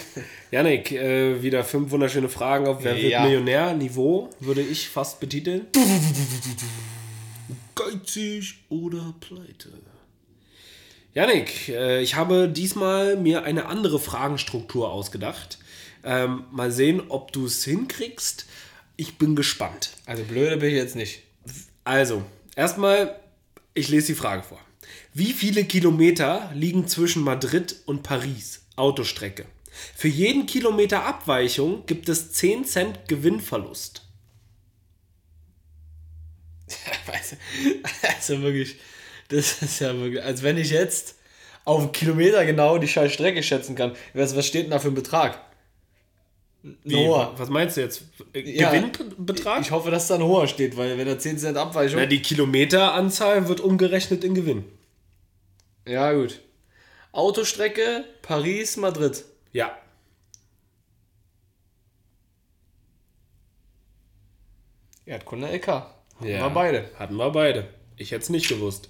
Janik, 0.51 0.91
äh, 0.91 1.41
wieder 1.41 1.63
fünf 1.63 1.91
wunderschöne 1.91 2.29
Fragen 2.29 2.67
auf 2.67 2.83
Wer 2.83 2.95
wird 2.95 3.11
Ja. 3.11 3.23
Millionär? 3.23 3.73
Niveau 3.73 4.29
würde 4.39 4.61
ich 4.61 4.89
fast 4.89 5.19
betiteln. 5.19 5.67
Geizig 7.75 8.59
oder 8.69 9.13
pleite? 9.19 9.69
Janik, 11.13 11.69
äh, 11.69 12.01
ich 12.01 12.15
habe 12.15 12.47
diesmal 12.49 13.15
mir 13.15 13.43
eine 13.43 13.65
andere 13.65 13.99
Fragenstruktur 13.99 14.91
ausgedacht. 14.91 15.59
Ähm, 16.03 16.43
mal 16.51 16.71
sehen, 16.71 17.01
ob 17.09 17.31
du 17.31 17.45
es 17.45 17.63
hinkriegst. 17.65 18.45
Ich 18.95 19.17
bin 19.17 19.35
gespannt. 19.35 19.91
Also 20.05 20.23
blöde 20.23 20.57
bin 20.57 20.69
ich 20.69 20.75
jetzt 20.75 20.95
nicht. 20.95 21.23
Also, 21.83 22.23
erstmal, 22.55 23.19
ich 23.73 23.89
lese 23.89 24.07
die 24.07 24.15
Frage 24.15 24.43
vor. 24.43 24.59
Wie 25.19 25.33
viele 25.33 25.65
Kilometer 25.65 26.49
liegen 26.53 26.87
zwischen 26.87 27.23
Madrid 27.25 27.75
und 27.85 28.03
Paris? 28.03 28.61
Autostrecke. 28.77 29.43
Für 29.93 30.07
jeden 30.07 30.45
Kilometer 30.45 31.03
Abweichung 31.03 31.85
gibt 31.87 32.07
es 32.07 32.31
10 32.31 32.63
Cent 32.63 33.07
Gewinnverlust. 33.09 34.01
Also 38.15 38.41
wirklich, 38.41 38.77
das 39.27 39.61
ist 39.61 39.79
ja 39.81 39.93
wirklich, 39.97 40.23
als 40.23 40.41
wenn 40.41 40.57
ich 40.57 40.69
jetzt 40.69 41.15
auf 41.65 41.81
einen 41.81 41.91
Kilometer 41.91 42.45
genau 42.45 42.77
die 42.77 42.87
scheiß 42.87 43.11
Strecke 43.11 43.43
schätzen 43.43 43.75
kann. 43.75 43.97
Was, 44.13 44.37
was 44.37 44.47
steht 44.47 44.63
denn 44.63 44.71
da 44.71 44.79
für 44.79 44.87
ein 44.87 44.95
Betrag? 44.95 45.41
Wie, 46.83 46.95
Hoher. 46.95 47.33
Was 47.35 47.49
meinst 47.49 47.75
du 47.75 47.81
jetzt? 47.81 48.03
Äh, 48.33 48.57
Ja, 48.57 48.71
Gewinnbetrag? 48.71 49.61
Ich 49.61 49.71
hoffe, 49.71 49.91
dass 49.91 50.07
da 50.07 50.15
ein 50.15 50.23
hoher 50.23 50.47
steht, 50.47 50.77
weil 50.77 50.97
wenn 50.97 51.07
da 51.07 51.19
10 51.19 51.37
Cent 51.39 51.57
Abweichung. 51.57 51.99
Na, 51.99 52.05
die 52.05 52.21
Kilometeranzahl 52.21 53.49
wird 53.49 53.59
umgerechnet 53.59 54.23
in 54.23 54.33
Gewinn. 54.33 54.63
Ja, 55.87 56.13
gut. 56.13 56.41
Autostrecke 57.11 58.05
Paris, 58.21 58.77
Madrid. 58.77 59.23
Ja. 59.51 59.77
Erdkunde 65.05 65.47
LK. 65.47 65.67
Haben 65.67 65.87
ja. 66.21 66.41
wir 66.41 66.49
beide. 66.51 66.89
Hatten 66.97 67.15
wir 67.15 67.31
beide. 67.31 67.67
Ich 67.97 68.11
hätte 68.11 68.23
es 68.23 68.29
nicht 68.29 68.47
gewusst. 68.47 68.89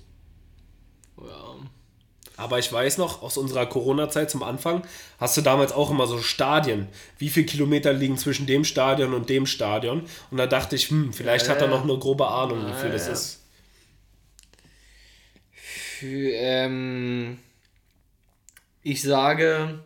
Ja. 1.17 1.55
Aber 2.35 2.59
ich 2.59 2.71
weiß 2.71 2.97
noch, 2.97 3.21
aus 3.21 3.37
unserer 3.37 3.65
Corona-Zeit 3.65 4.29
zum 4.29 4.43
Anfang, 4.43 4.83
hast 5.17 5.35
du 5.35 5.41
damals 5.41 5.73
auch 5.73 5.91
immer 5.91 6.07
so 6.07 6.19
Stadien. 6.19 6.87
Wie 7.17 7.29
viele 7.29 7.45
Kilometer 7.45 7.91
liegen 7.91 8.17
zwischen 8.17 8.47
dem 8.47 8.63
Stadion 8.63 9.13
und 9.13 9.29
dem 9.29 9.45
Stadion? 9.45 10.03
Und 10.31 10.37
da 10.37 10.47
dachte 10.47 10.75
ich, 10.75 10.89
hm, 10.89 11.11
vielleicht 11.11 11.49
hat 11.49 11.57
er 11.61 11.67
Ja. 11.67 11.75
noch 11.75 11.83
eine 11.83 11.97
grobe 11.97 12.27
Ahnung, 12.27 12.65
wie 12.65 12.73
viel 12.73 12.91
das 12.91 13.07
ja. 13.07 13.13
ist. 13.13 13.38
Für, 15.99 16.31
ähm, 16.31 17.39
ich 18.83 19.01
sage. 19.01 19.83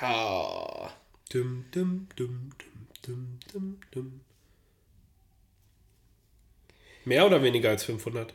Ah, 0.00 0.90
Dum, 1.30 1.66
dum, 1.70 2.08
dum, 2.16 2.50
dum, 2.56 2.88
dum, 3.02 3.38
dum, 3.52 3.78
dum. 3.92 4.20
Mehr 7.04 7.26
oder 7.26 7.44
weniger 7.44 7.70
als 7.70 7.84
500? 7.84 8.34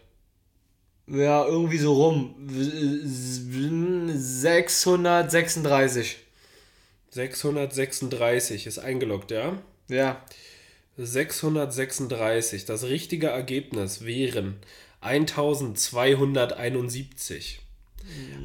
ja, 1.07 1.45
irgendwie 1.45 1.79
so 1.79 1.93
rum. 1.93 2.35
636. 4.15 6.17
636 7.09 8.67
ist 8.67 8.79
eingeloggt, 8.79 9.31
ja? 9.31 9.61
Ja. 9.89 10.23
636. 10.97 12.65
Das 12.65 12.83
richtige 12.83 13.27
Ergebnis 13.27 14.05
wären 14.05 14.57
1271. 15.01 17.59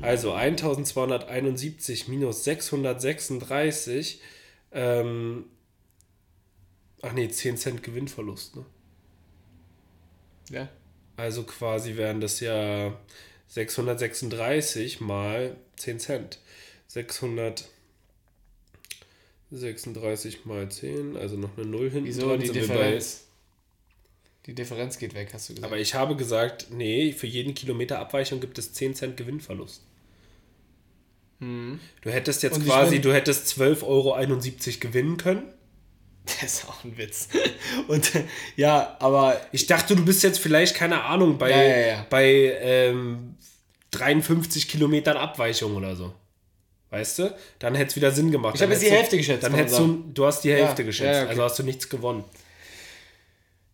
Also 0.02 0.32
1271 0.32 2.08
minus 2.08 2.44
636. 2.44 4.20
Ähm, 4.72 5.46
ach 7.02 7.12
nee, 7.12 7.28
10 7.28 7.56
Cent 7.56 7.82
Gewinnverlust. 7.82 8.56
Ne? 8.56 8.64
Ja. 10.50 10.68
Also 11.16 11.42
quasi 11.42 11.96
wären 11.96 12.20
das 12.20 12.40
ja 12.40 12.96
636 13.48 15.00
mal 15.00 15.56
10 15.76 15.98
Cent. 15.98 16.38
636 19.50 20.44
mal 20.44 20.70
10, 20.70 21.16
also 21.16 21.36
noch 21.36 21.56
eine 21.56 21.66
0 21.66 21.90
hinten 21.90 22.06
Wieso 22.06 22.28
dran, 22.28 22.40
die 22.40 22.50
Differenz? 22.50 23.24
Die 24.46 24.54
Differenz 24.54 24.98
geht 24.98 25.14
weg, 25.14 25.30
hast 25.32 25.48
du 25.48 25.54
gesagt. 25.54 25.70
aber 25.70 25.80
ich 25.80 25.94
habe 25.94 26.16
gesagt, 26.16 26.68
nee, 26.70 27.12
für 27.12 27.26
jeden 27.26 27.54
Kilometer 27.54 27.98
Abweichung 27.98 28.40
gibt 28.40 28.58
es 28.58 28.72
10 28.72 28.94
Cent 28.94 29.16
Gewinnverlust. 29.16 29.82
Du 31.40 31.78
hättest 32.10 32.42
jetzt 32.42 32.56
Und 32.56 32.64
quasi, 32.64 33.00
du 33.00 33.12
hättest 33.12 33.46
12,71 33.58 33.84
Euro 33.84 34.16
gewinnen 34.80 35.16
können. 35.16 35.42
Das 36.40 36.42
ist 36.42 36.68
auch 36.68 36.84
ein 36.84 36.98
Witz. 36.98 37.28
Und 37.88 38.12
ja, 38.54 38.98
aber 39.00 39.40
Ich 39.50 39.66
dachte, 39.66 39.96
du 39.96 40.04
bist 40.04 40.22
jetzt 40.22 40.38
vielleicht, 40.38 40.74
keine 40.74 41.04
Ahnung, 41.04 41.38
bei, 41.38 41.50
Ja, 41.50 41.62
ja, 41.62 41.86
ja. 41.86 42.06
bei 42.10 42.54
ähm, 42.60 43.34
53 43.92 44.68
Kilometern 44.68 45.16
Abweichung 45.16 45.74
oder 45.74 45.96
so. 45.96 46.12
Weißt 46.90 47.18
du? 47.18 47.36
Dann 47.58 47.74
hätte 47.74 47.90
es 47.90 47.96
wieder 47.96 48.10
Sinn 48.12 48.30
gemacht. 48.30 48.54
Ich 48.54 48.62
habe 48.62 48.72
jetzt 48.72 48.82
die 48.82 48.90
Hälfte 48.90 49.10
du, 49.12 49.16
geschätzt, 49.18 49.42
Dann 49.44 49.54
hättest 49.54 49.78
du, 49.78 50.04
du 50.12 50.26
hast 50.26 50.40
die 50.42 50.52
Hälfte 50.52 50.82
Ja, 50.82 50.86
geschätzt, 50.86 51.14
ja, 51.14 51.20
okay. 51.22 51.30
also 51.30 51.42
hast 51.44 51.58
du 51.58 51.62
nichts 51.62 51.88
gewonnen. 51.88 52.24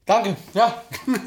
danke. 0.04 0.36
Ja. 0.54 0.82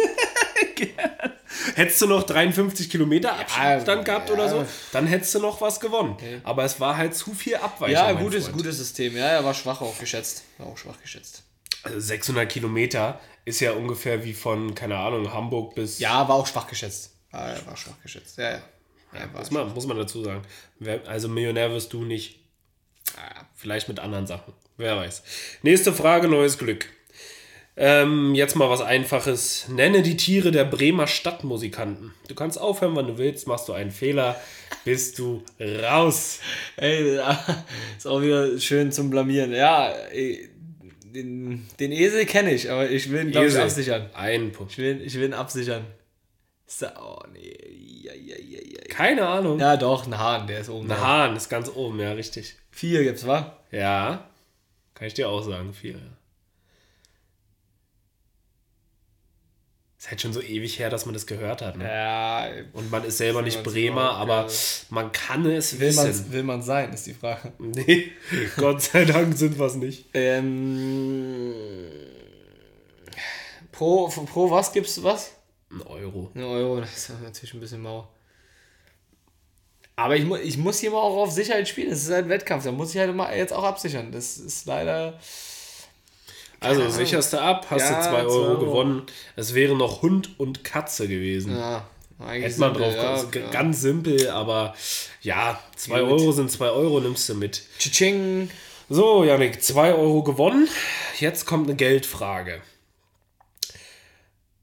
Hättest 1.76 2.02
du 2.02 2.08
noch 2.08 2.23
53 2.23 2.89
Kilometer 2.89 3.34
Abstand 3.34 4.06
gehabt 4.06 4.30
ja. 4.30 4.36
oder 4.36 4.50
so, 4.50 4.65
dann 4.91 5.08
hättest 5.08 5.34
du 5.36 5.39
noch 5.39 5.62
was 5.62 5.80
gewonnen. 5.80 6.17
Aber 6.43 6.63
es 6.63 6.80
war 6.80 6.97
halt 6.97 7.15
zu 7.15 7.34
viel 7.34 7.56
Abweichung. 7.56 7.93
Ja, 7.93 8.12
gutes, 8.13 8.45
Freund. 8.45 8.58
gutes 8.58 8.78
System. 8.78 9.15
Ja, 9.15 9.28
er 9.28 9.43
war 9.43 9.54
schwach 9.54 9.82
auch 9.82 9.97
geschätzt. 9.97 10.43
War 10.58 10.67
auch 10.67 10.78
schwach 10.78 11.00
geschätzt. 11.02 11.43
Also 11.84 12.00
600 12.00 12.50
Kilometer 12.50 13.19
ist 13.45 13.60
ja 13.60 13.71
ungefähr 13.71 14.23
wie 14.23 14.34
von, 14.34 14.76
keine 14.76 14.97
Ahnung, 14.97 15.32
Hamburg 15.34 15.76
bis. 15.76 16.00
Ja, 16.00 16.28
war 16.28 16.36
auch 16.36 16.47
schwach 16.47 16.67
geschätzt. 16.67 17.12
Ja, 17.32 17.56
war 17.65 17.78
schwach 17.78 18.02
geschätzt. 18.02 18.38
Ja, 18.38 18.52
ja. 18.52 18.62
Ja 19.20 19.28
Muss 19.38 19.52
man, 19.52 19.74
muss 19.74 19.88
man 19.88 19.98
dazu 19.98 20.24
sagen. 20.24 20.42
Also 21.06 21.28
Millionär 21.28 21.72
wirst 21.72 21.94
du 21.94 22.04
nicht. 22.04 22.40
Ah, 23.16 23.46
Vielleicht 23.56 23.88
mit 23.88 24.00
anderen 24.00 24.28
Sachen. 24.28 24.54
Wer 24.78 24.98
weiß. 24.98 25.24
Nächste 25.64 25.92
Frage, 25.92 26.28
neues 26.28 26.58
Glück. 26.58 26.88
Ähm, 27.80 28.34
jetzt 28.34 28.56
mal 28.56 28.70
was 28.70 28.82
Einfaches. 28.82 29.68
Nenne 29.70 30.02
die 30.02 30.18
Tiere 30.18 30.52
der 30.52 30.66
Bremer 30.66 31.06
Stadtmusikanten. 31.06 32.14
Du 32.28 32.34
kannst 32.34 32.60
aufhören, 32.60 32.96
wann 32.96 33.08
du 33.08 33.18
willst. 33.20 33.48
Machst 33.48 33.68
du 33.70 33.74
einen 33.74 33.92
Fehler, 33.92 34.40
bist 34.84 35.20
du 35.20 35.44
raus. 35.60 36.40
Ey, 36.76 37.20
ist 37.98 38.08
auch 38.08 38.22
wieder 38.22 38.60
schön 38.60 38.92
zum 38.92 39.12
Blamieren. 39.12 39.54
Ja, 39.54 39.94
den, 41.04 41.68
den 41.80 41.92
Esel 41.92 42.26
kenne 42.26 42.54
ich, 42.54 42.70
aber 42.72 42.90
ich 42.90 43.12
will 43.12 43.22
ihn, 43.22 43.32
glaube 43.32 43.48
ich, 43.48 43.58
absichern. 43.58 44.10
Ein 44.14 44.52
Punkt. 44.52 44.72
Ich 44.74 44.78
will, 44.80 45.02
ich 45.04 45.14
will 45.16 45.26
ihn 45.26 45.34
absichern. 45.34 45.86
Oh, 47.00 47.20
nee. 47.32 47.56
Keine 48.90 49.28
Ahnung. 49.28 49.60
ja, 49.60 49.78
doch, 49.78 50.06
ein 50.08 50.18
Hahn, 50.18 50.48
der 50.48 50.60
ist 50.62 50.70
oben. 50.70 50.90
Ein. 50.92 51.00
Hahn 51.02 51.36
ist 51.36 51.50
ganz 51.50 51.70
oben, 51.70 52.00
ja, 52.00 52.12
richtig. 52.14 52.56
Vier 52.72 53.04
gibt's, 53.04 53.26
wa? 53.28 53.58
Ja, 53.72 54.28
kann 54.94 55.08
ich 55.08 55.14
dir 55.14 55.30
auch 55.30 55.44
sagen, 55.44 55.74
vier. 55.74 55.94
Ja. 55.94 56.00
Ist 60.00 60.10
halt 60.12 60.22
schon 60.22 60.32
so 60.34 60.42
ewig 60.42 60.78
her, 60.78 60.92
dass 60.92 61.06
man 61.06 61.14
das 61.14 61.26
gehört 61.26 61.62
hat. 61.64 61.76
Ne? 61.76 61.84
Ja, 61.84 62.48
Und 62.74 62.92
man 62.92 63.04
ist 63.04 63.18
selber 63.18 63.42
nicht 63.42 63.58
man's 63.64 63.74
Bremer, 63.74 64.12
auch, 64.12 64.18
aber 64.18 64.46
ja. 64.48 64.54
man 64.92 65.12
kann 65.12 65.44
es 65.48 65.80
will 65.80 65.92
man 65.94 66.08
wissen. 66.08 66.32
will 66.32 66.44
man 66.44 66.62
sein, 66.62 66.94
ist 66.94 67.08
die 67.08 67.14
Frage. 67.16 67.52
Nee, 67.60 68.12
Gott 68.58 68.82
sei 68.84 69.06
Dank 69.06 69.36
sind 69.36 69.58
wir 69.58 69.66
es 69.66 69.76
nicht. 69.76 70.06
Ähm, 70.14 71.54
pro, 73.72 74.08
pro 74.08 74.52
was 74.52 74.72
gibst 74.72 74.98
du 74.98 75.04
was? 75.04 75.32
Ein 75.70 75.82
Euro. 75.82 76.32
Ein 76.34 76.44
Euro, 76.44 76.80
das 76.80 76.96
ist 77.10 77.22
natürlich 77.22 77.54
ein 77.54 77.60
bisschen 77.60 77.82
mau. 77.82 78.08
Aber 79.96 80.16
ich, 80.16 80.26
mu 80.26 80.36
ich 80.38 80.58
muss 80.58 80.80
hier 80.80 80.92
mal 80.92 80.98
auch 81.00 81.18
auf 81.24 81.32
Sicherheit 81.32 81.68
spielen. 81.68 81.90
Das 81.90 82.04
ist 82.04 82.12
halt 82.12 82.26
ein 82.26 82.30
Wettkampf. 82.30 82.64
Da 82.64 82.72
muss 82.72 82.94
ich 82.94 83.00
halt 83.00 83.14
mal 83.16 83.36
jetzt 83.36 83.52
auch 83.52 83.64
absichern. 83.64 84.12
Das 84.12 84.38
ist 84.38 84.66
leider. 84.68 85.20
Also 86.60 86.90
sicherst 86.90 87.34
du 87.34 87.42
ab, 87.42 87.68
hast 87.70 87.82
Ja, 87.82 87.98
du 87.98 88.02
2 88.04 88.10
zwei 88.10 88.22
Euro 88.24 88.48
Euro. 88.48 88.60
gewonnen. 88.66 89.04
Es 89.36 89.54
wäre 89.54 89.76
noch 89.76 90.02
Hund 90.04 90.40
und 90.40 90.64
Katze 90.64 91.08
gewesen. 91.08 91.56
Ja, 91.56 91.88
eigentlich 92.20 92.46
Hätte 92.52 92.60
man 92.60 92.74
drauf 92.74 92.94
ja, 92.96 93.24
ja. 93.24 93.50
Ganz 93.50 93.82
simpel, 93.82 94.30
aber 94.30 94.76
ja, 95.22 95.60
2 95.76 96.00
Gut. 96.02 96.10
Euro 96.10 96.32
sind 96.32 96.52
2 96.52 96.70
Euro, 96.70 97.00
nimmst 97.00 97.28
du 97.30 97.36
mit. 97.36 97.64
Tsching. 97.80 98.50
So, 98.90 99.24
Janik, 99.24 99.62
2 99.62 99.94
Euro 99.94 100.24
gewonnen. 100.24 100.68
Jetzt 101.20 101.46
kommt 101.46 101.68
eine 101.68 101.76
Geldfrage. 101.76 102.62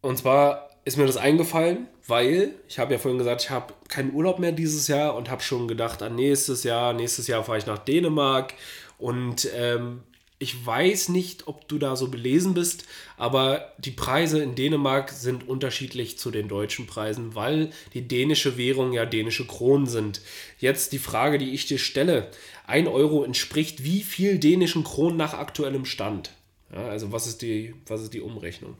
Und 0.00 0.18
zwar 0.18 0.70
ist 0.84 0.96
mir 0.96 1.06
das 1.06 1.16
eingefallen, 1.16 1.86
weil 2.06 2.52
ich 2.68 2.78
habe 2.78 2.92
ja 2.92 2.98
vorhin 2.98 3.18
gesagt, 3.18 3.42
ich 3.42 3.50
habe 3.50 3.72
keinen 3.88 4.12
Urlaub 4.12 4.38
mehr 4.38 4.52
dieses 4.52 4.88
Jahr 4.88 5.16
und 5.16 5.30
habe 5.30 5.42
schon 5.42 5.66
gedacht 5.66 6.02
an 6.02 6.14
nächstes 6.14 6.62
Jahr. 6.62 6.92
Nächstes 6.92 7.26
Jahr 7.26 7.44
fahre 7.44 7.58
ich 7.58 7.66
nach 7.66 7.78
Dänemark 7.78 8.54
und 8.98 9.48
ähm, 9.54 10.02
ich 10.38 10.66
weiß 10.66 11.08
nicht, 11.08 11.48
ob 11.48 11.68
du 11.68 11.78
da 11.78 11.96
so 11.96 12.08
belesen 12.08 12.52
bist, 12.52 12.84
aber 13.16 13.72
die 13.78 13.92
Preise 13.92 14.42
in 14.42 14.54
Dänemark 14.54 15.10
sind 15.10 15.48
unterschiedlich 15.48 16.18
zu 16.18 16.30
den 16.30 16.48
deutschen 16.48 16.86
Preisen, 16.86 17.34
weil 17.34 17.70
die 17.94 18.06
dänische 18.06 18.58
Währung 18.58 18.92
ja 18.92 19.06
dänische 19.06 19.46
Kronen 19.46 19.86
sind. 19.86 20.20
Jetzt 20.58 20.92
die 20.92 20.98
Frage, 20.98 21.38
die 21.38 21.54
ich 21.54 21.66
dir 21.66 21.78
stelle. 21.78 22.30
1 22.66 22.88
Euro 22.88 23.24
entspricht 23.24 23.84
wie 23.84 24.02
viel 24.02 24.38
dänischen 24.38 24.84
Kronen 24.84 25.16
nach 25.16 25.32
aktuellem 25.32 25.86
Stand? 25.86 26.32
Ja, 26.70 26.88
also 26.88 27.12
was 27.12 27.26
ist, 27.26 27.40
die, 27.40 27.74
was 27.86 28.02
ist 28.02 28.12
die 28.12 28.20
Umrechnung? 28.20 28.76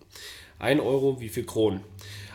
1 0.59 0.81
Euro, 0.81 1.21
wie 1.21 1.29
viel 1.29 1.45
Kronen? 1.45 1.83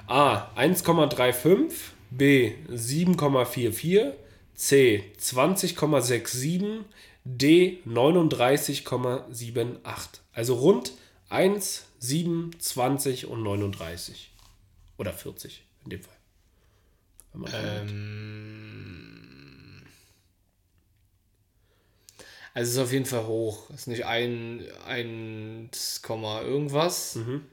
A. 0.08 0.52
1,35, 0.56 1.72
B. 2.12 2.54
7,44, 2.70 4.14
C. 4.56 5.04
20,67, 5.20 6.84
D. 7.24 7.80
39,78. 7.86 10.20
Also 10.34 10.56
rund 10.56 10.94
1, 11.30 11.86
7, 12.00 12.52
20 12.58 13.28
und 13.28 13.44
39. 13.44 14.32
Oder 14.98 15.14
40 15.14 15.64
in 15.84 15.92
dem 15.92 16.02
Fall. 16.02 16.16
Ähm, 17.54 18.80
also 22.54 22.70
es 22.70 22.76
ist 22.76 22.80
auf 22.80 22.92
jeden 22.92 23.06
Fall 23.06 23.28
hoch. 23.28 23.70
Es 23.70 23.82
ist 23.82 23.88
nicht 23.88 24.06
ein 24.06 24.66
1, 24.86 26.02
Komma 26.02 26.42
irgendwas. 26.42 27.16
Mhm. 27.16 27.46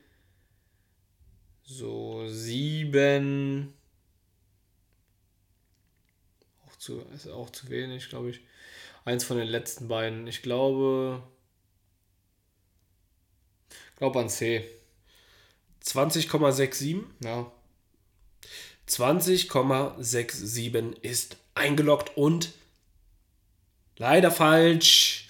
So 1.69 2.29
7. 2.29 3.75
Auch 6.65 6.77
zu, 6.77 7.01
ist 7.13 7.29
auch 7.29 7.51
zu 7.51 7.69
wenig, 7.71 8.09
glaube 8.09 8.31
ich. 8.31 8.39
Eins 9.05 9.25
von 9.25 9.37
den 9.37 9.49
letzten 9.49 9.89
beiden. 9.89 10.29
Ich 10.29 10.43
glaube. 10.43 11.25
Glaube 13.97 14.21
an 14.21 14.29
C. 14.29 14.65
20,67. 15.85 17.03
Ja. 17.25 17.51
20,67 18.89 21.03
ist 21.03 21.37
eingeloggt 21.55 22.17
und 22.17 22.53
leider 23.97 24.31
falsch. 24.31 25.26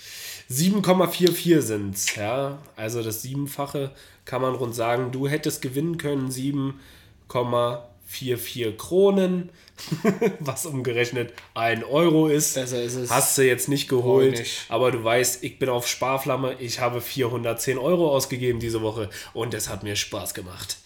7,44 0.50 1.60
sind's, 1.60 2.16
ja. 2.16 2.58
Also 2.76 3.02
das 3.02 3.22
Siebenfache 3.22 3.92
kann 4.24 4.42
man 4.42 4.54
rund 4.54 4.74
sagen. 4.74 5.12
Du 5.12 5.28
hättest 5.28 5.62
gewinnen 5.62 5.96
können 5.98 6.30
7,44 6.30 8.76
Kronen, 8.76 9.50
was 10.40 10.66
umgerechnet 10.66 11.32
1 11.54 11.84
Euro 11.84 12.28
ist. 12.28 12.54
Besser 12.54 12.82
ist 12.82 12.94
es. 12.94 13.10
Hast 13.10 13.36
du 13.38 13.42
jetzt 13.46 13.68
nicht 13.68 13.88
geholt, 13.88 14.38
nicht. 14.38 14.64
aber 14.68 14.90
du 14.90 15.02
weißt, 15.04 15.44
ich 15.44 15.58
bin 15.58 15.68
auf 15.68 15.86
Sparflamme. 15.86 16.56
Ich 16.60 16.80
habe 16.80 17.00
410 17.00 17.78
Euro 17.78 18.10
ausgegeben 18.10 18.58
diese 18.60 18.82
Woche 18.82 19.10
und 19.34 19.54
es 19.54 19.68
hat 19.68 19.82
mir 19.82 19.96
Spaß 19.96 20.34
gemacht. 20.34 20.78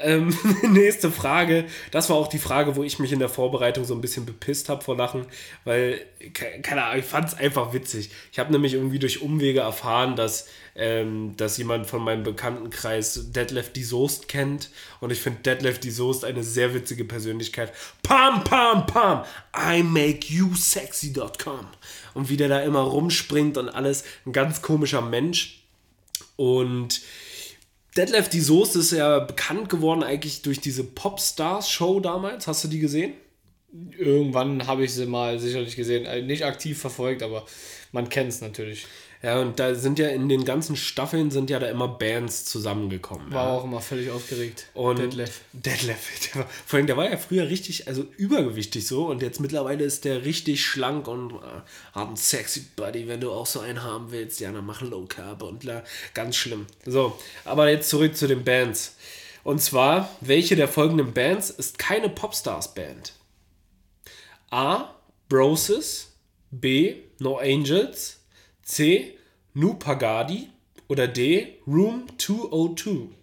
Ähm, 0.00 0.36
nächste 0.62 1.12
Frage. 1.12 1.64
Das 1.92 2.10
war 2.10 2.16
auch 2.16 2.26
die 2.26 2.38
Frage, 2.40 2.74
wo 2.76 2.82
ich 2.82 2.98
mich 2.98 3.12
in 3.12 3.20
der 3.20 3.28
Vorbereitung 3.28 3.84
so 3.84 3.94
ein 3.94 4.00
bisschen 4.00 4.26
bepisst 4.26 4.68
habe 4.68 4.82
vor 4.82 4.96
Lachen, 4.96 5.26
weil, 5.64 6.00
ke- 6.32 6.60
keine 6.62 6.84
Ahnung, 6.84 6.98
ich 7.00 7.04
fand 7.04 7.28
es 7.28 7.34
einfach 7.34 7.72
witzig. 7.72 8.10
Ich 8.32 8.38
habe 8.40 8.50
nämlich 8.52 8.74
irgendwie 8.74 8.98
durch 8.98 9.22
Umwege 9.22 9.60
erfahren, 9.60 10.16
dass, 10.16 10.48
ähm, 10.74 11.34
dass 11.36 11.56
jemand 11.56 11.86
von 11.86 12.02
meinem 12.02 12.24
Bekanntenkreis 12.24 13.30
Detlef 13.30 13.72
die 13.72 13.84
Soest 13.84 14.26
kennt 14.26 14.70
und 15.00 15.12
ich 15.12 15.20
finde 15.20 15.38
Detlef 15.42 15.78
die 15.78 15.92
Soest 15.92 16.24
eine 16.24 16.42
sehr 16.42 16.74
witzige 16.74 17.04
Persönlichkeit. 17.04 17.72
Pam, 18.02 18.35
pam, 18.44 18.86
pam, 18.86 19.24
I 19.54 19.82
make 19.82 20.32
you 20.32 20.54
sexy.com 20.54 21.66
und 22.14 22.28
wie 22.28 22.36
der 22.36 22.48
da 22.48 22.60
immer 22.60 22.80
rumspringt 22.80 23.58
und 23.58 23.68
alles. 23.68 24.04
Ein 24.24 24.32
ganz 24.32 24.62
komischer 24.62 25.02
Mensch. 25.02 25.62
Und 26.36 27.02
Detlef 27.96 28.28
die 28.28 28.40
Soße 28.40 28.80
ist 28.80 28.92
ja 28.92 29.20
bekannt 29.20 29.68
geworden 29.68 30.02
eigentlich 30.02 30.42
durch 30.42 30.60
diese 30.60 30.84
Popstars-Show 30.84 32.00
damals. 32.00 32.46
Hast 32.46 32.64
du 32.64 32.68
die 32.68 32.78
gesehen? 32.78 33.14
Irgendwann 33.98 34.66
habe 34.66 34.84
ich 34.84 34.94
sie 34.94 35.06
mal 35.06 35.38
sicherlich 35.38 35.76
gesehen. 35.76 36.06
Äh, 36.06 36.22
Nicht 36.22 36.44
aktiv 36.44 36.78
verfolgt, 36.78 37.22
aber 37.22 37.46
man 37.92 38.08
kennt 38.08 38.28
es 38.30 38.40
natürlich. 38.40 38.86
Ja, 39.22 39.40
und 39.40 39.58
da 39.58 39.74
sind 39.74 39.98
ja 39.98 40.08
in 40.08 40.28
den 40.28 40.44
ganzen 40.44 40.76
Staffeln 40.76 41.30
sind 41.30 41.50
ja 41.50 41.58
da 41.58 41.68
immer 41.68 41.88
Bands 41.88 42.44
zusammengekommen. 42.44 43.32
War 43.32 43.48
ja. 43.48 43.52
auch 43.54 43.64
immer 43.64 43.80
völlig 43.80 44.10
aufgeregt. 44.10 44.66
Und 44.74 44.98
Detlef. 44.98 45.40
Detlef, 45.52 46.30
der 46.32 46.42
war, 46.42 46.48
vor 46.66 46.76
allem, 46.76 46.86
der 46.86 46.96
war 46.96 47.10
ja 47.10 47.16
früher 47.16 47.48
richtig, 47.48 47.88
also 47.88 48.04
übergewichtig 48.16 48.86
so 48.86 49.06
und 49.06 49.22
jetzt 49.22 49.40
mittlerweile 49.40 49.84
ist 49.84 50.04
der 50.04 50.24
richtig 50.24 50.64
schlank 50.64 51.08
und 51.08 51.32
äh, 51.32 51.36
hat 51.92 52.08
einen 52.08 52.16
sexy 52.16 52.66
Buddy, 52.76 53.08
wenn 53.08 53.20
du 53.20 53.32
auch 53.32 53.46
so 53.46 53.60
einen 53.60 53.82
haben 53.82 54.12
willst, 54.12 54.40
ja, 54.40 54.52
dann 54.52 54.66
mach 54.66 54.82
Low 54.82 55.06
Carb 55.06 55.42
und 55.42 55.64
la, 55.64 55.82
ganz 56.14 56.36
schlimm. 56.36 56.66
So, 56.84 57.18
aber 57.44 57.70
jetzt 57.70 57.88
zurück 57.88 58.16
zu 58.16 58.26
den 58.26 58.44
Bands. 58.44 58.96
Und 59.44 59.62
zwar, 59.62 60.10
welche 60.20 60.56
der 60.56 60.66
folgenden 60.66 61.12
Bands 61.12 61.50
ist 61.50 61.78
keine 61.78 62.08
Popstars-Band? 62.08 63.12
A. 64.50 64.94
Broses, 65.28 66.12
B. 66.50 66.96
No 67.18 67.38
Angels, 67.38 68.18
C. 68.66 69.16
Nu 69.54 69.74
Pagadi 69.74 70.48
oder 70.88 71.06
D. 71.06 71.60
Room 71.68 72.06
202. 72.18 73.14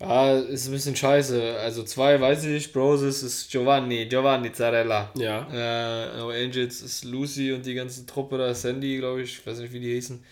Ja, 0.00 0.38
ist 0.38 0.66
ein 0.66 0.72
bisschen 0.72 0.96
scheiße. 0.96 1.58
Also 1.60 1.84
zwei 1.84 2.18
weiß 2.18 2.44
ich, 2.46 2.72
Broses 2.72 3.22
ist 3.22 3.50
Giovanni, 3.52 4.06
Giovanni 4.06 4.50
Zarella. 4.50 5.12
Ja. 5.14 5.46
Äh, 5.52 6.16
No 6.16 6.30
Angels 6.30 6.80
ist 6.80 7.04
Lucy 7.04 7.52
und 7.52 7.66
die 7.66 7.74
ganze 7.74 8.06
Truppe 8.06 8.38
da, 8.38 8.54
Sandy, 8.54 8.96
glaube 8.96 9.22
ich, 9.22 9.46
weiß 9.46 9.58
nicht, 9.58 9.74
wie 9.74 9.80
die 9.80 9.92
hießen. 9.92 10.24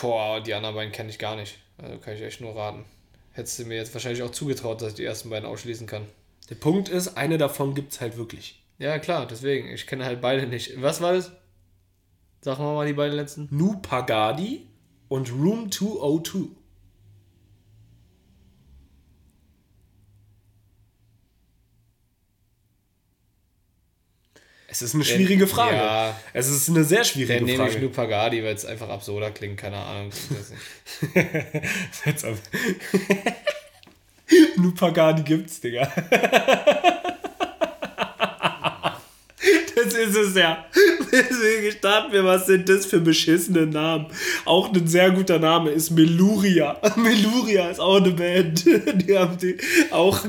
Boah, 0.00 0.40
die 0.40 0.54
anderen 0.54 0.74
beiden 0.74 0.92
kenne 0.92 1.10
ich 1.10 1.18
gar 1.18 1.36
nicht. 1.36 1.58
Also 1.76 1.98
kann 1.98 2.14
ich 2.14 2.22
echt 2.22 2.40
nur 2.40 2.56
raten. 2.56 2.86
Hättest 3.32 3.58
du 3.58 3.66
mir 3.66 3.76
jetzt 3.76 3.92
wahrscheinlich 3.92 4.22
auch 4.22 4.32
zugetraut, 4.32 4.80
dass 4.80 4.88
ich 4.88 4.94
die 4.94 5.04
ersten 5.04 5.28
beiden 5.28 5.46
ausschließen 5.46 5.86
kann. 5.86 6.06
Der 6.48 6.54
Punkt 6.54 6.88
ist, 6.88 7.18
eine 7.18 7.36
davon 7.36 7.74
gibt 7.74 7.92
es 7.92 8.00
halt 8.00 8.16
wirklich. 8.16 8.62
Ja, 8.78 8.98
klar, 8.98 9.26
deswegen. 9.26 9.68
Ich 9.68 9.86
kenne 9.86 10.06
halt 10.06 10.22
beide 10.22 10.46
nicht. 10.46 10.80
Was 10.80 11.02
war 11.02 11.12
das? 11.12 11.32
Sag 12.42 12.58
mal 12.58 12.74
mal 12.74 12.86
die 12.86 12.92
beiden 12.92 13.16
letzten. 13.16 13.48
Nu 13.50 13.78
Pagadi 13.80 14.66
und 15.08 15.32
Room 15.32 15.70
202. 15.70 16.48
Es 24.68 24.80
ist 24.80 24.94
eine 24.94 25.04
schwierige 25.04 25.46
Frage. 25.46 25.76
ja. 25.76 26.18
Es 26.32 26.48
ist 26.48 26.68
eine 26.70 26.82
sehr 26.84 26.98
Dann 26.98 27.04
schwierige 27.04 27.44
nehme 27.44 27.64
ich 27.66 27.72
Frage. 27.72 27.84
nur 27.84 27.92
Pagadi, 27.92 28.42
weil 28.42 28.54
es 28.54 28.64
einfach 28.64 28.88
absurder 28.88 29.30
klingt, 29.30 29.58
keine 29.58 29.76
Ahnung. 29.76 30.08
Ich 30.10 30.30
weiß 30.34 30.50
nicht. 30.50 30.62
Jetzt 32.06 32.24
aber- 32.24 32.38
Nu 34.56 34.72
Pagadi 34.72 35.22
gibt's, 35.24 35.60
Digga. 35.60 35.92
Das 40.02 40.16
ist 40.16 40.30
es 40.30 40.34
ja. 40.36 40.64
Deswegen 41.12 41.72
starten 41.78 42.12
wir, 42.12 42.24
was 42.24 42.46
sind 42.46 42.68
das 42.68 42.86
für 42.86 43.00
beschissene 43.00 43.66
Namen? 43.66 44.06
Auch 44.44 44.72
ein 44.72 44.86
sehr 44.88 45.10
guter 45.12 45.38
Name 45.38 45.70
ist 45.70 45.90
Meluria. 45.90 46.80
Meluria 46.96 47.70
ist 47.70 47.78
auch 47.78 47.96
eine 47.96 48.10
Band. 48.10 48.64
Die 48.64 49.16
haben 49.16 49.38
die 49.38 49.56
auch. 49.90 50.20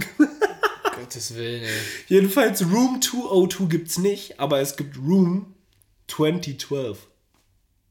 Gottes 1.00 1.36
Willen, 1.36 1.64
ey. 1.64 1.70
Jedenfalls 2.08 2.62
Room 2.72 3.02
202 3.02 3.66
gibt's 3.66 3.98
nicht, 3.98 4.40
aber 4.40 4.60
es 4.60 4.76
gibt 4.76 4.98
Room 4.98 5.56
2012. 6.08 7.00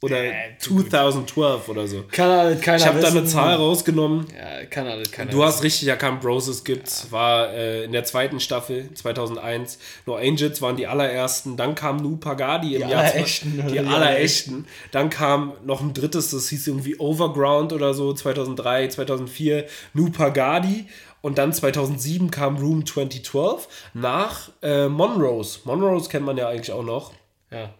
Oder 0.02 0.22
gut. 0.68 0.90
2012 0.90 1.68
oder 1.68 1.86
so. 1.86 2.02
Kann 2.10 2.28
halt 2.28 2.60
keiner 2.62 2.76
Ich 2.78 2.86
habe 2.86 3.00
da 3.00 3.06
eine 3.08 3.22
wissen. 3.22 3.28
Zahl 3.34 3.54
rausgenommen. 3.54 4.26
Ja, 4.36 4.64
kann 4.66 4.86
halt 4.88 5.12
keiner 5.12 5.30
Du 5.30 5.44
hast 5.44 5.62
richtig 5.62 5.86
erkannt, 5.88 6.20
Broses 6.20 6.64
gibt's. 6.64 7.06
War 7.10 7.52
äh, 7.52 7.84
in 7.84 7.92
der 7.92 8.02
zweiten 8.04 8.40
Staffel 8.40 8.92
2001. 8.94 9.78
No 10.06 10.16
Angels 10.16 10.60
waren 10.60 10.76
die 10.76 10.86
allerersten. 10.88 11.56
Dann 11.56 11.74
kam 11.76 11.98
Nu 11.98 12.16
Pagadi 12.16 12.74
im 12.74 12.82
Die 12.82 12.90
Jahr. 12.90 13.02
allerechten, 13.02 13.64
Die 13.68 13.72
die 13.72 13.78
allerechten. 13.78 14.66
Dann 14.90 15.08
kam 15.08 15.52
noch 15.64 15.80
ein 15.80 15.94
drittes, 15.94 16.30
das 16.32 16.48
hieß 16.48 16.66
irgendwie 16.66 16.96
Overground 16.98 17.72
oder 17.72 17.94
so, 17.94 18.12
2003, 18.12 18.88
2004. 18.88 19.66
Nu 19.94 20.10
Pagadi. 20.10 20.86
Und 21.20 21.38
dann 21.38 21.52
2007 21.52 22.32
kam 22.32 22.56
Room 22.56 22.84
2012 22.84 23.68
nach 23.94 24.50
äh, 24.62 24.88
Monrose. 24.88 25.60
Monrose 25.64 26.08
kennt 26.10 26.26
man 26.26 26.36
ja 26.36 26.48
eigentlich 26.48 26.72
auch 26.72 26.82
noch. 26.82 27.12
Ja. 27.52 27.70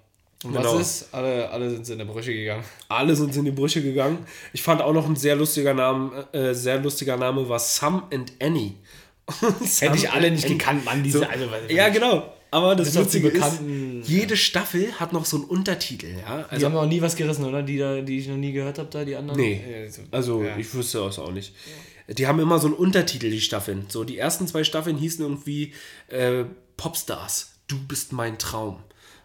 Und 0.44 0.52
Genau. 0.54 0.74
was 0.74 0.80
ist? 1.02 1.14
Alle, 1.14 1.48
alle 1.50 1.70
sind 1.70 1.88
in 1.88 1.98
der 1.98 2.04
Brüche 2.04 2.32
gegangen. 2.34 2.64
Alle 2.88 3.14
sind 3.14 3.34
in 3.36 3.44
die 3.44 3.50
Brüche 3.50 3.82
gegangen. 3.82 4.18
Ich 4.52 4.62
fand 4.62 4.80
auch 4.82 4.92
noch 4.92 5.06
ein 5.08 5.16
sehr 5.16 5.36
lustiger 5.36 5.74
Name, 5.74 6.26
äh, 6.32 6.52
sehr 6.54 6.78
lustiger 6.78 7.16
Name 7.16 7.48
war 7.48 7.58
Sam 7.58 8.04
and 8.12 8.32
Annie. 8.40 8.74
Hätte 9.80 9.96
ich 9.96 10.10
alle 10.10 10.30
nicht 10.30 10.46
gekannt, 10.48 10.84
Mann. 10.84 11.02
Diese, 11.02 11.18
So, 11.20 11.24
ich 11.68 11.74
ja, 11.76 11.88
nicht. 11.88 12.00
genau. 12.00 12.32
Aber 12.50 12.76
das 12.76 12.88
Bis 12.88 12.94
die 13.12 13.22
Witzige 13.24 13.28
ist, 13.28 13.60
jede 14.10 14.36
Staffel 14.36 14.92
hat 15.00 15.14
noch 15.14 15.24
so 15.24 15.38
einen 15.38 15.46
Untertitel, 15.46 16.08
ja. 16.08 16.42
Die 16.42 16.50
Also, 16.50 16.66
haben 16.66 16.76
auch 16.76 16.86
nie 16.86 17.00
was 17.00 17.16
gerissen, 17.16 17.46
oder? 17.46 17.62
Die, 17.62 17.78
da, 17.78 18.02
die 18.02 18.18
ich 18.18 18.28
noch 18.28 18.36
nie 18.36 18.52
gehört 18.52 18.78
habe, 18.78 18.90
da, 18.90 19.06
die 19.06 19.16
anderen? 19.16 19.40
nee, 19.40 19.88
also 20.10 20.42
ja. 20.42 20.58
ich 20.58 20.74
wüsste 20.74 20.98
das 20.98 21.18
auch 21.18 21.30
nicht. 21.32 21.54
Die 22.08 22.26
haben 22.26 22.40
immer 22.40 22.58
so 22.58 22.66
einen 22.66 22.76
Untertitel, 22.76 23.30
die 23.30 23.40
Staffeln. 23.40 23.86
So, 23.88 24.04
die 24.04 24.18
ersten 24.18 24.46
zwei 24.46 24.64
Staffeln 24.64 24.98
hießen 24.98 25.24
irgendwie 25.24 25.72
äh, 26.08 26.44
Popstars, 26.76 27.52
du 27.68 27.78
bist 27.88 28.12
mein 28.12 28.38
Traum. 28.38 28.80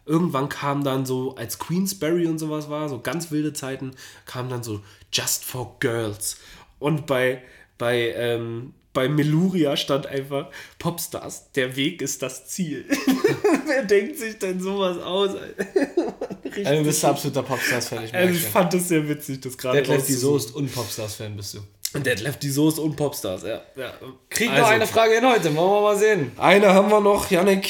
Irgendwann 0.08 0.50
kam 0.50 0.84
dann 0.84 1.06
so, 1.06 1.36
als 1.36 1.60
Queensberry 1.60 2.26
und 2.26 2.40
sowas 2.40 2.70
war, 2.70 2.90
so 2.90 3.00
ganz 3.00 3.30
wilde 3.30 3.54
Zeiten, 3.54 3.92
kam 4.26 4.50
dann 4.50 4.64
so 4.64 4.82
Just 5.12 5.46
for 5.46 5.76
Girls. 5.80 6.38
Und 6.80 7.06
bei, 7.06 7.42
bei, 7.78 8.14
ähm, 8.16 8.74
bei 8.94 9.08
Meluria 9.08 9.78
stand 9.78 10.08
einfach 10.08 10.50
Popstars, 10.80 11.52
der 11.52 11.76
Weg 11.76 12.02
ist 12.02 12.24
das 12.24 12.48
Ziel. 12.48 12.86
Wer 13.68 13.84
denkt 13.84 14.18
sich 14.18 14.40
denn 14.40 14.60
sowas 14.60 14.98
aus? 14.98 15.32
Also, 16.66 16.80
du 16.80 16.84
bist 16.86 17.06
absoluter 17.06 17.44
Popstars-Fan, 17.44 18.06
ich 18.06 18.16
also 18.16 18.34
ich 18.34 18.42
fand 18.42 18.74
das 18.74 18.88
sehr 18.88 19.08
witzig, 19.08 19.42
das 19.42 19.56
gerade 19.56 19.78
Detlef 19.78 20.08
die. 20.08 20.14
Soest 20.14 20.56
und 20.56 20.74
Popstars-Fan 20.74 21.36
bist 21.36 21.54
du. 21.54 21.60
Detlef 21.96 22.38
die 22.38 22.50
Soße 22.50 22.82
und 22.82 22.96
Popstars, 22.96 23.44
ja. 23.44 23.62
ja. 23.76 23.94
Kriegen 24.30 24.52
Also, 24.52 24.64
wir 24.66 24.68
eine 24.76 24.86
Frage 24.88 25.16
hin 25.16 25.26
heute, 25.26 25.56
wollen 25.56 25.72
wir 25.72 25.82
mal 25.82 25.98
sehen. 25.98 26.32
Eine 26.38 26.74
haben 26.74 26.90
wir 26.90 27.00
noch, 27.00 27.32
Yannick. 27.32 27.70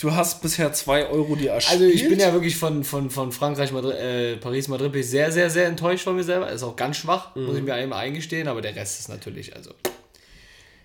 Du 0.00 0.12
hast 0.12 0.40
bisher 0.42 0.72
2 0.72 1.06
Euro 1.08 1.36
die 1.36 1.46
erspielt. 1.48 1.82
Also 1.82 1.94
ich 1.94 2.08
bin 2.08 2.18
ja 2.18 2.32
wirklich 2.32 2.56
von, 2.56 2.82
von, 2.84 3.10
von 3.10 3.32
Frankreich, 3.32 3.70
Madrid, 3.70 3.96
äh, 3.96 4.36
Paris, 4.38 4.66
Madrid 4.68 4.92
bin 4.92 5.02
ich 5.02 5.10
sehr, 5.10 5.30
sehr, 5.30 5.50
sehr 5.50 5.66
enttäuscht 5.66 6.04
von 6.04 6.16
mir 6.16 6.24
selber. 6.24 6.50
Ist 6.50 6.62
auch 6.62 6.74
ganz 6.74 6.96
schwach, 6.96 7.36
muss 7.36 7.56
ich 7.56 7.62
mir 7.62 7.74
einmal 7.74 8.00
eingestehen, 8.00 8.48
aber 8.48 8.62
der 8.62 8.74
Rest 8.74 8.98
ist 9.00 9.08
natürlich, 9.08 9.54
also. 9.54 9.70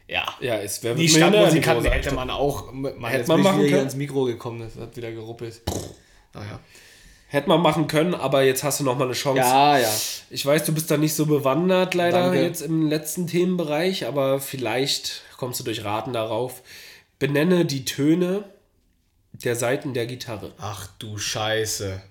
Ja. 0.08 0.26
Ja, 0.40 0.58
es 0.60 0.84
wäre 0.84 0.96
Die 0.96 1.10
Stadtmusikanten 1.10 1.92
hätte 1.92 2.14
man 2.14 2.30
auch. 2.30 2.72
Man 2.72 2.94
Hätte 3.06 3.18
jetzt 3.20 3.28
man 3.28 3.38
bin 3.38 3.46
ich 3.46 3.52
machen 3.52 3.60
wieder 3.60 3.68
hier 3.68 3.78
können. 3.78 3.88
ins 3.88 3.96
Mikro 3.96 4.26
gekommen, 4.26 4.60
das 4.60 4.82
hat 4.82 4.96
wieder 4.96 5.12
geruppelt. 5.12 5.62
Naja. 6.34 6.60
Hätte 7.36 7.50
man 7.50 7.62
machen 7.62 7.88
können, 7.88 8.14
aber 8.16 8.44
jetzt 8.44 8.64
hast 8.64 8.80
du 8.80 8.86
noch 8.86 8.98
mal 8.98 9.04
eine 9.06 9.14
Chance. 9.14 9.40
Ja, 9.42 9.78
ja. 9.78 9.90
Ich 10.30 10.46
weiß, 10.46 10.64
du 10.64 10.74
bist 10.74 10.90
da 10.90 10.96
nicht 10.96 11.14
so 11.14 11.26
bewandert 11.26 11.94
leider 11.94 12.24
Danke. 12.24 12.42
jetzt 12.42 12.62
im 12.62 12.88
letzten 12.88 13.28
Themenbereich, 13.28 14.08
aber 14.08 14.40
vielleicht 14.40 15.22
kommst 15.38 15.60
du 15.60 15.66
durch 15.66 15.84
Raten 15.84 16.14
darauf. 16.14 16.62
Benenne 17.20 17.66
die 17.66 17.84
Töne 17.84 18.46
der 19.34 19.58
Seiten 19.58 19.94
der 19.94 20.06
Gitarre. 20.06 20.54
Ach 20.60 20.88
du 20.98 21.18
Scheiße. 21.18 22.02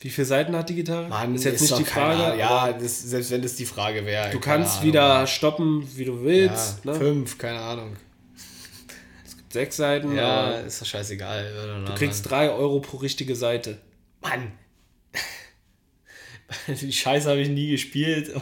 Wie 0.00 0.10
viele 0.10 0.24
Seiten 0.24 0.56
hat 0.56 0.68
die 0.70 0.74
Gitarre? 0.74 1.08
Mann, 1.08 1.36
ist 1.36 1.44
jetzt 1.44 1.60
nicht 1.60 1.72
doch 1.72 1.78
die 1.78 1.84
Frage. 1.84 2.24
Ahnung. 2.24 2.38
Ja, 2.40 2.72
das, 2.72 3.02
selbst 3.02 3.30
wenn 3.30 3.42
das 3.42 3.54
die 3.54 3.66
Frage 3.66 4.04
wäre. 4.06 4.30
Du 4.30 4.40
kannst 4.40 4.82
wieder 4.82 5.24
stoppen, 5.28 5.86
wie 5.94 6.04
du 6.06 6.14
Ja, 6.16 6.22
willst. 6.24 6.84
ne? 6.84 6.94
Fünf, 6.96 7.38
keine 7.38 7.60
Ahnung. 7.60 7.96
Sechs 9.52 9.76
Seiten. 9.76 10.16
Ja, 10.16 10.46
aber 10.46 10.60
ist 10.62 10.80
doch 10.80 10.86
scheißegal. 10.86 11.84
Du 11.86 11.94
kriegst 11.94 12.28
drei 12.28 12.50
Euro 12.50 12.80
pro 12.80 12.96
richtige 12.96 13.36
Seite. 13.36 13.78
Mann. 14.20 14.52
Die 16.80 16.92
Scheiße 16.92 17.28
habe 17.28 17.40
ich 17.40 17.48
nie 17.48 17.70
gespielt. 17.70 18.32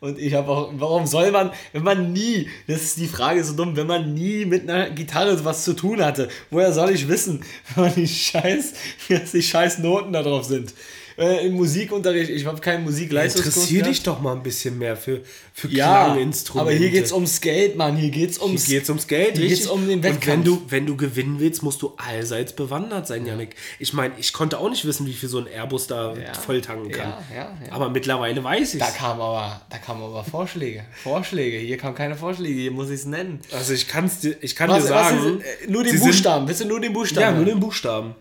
Und 0.00 0.18
ich 0.18 0.34
habe 0.34 0.48
auch. 0.48 0.70
Warum 0.74 1.06
soll 1.06 1.30
man, 1.30 1.52
wenn 1.72 1.82
man 1.82 2.12
nie, 2.12 2.48
das 2.66 2.82
ist 2.82 2.98
die 2.98 3.06
Frage 3.06 3.44
so 3.44 3.54
dumm, 3.54 3.76
wenn 3.76 3.86
man 3.86 4.14
nie 4.14 4.46
mit 4.46 4.68
einer 4.68 4.90
Gitarre 4.90 5.44
was 5.44 5.64
zu 5.64 5.74
tun 5.74 6.02
hatte, 6.02 6.28
woher 6.50 6.72
soll 6.72 6.90
ich 6.90 7.08
wissen, 7.08 7.44
wenn 7.74 7.84
man 7.84 7.94
die 7.94 8.08
Scheiß, 8.08 8.74
dass 9.08 9.32
die 9.32 9.42
Scheiß 9.42 9.78
Noten 9.78 10.12
da 10.12 10.22
drauf 10.22 10.44
sind? 10.44 10.74
Äh, 11.20 11.46
Im 11.46 11.52
Musikunterricht, 11.54 12.30
ich 12.30 12.46
habe 12.46 12.58
keinen 12.62 12.82
Musikleistungskurs. 12.84 13.54
Interessier 13.56 13.82
dich 13.82 14.02
doch 14.02 14.22
mal 14.22 14.32
ein 14.34 14.42
bisschen 14.42 14.78
mehr 14.78 14.96
für, 14.96 15.20
für 15.52 15.68
Ja, 15.68 16.06
Klanginstrumente. 16.06 16.70
aber 16.70 16.78
hier 16.78 16.90
geht's 16.90 17.12
ums 17.12 17.42
Geld, 17.42 17.76
Mann. 17.76 17.94
Hier 17.98 18.08
geht's 18.08 18.38
ums. 18.40 18.64
Hier 18.64 18.78
geht's 18.78 18.88
ums 18.88 19.06
Geld, 19.06 19.36
Hier 19.36 19.46
geht's 19.48 19.60
richtig. 19.60 19.70
um 19.70 19.86
den 19.86 19.98
Und 19.98 20.02
wenn 20.02 20.14
Wettkampf. 20.14 20.44
du, 20.46 20.62
wenn 20.68 20.86
du 20.86 20.96
gewinnen 20.96 21.36
willst, 21.38 21.62
musst 21.62 21.82
du 21.82 21.92
allseits 21.98 22.54
bewandert 22.54 23.06
sein, 23.06 23.26
Janik. 23.26 23.54
Ich 23.78 23.92
meine, 23.92 24.14
ich 24.18 24.32
konnte 24.32 24.56
auch 24.58 24.70
nicht 24.70 24.86
wissen, 24.86 25.06
wie 25.06 25.12
viel 25.12 25.28
so 25.28 25.38
ein 25.40 25.46
Airbus 25.46 25.88
da 25.88 26.14
Ja. 26.14 26.32
voll 26.32 26.62
tanken 26.62 26.90
kann. 26.90 27.12
Ja. 27.36 27.54
Aber 27.70 27.90
mittlerweile 27.90 28.42
weiß 28.42 28.72
ich 28.74 28.80
Da 28.80 28.86
kamen 28.90 29.20
aber, 29.20 29.60
da 29.68 29.76
kamen 29.76 30.02
aber 30.02 30.24
Vorschläge. 30.24 30.84
Vorschläge. 31.02 31.58
Hier 31.58 31.76
kamen 31.76 31.94
keine 31.94 32.16
Vorschläge, 32.16 32.58
hier 32.58 32.70
muss 32.70 32.88
ich 32.88 32.94
es 33.00 33.04
nennen. 33.04 33.40
Also 33.52 33.74
ich, 33.74 33.86
kann's 33.88 34.20
dir, 34.20 34.36
ich 34.40 34.56
kann 34.56 34.70
Was, 34.70 34.84
dir 34.84 34.88
sagen, 34.88 35.18
was 35.18 35.26
ist, 35.26 35.66
äh, 35.66 35.70
nur 35.70 35.82
den 35.82 35.92
sie 35.92 35.98
sind- 35.98 36.06
Buchstaben. 36.12 36.48
Willst 36.48 36.62
du 36.62 36.64
nur 36.66 36.80
den 36.80 36.94
Buchstaben? 36.94 37.20
ja, 37.26 37.32
nur 37.32 37.44
den 37.44 37.60
Buchstaben. 37.60 38.14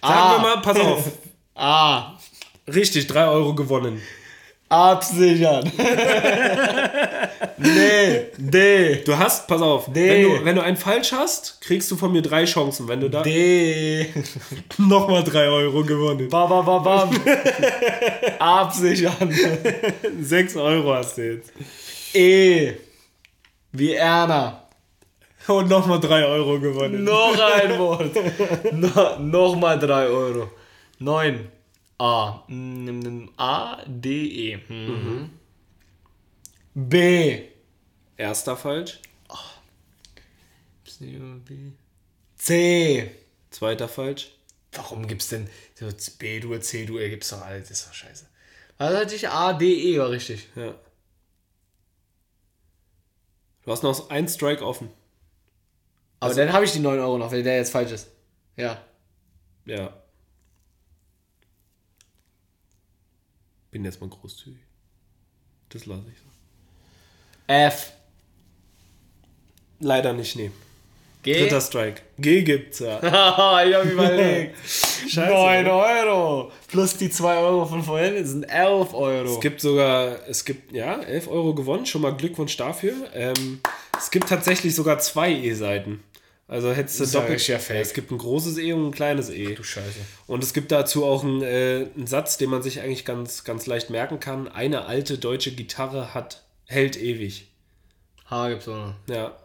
Sagen 0.00 0.14
Ah. 0.20 0.32
wir 0.32 0.38
mal, 0.40 0.62
pass 0.62 0.78
auf. 0.78 1.04
A. 1.54 2.18
Richtig, 2.68 3.06
3 3.06 3.26
Euro 3.28 3.54
gewonnen. 3.54 4.00
Absichern. 4.68 5.64
nee. 7.56 8.26
D. 8.36 8.96
Du 9.04 9.16
hast, 9.16 9.46
pass 9.48 9.62
auf, 9.62 9.90
D. 9.92 10.08
wenn 10.10 10.22
du, 10.22 10.44
wenn 10.44 10.56
du 10.56 10.62
einen 10.62 10.76
falsch 10.76 11.12
hast, 11.12 11.60
kriegst 11.62 11.90
du 11.90 11.96
von 11.96 12.12
mir 12.12 12.20
drei 12.22 12.44
Chancen. 12.44 12.86
Wenn 12.86 13.00
du 13.00 13.08
da 13.08 13.22
D. 13.22 14.06
nochmal 14.78 15.24
3 15.24 15.46
Euro 15.48 15.82
gewonnen. 15.82 16.28
Ba, 16.28 16.46
ba, 16.46 16.60
ba, 16.60 16.78
bam. 16.78 17.10
Absichern. 18.38 19.34
6 20.20 20.56
Euro 20.56 20.94
hast 20.94 21.16
du 21.16 21.34
jetzt. 21.34 21.50
E. 22.14 22.74
Wie 23.72 23.94
Erna. 23.94 24.67
Und 25.48 25.68
nochmal 25.68 25.98
3 26.00 26.24
Euro 26.26 26.60
gewonnen. 26.60 27.04
Noch 27.04 27.38
ein 27.38 27.78
Wort. 27.78 28.14
no, 28.72 29.18
Nochmal 29.18 29.78
3 29.78 30.06
Euro. 30.06 30.50
9. 30.98 31.48
A. 31.98 32.44
A, 33.36 33.82
D, 33.86 34.52
E. 34.52 34.56
Mhm. 34.68 35.30
B. 36.74 37.42
Erster 38.16 38.56
falsch, 38.56 39.00
C. 42.36 43.10
zweiter 43.50 43.88
falsch. 43.88 44.30
Warum 44.72 45.06
gibt's 45.08 45.28
denn 45.28 45.48
so 45.74 45.86
B-Dur, 46.18 46.60
C-Dur? 46.60 47.00
Gibt's 47.08 47.30
doch 47.30 47.40
alles. 47.42 47.68
Das 47.68 47.80
ist 47.80 47.88
doch 47.88 47.94
scheiße. 47.94 48.26
Was 48.78 48.94
hatte 48.94 49.14
ich? 49.14 49.28
A, 49.28 49.52
D, 49.54 49.64
E 49.94 49.98
war 49.98 50.10
richtig. 50.10 50.48
Ja. 50.54 50.74
Du 53.64 53.72
hast 53.72 53.82
noch 53.82 54.10
einen 54.10 54.28
Strike 54.28 54.64
offen. 54.64 54.88
Aber 56.20 56.34
dann 56.34 56.52
habe 56.52 56.64
ich 56.64 56.72
die 56.72 56.80
9 56.80 56.98
Euro 56.98 57.18
noch, 57.18 57.30
wenn 57.30 57.44
der 57.44 57.56
jetzt 57.56 57.70
falsch 57.70 57.92
ist. 57.92 58.08
Ja. 58.56 58.82
Ja. 59.66 59.92
Bin 63.70 63.84
jetzt 63.84 64.00
mal 64.00 64.08
großzügig. 64.10 64.60
Das 65.68 65.86
lasse 65.86 66.04
ich 66.10 66.18
so. 66.18 66.24
F. 67.46 67.92
Leider 69.80 70.12
nicht 70.12 70.34
nehmen. 70.36 70.54
G. 71.22 71.34
Dritter 71.34 71.60
Strike. 71.60 72.02
G 72.18 72.42
gibt's 72.42 72.78
ja. 72.78 72.98
Ich 73.02 73.74
habe 73.74 73.88
überlegt. 73.90 74.56
Scheiße. 74.66 75.32
9 75.32 75.66
Euro. 75.66 76.52
Plus 76.68 76.96
die 76.96 77.10
2 77.10 77.36
Euro 77.38 77.66
von 77.66 77.82
vorhin 77.82 78.24
sind 78.24 78.44
11 78.44 78.94
Euro. 78.94 79.34
Es 79.34 79.40
gibt 79.40 79.60
sogar, 79.60 80.16
es 80.28 80.44
gibt, 80.44 80.72
ja, 80.72 81.00
11 81.00 81.28
Euro 81.28 81.54
gewonnen. 81.54 81.86
Schon 81.86 82.02
mal 82.02 82.16
Glückwunsch 82.16 82.56
dafür. 82.56 82.94
Ähm, 83.14 83.60
es 83.98 84.10
gibt 84.10 84.28
tatsächlich 84.28 84.74
sogar 84.74 84.98
zwei 84.98 85.30
E-Seiten. 85.32 86.02
Also 86.48 86.72
hättest 86.72 86.98
du 86.98 87.04
ja 87.04 87.10
doppelt. 87.10 87.34
richtig 87.34 87.58
fake. 87.58 87.82
es 87.82 87.92
gibt 87.92 88.10
ein 88.10 88.16
großes 88.16 88.56
E 88.56 88.72
und 88.72 88.86
ein 88.86 88.90
kleines 88.90 89.28
E. 89.28 89.54
du 89.54 89.62
Scheiße. 89.62 90.00
Und 90.26 90.42
es 90.42 90.54
gibt 90.54 90.72
dazu 90.72 91.04
auch 91.04 91.22
einen, 91.22 91.42
äh, 91.42 91.88
einen 91.94 92.06
Satz, 92.06 92.38
den 92.38 92.48
man 92.48 92.62
sich 92.62 92.80
eigentlich 92.80 93.04
ganz, 93.04 93.44
ganz 93.44 93.66
leicht 93.66 93.90
merken 93.90 94.18
kann. 94.18 94.48
Eine 94.48 94.86
alte 94.86 95.18
deutsche 95.18 95.52
Gitarre 95.52 96.14
hat, 96.14 96.44
hält 96.64 96.96
ewig. 96.96 97.48
H 98.30 98.48
gibt's 98.48 98.66
auch 98.66 98.76
noch. 98.76 98.94
Ja. 99.14 99.36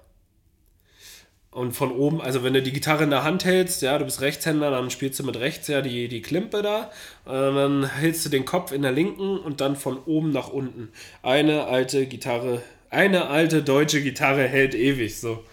Und 1.52 1.74
von 1.74 1.92
oben, 1.92 2.22
also 2.22 2.44
wenn 2.44 2.54
du 2.54 2.64
die 2.64 2.72
Gitarre 2.72 3.04
in 3.04 3.12
der 3.12 3.24
Hand 3.24 3.46
hältst, 3.46 3.82
ja, 3.82 3.98
du 4.00 4.06
bist 4.06 4.22
Rechtshänder, 4.22 4.72
dann 4.72 4.90
spielst 4.90 5.20
du 5.20 5.24
mit 5.24 5.38
rechts 5.38 5.68
ja 5.68 5.82
die, 5.82 6.08
die 6.08 6.22
Klimpe 6.22 6.62
da. 6.62 6.90
Und 7.26 7.56
dann 7.56 7.86
hältst 7.86 8.26
du 8.26 8.30
den 8.30 8.46
Kopf 8.46 8.72
in 8.72 8.82
der 8.82 8.92
linken 8.92 9.38
und 9.38 9.62
dann 9.62 9.76
von 9.76 9.98
oben 10.06 10.32
nach 10.32 10.48
unten. 10.48 10.90
Eine 11.22 11.66
alte 11.66 12.08
Gitarre, 12.08 12.64
eine 12.94 13.28
alte 13.28 13.64
deutsche 13.64 14.02
Gitarre 14.02 14.48
hält 14.48 14.76
ewig, 14.76 15.20
so. 15.20 15.44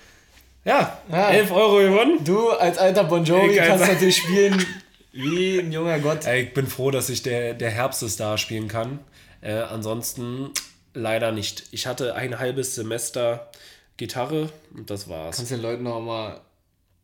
Ja, 0.65 0.99
Ja. 1.11 1.31
11 1.31 1.51
Euro 1.53 1.79
gewonnen. 1.79 2.23
Du 2.25 2.51
als 2.51 2.79
alter 2.79 3.05
Bon 3.05 3.25
Jovi 3.25 3.57
kannst 3.57 3.87
natürlich 3.87 4.19
spielen 4.19 4.65
wie 5.13 5.59
ein 5.59 5.73
junger 5.73 5.99
Gott. 5.99 6.27
Ey, 6.27 6.43
ich 6.45 6.55
bin 6.55 6.67
froh, 6.67 6.91
dass 6.91 7.09
ich 7.09 7.23
der, 7.23 7.55
der 7.55 7.71
Herbstestar 7.71 8.37
spielen 8.39 8.69
kann. 8.69 9.01
Äh, 9.41 9.55
ansonsten 9.55 10.51
leider 10.95 11.33
nicht. 11.33 11.65
Ich 11.73 11.87
hatte 11.87 12.15
ein 12.15 12.39
halbes 12.39 12.75
Semester 12.75 13.51
Gitarre 13.97 14.51
und 14.77 14.91
das 14.91 15.09
war's. 15.09 15.37
Kannst 15.37 15.51
den 15.51 15.63
Leuten 15.63 15.87
auch 15.87 16.01
mal, 16.01 16.41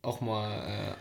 auch 0.07 0.21
mal 0.21 0.49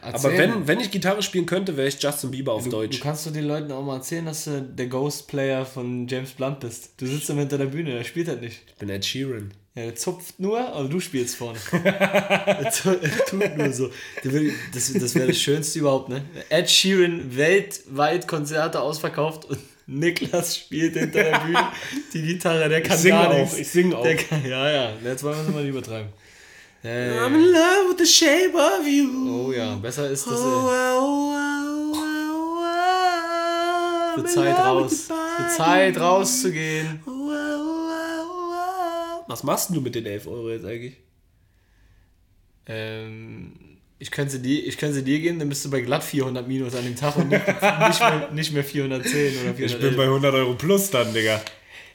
äh, 0.02 0.06
erzählen. 0.06 0.14
Aber 0.14 0.38
wenn, 0.38 0.66
wenn 0.68 0.80
ich 0.80 0.90
Gitarre 0.90 1.22
spielen 1.22 1.46
könnte, 1.46 1.76
wäre 1.76 1.88
ich 1.88 2.02
Justin 2.02 2.30
Bieber 2.32 2.52
auf 2.52 2.64
du, 2.64 2.70
Deutsch. 2.70 2.98
du 2.98 3.02
kannst 3.02 3.24
du 3.24 3.30
den 3.30 3.44
Leuten 3.44 3.70
auch 3.72 3.82
mal 3.84 3.96
erzählen, 3.96 4.26
dass 4.26 4.44
du 4.44 4.60
der 4.62 4.86
Ghost 4.88 5.28
Player 5.28 5.64
von 5.64 6.06
James 6.08 6.32
Blunt 6.32 6.60
bist. 6.60 6.90
Du 6.96 7.06
sitzt 7.06 7.30
immer 7.30 7.40
hinter 7.40 7.58
der 7.58 7.66
Bühne, 7.66 7.92
der 7.92 8.04
spielt 8.04 8.28
halt 8.28 8.40
nicht. 8.42 8.62
Ich 8.66 8.74
bin 8.74 8.88
Ed 8.90 9.04
Sheeran. 9.04 9.52
Ja, 9.76 9.82
der 9.84 9.94
zupft 9.94 10.40
nur, 10.40 10.58
aber 10.72 10.88
du 10.88 10.98
spielst 11.00 11.36
vorne. 11.36 11.58
er 11.84 12.70
tu- 12.72 12.96
tut 13.28 13.56
nur 13.58 13.72
so. 13.72 13.90
Das, 14.72 14.92
das 14.92 15.14
wäre 15.14 15.26
das 15.28 15.38
Schönste 15.38 15.78
überhaupt, 15.80 16.08
ne? 16.08 16.22
Ed 16.48 16.70
Sheeran 16.70 17.36
weltweit 17.36 18.26
Konzerte 18.26 18.80
ausverkauft 18.80 19.44
und 19.44 19.58
Niklas 19.86 20.56
spielt 20.56 20.94
hinter 20.96 21.22
der 21.22 21.38
Bühne 21.40 21.68
die 22.12 22.22
Gitarre. 22.22 22.68
Der 22.68 22.82
kann 22.82 22.98
singe 22.98 23.14
gar 23.18 23.30
auch, 23.30 23.38
nichts. 23.38 23.58
ich 23.58 23.68
singe 23.68 23.96
auch. 23.96 24.04
Kann, 24.04 24.44
ja, 24.44 24.68
ja. 24.70 24.92
Jetzt 25.04 25.22
wollen 25.22 25.36
wir 25.36 25.42
es 25.46 25.48
mal 25.54 25.60
nicht 25.62 25.70
übertreiben. 25.70 26.08
Äh, 26.86 27.18
I'm 27.18 27.34
in 27.34 27.52
love 27.52 27.88
with 27.88 27.98
the 27.98 28.06
shape 28.06 28.54
of 28.54 28.86
you. 28.86 29.10
oh 29.28 29.52
ja, 29.52 29.74
besser 29.74 30.08
ist 30.08 30.24
das. 30.24 30.38
Oh, 30.38 30.44
oh, 30.44 31.34
oh, 31.34 31.92
oh, 31.92 32.62
oh, 34.14 34.20
für 34.20 34.24
Zeit 34.24 34.56
raus. 34.56 35.08
Für. 35.08 35.48
Zeit 35.56 35.98
rauszugehen. 35.98 37.00
Oh, 37.04 37.10
oh, 37.10 37.32
oh, 37.32 37.90
oh. 39.20 39.24
Was 39.26 39.42
machst 39.42 39.70
du 39.70 39.80
mit 39.80 39.96
den 39.96 40.06
11 40.06 40.28
Euro 40.28 40.50
jetzt 40.50 40.64
eigentlich? 40.64 40.96
Ähm, 42.66 43.54
ich 43.98 44.12
könnte 44.12 44.32
sie 44.32 44.42
dir, 44.42 44.64
ich 44.64 44.78
könnte 44.78 44.94
sie 44.94 45.02
dir 45.02 45.18
geben, 45.18 45.40
dann 45.40 45.48
bist 45.48 45.64
du 45.64 45.70
bei 45.70 45.80
glatt 45.80 46.04
400 46.04 46.46
Minus 46.46 46.76
an 46.76 46.84
dem 46.84 46.94
Tag 46.94 47.16
und 47.16 47.30
nicht, 47.30 47.46
nicht, 47.48 48.00
mehr, 48.00 48.30
nicht 48.32 48.52
mehr 48.52 48.64
410 48.64 49.42
oder 49.42 49.54
411. 49.54 49.60
Ich 49.60 49.80
bin 49.80 49.96
bei 49.96 50.04
100 50.04 50.34
Euro 50.34 50.54
plus 50.54 50.90
dann, 50.90 51.12
Digga. 51.12 51.40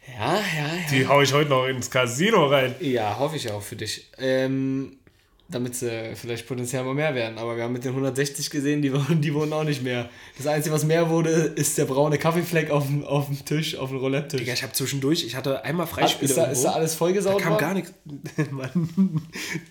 Ja, 0.08 0.36
ja, 0.36 0.40
ja. 0.68 0.72
Die 0.92 1.08
hau 1.08 1.22
ich 1.22 1.32
heute 1.34 1.50
noch 1.50 1.66
ins 1.68 1.90
Casino 1.90 2.48
rein. 2.48 2.76
Ja, 2.80 3.18
hoffe 3.20 3.36
ich 3.38 3.52
auch 3.52 3.62
für 3.62 3.76
dich. 3.76 4.08
Ähm, 4.18 4.98
damit 5.48 5.76
sie 5.76 6.16
vielleicht 6.16 6.48
potenziell 6.48 6.84
mal 6.84 6.94
mehr 6.94 7.14
werden. 7.14 7.38
Aber 7.38 7.56
wir 7.58 7.64
haben 7.64 7.74
mit 7.74 7.84
den 7.84 7.92
160 7.92 8.50
gesehen, 8.50 8.82
die, 8.82 8.92
wurden- 8.94 9.22
die 9.22 9.34
wurden 9.34 9.52
auch 9.54 9.64
nicht 9.66 9.84
mehr. 9.84 10.10
Das 10.38 10.48
Einzige, 10.48 10.74
was 10.74 10.86
mehr 10.86 11.10
wurde, 11.10 11.30
ist 11.30 11.78
der 11.78 11.86
braune 11.86 12.18
Kaffeefleck 12.18 12.72
auf 12.72 12.86
dem, 12.88 13.04
auf 13.04 13.28
dem 13.28 13.44
Tisch, 13.46 13.76
auf 13.76 13.90
dem 13.90 14.00
Roulette-Tisch. 14.00 14.40
Digga, 14.42 14.54
ich 14.54 14.64
habe 14.64 14.74
zwischendurch, 14.74 15.26
ich 15.26 15.36
hatte 15.36 15.64
einmal 15.66 15.88
Freispiele 15.88 16.30
Ist 16.30 16.38
da, 16.38 16.46
ist 16.46 16.64
da 16.64 16.72
alles 16.72 16.96
vollgesaut 16.96 17.40
Da 17.40 17.44
kam 17.44 17.52
worden? 17.54 17.62
gar 17.62 17.74
nichts. 17.74 17.94
Mann, 18.52 19.22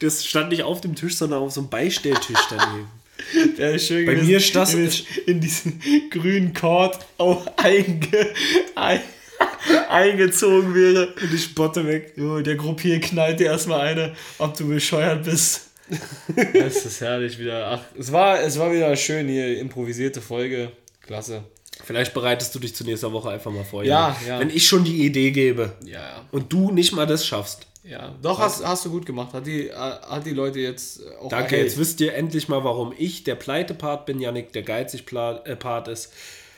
das 0.01 0.25
stand 0.27 0.51
nicht 0.51 0.63
auf 0.63 0.81
dem 0.81 0.95
Tisch, 0.95 1.17
sondern 1.17 1.41
auf 1.43 1.51
so 1.53 1.61
einem 1.61 1.71
Beistelltisch 1.71 2.39
daneben. 2.51 2.89
Wäre 3.57 3.79
schön 3.79 4.07
Bei 4.07 4.13
gewesen, 4.15 4.29
mir 4.29 4.37
ist 4.37 4.55
das- 4.55 4.75
wenn 4.77 4.85
es 4.85 5.03
in 5.27 5.41
diesen 5.41 5.81
grünen 6.11 6.53
Kord 6.55 6.99
auch 7.19 7.47
einge, 7.57 8.29
ein, 8.77 9.01
eingezogen 9.89 10.75
wäre. 10.75 11.15
Und 11.21 11.35
ich 11.35 11.45
spotte 11.45 11.87
weg. 11.87 12.15
Jo, 12.17 12.41
der 12.41 12.57
Gruppier 12.57 13.01
knallt 13.01 13.41
dir 13.41 13.47
erstmal 13.47 13.81
eine, 13.81 14.15
ob 14.39 14.57
du 14.57 14.69
bescheuert 14.69 15.25
bist. 15.25 15.69
das 16.55 16.85
ist 16.85 17.01
herrlich 17.01 17.39
wieder. 17.39 17.67
Ach, 17.67 17.81
es 17.99 18.13
war, 18.13 18.41
es 18.41 18.59
war 18.59 18.73
wieder 18.73 18.95
schön 18.97 19.29
hier, 19.29 19.59
improvisierte 19.59 20.21
Folge. 20.21 20.73
Klasse. 21.03 21.45
Vielleicht 21.85 22.15
bereitest 22.15 22.55
du 22.55 22.59
dich 22.59 22.75
zu 22.75 22.85
nächster 22.85 23.13
Woche 23.13 23.31
einfach 23.31 23.51
mal 23.51 23.65
vor. 23.65 23.83
Ja, 23.85 24.17
ja. 24.27 24.39
Wenn 24.39 24.51
ich 24.51 24.67
schon 24.67 24.85
die 24.85 25.05
Idee 25.05 25.31
gebe 25.31 25.73
Ja, 25.85 26.01
ja. 26.01 26.25
und 26.31 26.53
du 26.53 26.71
nicht 26.71 26.93
mal 26.93 27.07
das 27.07 27.27
schaffst. 27.27 27.67
Ja, 27.83 28.15
doch, 28.21 28.39
hast, 28.39 28.65
hast 28.65 28.85
du 28.85 28.91
gut 28.91 29.07
gemacht. 29.07 29.33
Hat 29.33 29.47
die, 29.47 29.69
äh, 29.69 29.75
hat 29.75 30.27
die 30.27 30.33
Leute 30.33 30.61
jetzt 30.61 31.01
auch 31.19 31.31
Danke, 31.31 31.57
jetzt 31.57 31.79
wisst 31.79 32.01
ihr 32.01 32.15
endlich 32.15 32.49
mal, 32.49 32.63
warum 32.63 32.93
ich 32.97 33.25
der 33.25 33.37
Pleite-Part 33.37 34.05
bin, 34.05 34.21
Yannick 34.21 34.53
der 34.53 34.63
Geizig-Part 34.63 35.89
ist. 35.89 36.13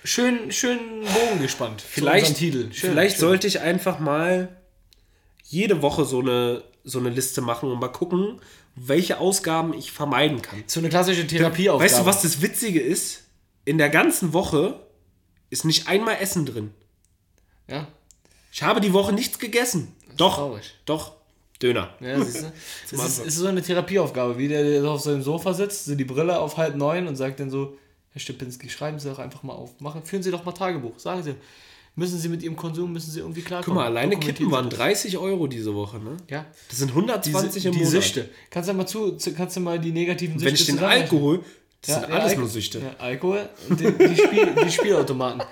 Schön, 0.05 0.51
schön 0.51 0.79
Bogen 1.03 1.41
gespannt. 1.41 1.81
Vielleicht, 1.81 2.37
Titel. 2.37 2.73
Schön, 2.73 2.91
vielleicht 2.91 3.17
schön. 3.17 3.21
sollte 3.21 3.47
ich 3.47 3.61
einfach 3.61 3.99
mal 4.01 4.49
jede 5.45 5.81
Woche 5.83 6.05
so 6.05 6.21
eine, 6.21 6.65
so 6.85 6.99
eine 6.99 7.11
Liste 7.11 7.41
machen 7.41 7.71
und 7.71 7.79
mal 7.81 7.89
gucken, 7.89 8.41
welche 8.75 9.19
Ausgaben 9.19 9.75
ich 9.75 9.93
vermeiden 9.93 10.43
kann. 10.43 10.65
So 10.67 10.81
eine 10.81 10.89
klassische 10.89 11.27
Therapieaufgabe. 11.27 11.85
Weißt 11.85 12.01
du, 12.01 12.07
was 12.07 12.23
das 12.23 12.43
Witzige 12.43 12.81
ist? 12.81 13.25
In 13.65 13.79
der 13.79 13.91
ganzen 13.91 14.33
Woche 14.33 14.81
ist 15.51 15.65
nicht 15.65 15.87
einmal 15.89 16.17
Essen 16.21 16.47
drin. 16.47 16.73
Ja, 17.69 17.87
Ich 18.51 18.63
habe 18.63 18.81
die 18.81 18.93
Woche 18.93 19.13
nichts 19.13 19.39
gegessen. 19.39 19.95
Doch, 20.17 20.35
traurig. 20.37 20.75
doch, 20.85 21.13
Döner. 21.63 21.95
ja 22.01 22.21
siehst 22.21 22.43
du? 22.43 22.53
Es 22.97 23.19
ist, 23.19 23.27
ist 23.27 23.37
so 23.37 23.47
eine 23.47 23.63
Therapieaufgabe, 23.63 24.37
wie 24.37 24.49
der, 24.49 24.65
der 24.65 24.85
auf 24.91 25.01
seinem 25.01 25.23
Sofa 25.23 25.55
sitzt, 25.55 25.85
so 25.85 25.95
die 25.95 26.05
Brille 26.05 26.39
auf 26.41 26.57
halb 26.57 26.75
neun 26.75 27.07
und 27.07 27.15
sagt 27.17 27.39
dann 27.39 27.51
so, 27.51 27.79
Herr 28.13 28.21
Stepinski, 28.21 28.69
schreiben 28.69 28.99
Sie 28.99 29.09
doch 29.09 29.19
einfach 29.19 29.43
mal 29.43 29.55
auf. 29.55 29.81
Machen, 29.81 30.03
führen 30.05 30.23
Sie 30.23 30.31
doch 30.31 30.45
mal 30.45 30.53
Tagebuch. 30.53 30.99
Sagen 30.99 31.23
Sie, 31.23 31.35
müssen 31.95 32.19
Sie 32.19 32.29
mit 32.29 32.43
Ihrem 32.43 32.57
Konsum, 32.57 32.93
müssen 32.93 33.11
Sie 33.11 33.21
irgendwie 33.21 33.41
Guck 33.41 33.49
klarkommen. 33.49 33.77
mal, 33.77 33.87
alleine 33.87 34.19
Kippen 34.19 34.51
waren 34.51 34.69
das. 34.69 34.79
30 34.79 35.17
Euro 35.19 35.47
diese 35.47 35.75
Woche, 35.75 35.99
ne? 35.99 36.17
Ja. 36.29 36.45
Das 36.69 36.79
sind 36.79 36.89
Die, 36.91 36.95
120 36.95 37.67
im 37.67 37.73
die 37.73 37.79
Monat. 37.79 37.91
Süchte. 37.93 38.29
Kannst 38.51 38.69
du 38.69 38.75
mal 38.75 38.87
zu, 38.87 39.17
kannst 39.37 39.57
du 39.57 39.61
mal 39.61 39.79
die 39.79 39.93
negativen 39.93 40.39
Süchte 40.39 40.47
Wenn 40.47 40.55
ich 40.55 40.67
den? 40.67 40.79
Alkohol, 40.79 41.45
das 41.81 41.89
Ja, 41.95 42.01
sind 42.01 42.11
ja, 42.11 42.15
alles 42.17 42.31
Alk- 42.33 42.39
nur 42.39 42.49
Süchte. 42.49 42.79
Ja, 42.81 42.95
Alkohol 42.99 43.49
und 43.69 43.81
die, 43.81 43.85
die, 43.93 44.17
Spiel, 44.17 44.55
die 44.67 44.71
Spielautomaten. 44.71 45.43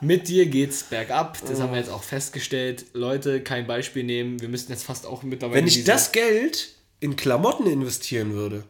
Mit 0.00 0.28
dir 0.28 0.46
geht's 0.46 0.84
bergab. 0.84 1.38
Das 1.46 1.60
haben 1.60 1.72
wir 1.72 1.78
jetzt 1.78 1.90
auch 1.90 2.04
festgestellt. 2.04 2.84
Leute, 2.92 3.40
kein 3.42 3.66
Beispiel 3.66 4.04
nehmen. 4.04 4.40
Wir 4.40 4.48
müssten 4.48 4.70
jetzt 4.70 4.84
fast 4.84 5.04
auch 5.06 5.22
mittlerweile. 5.24 5.58
Wenn 5.60 5.66
ich 5.66 5.82
das 5.84 6.12
Geld 6.12 6.68
in 7.00 7.16
Klamotten 7.16 7.66
investieren 7.66 8.32
würde, 8.34 8.62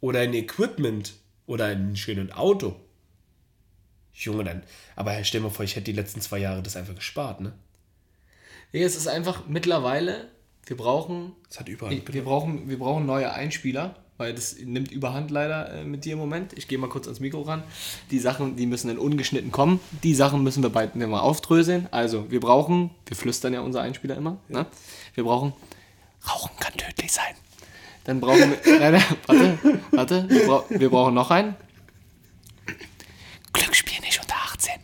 oder 0.00 0.24
in 0.24 0.34
Equipment, 0.34 1.14
oder 1.46 1.72
in 1.72 1.92
ein 1.92 1.96
schönes 1.96 2.32
Auto, 2.32 2.76
Junge, 4.12 4.44
dann. 4.44 4.62
Aber 4.94 5.22
stell 5.24 5.40
dir 5.40 5.46
mal 5.48 5.52
vor, 5.52 5.64
ich 5.64 5.76
hätte 5.76 5.84
die 5.84 5.92
letzten 5.92 6.20
zwei 6.20 6.38
Jahre 6.38 6.62
das 6.62 6.76
einfach 6.76 6.94
gespart, 6.94 7.40
ne? 7.40 7.52
Nee, 8.72 8.82
es 8.82 8.96
ist 8.96 9.06
einfach 9.08 9.46
mittlerweile, 9.46 10.30
wir 10.64 10.76
brauchen, 10.76 11.32
Das 11.48 11.60
hat 11.60 11.68
überall. 11.68 12.00
wir 12.06 12.24
brauchen, 12.24 12.68
wir 12.68 12.78
brauchen 12.78 13.04
neue 13.06 13.32
Einspieler, 13.32 13.94
weil 14.16 14.34
das 14.34 14.56
nimmt 14.58 14.90
überhand 14.90 15.30
leider 15.30 15.70
äh, 15.72 15.84
mit 15.84 16.04
dir 16.06 16.14
im 16.14 16.18
Moment. 16.18 16.54
Ich 16.54 16.66
gehe 16.66 16.78
mal 16.78 16.88
kurz 16.88 17.06
ans 17.06 17.20
Mikro 17.20 17.42
ran. 17.42 17.62
Die 18.10 18.18
Sachen, 18.18 18.56
die 18.56 18.66
müssen 18.66 18.88
dann 18.88 18.98
ungeschnitten 18.98 19.52
kommen. 19.52 19.80
Die 20.02 20.14
Sachen 20.14 20.42
müssen 20.42 20.62
wir 20.62 20.70
bald 20.70 20.96
mal 20.96 21.20
aufdröseln. 21.20 21.86
Also, 21.90 22.30
wir 22.30 22.40
brauchen, 22.40 22.90
wir 23.06 23.16
flüstern 23.16 23.52
ja 23.52 23.60
unser 23.60 23.82
Einspieler 23.82 24.16
immer, 24.16 24.38
ne? 24.48 24.66
Wir 25.14 25.24
brauchen, 25.24 25.52
Rauchen 26.26 26.56
kann 26.58 26.72
tödlich 26.76 27.12
sein. 27.12 27.34
Dann 28.06 28.20
brauchen 28.20 28.52
wir, 28.64 28.78
nein, 28.78 28.92
nein, 28.92 29.04
warte, 29.26 29.58
warte, 29.90 30.26
wir, 30.30 30.46
brau, 30.46 30.64
wir 30.68 30.88
brauchen 30.90 31.14
noch 31.14 31.30
einen. 31.32 31.56
Glücksspiel 33.52 34.00
nicht 34.00 34.20
unter 34.20 34.36
18. 34.36 34.74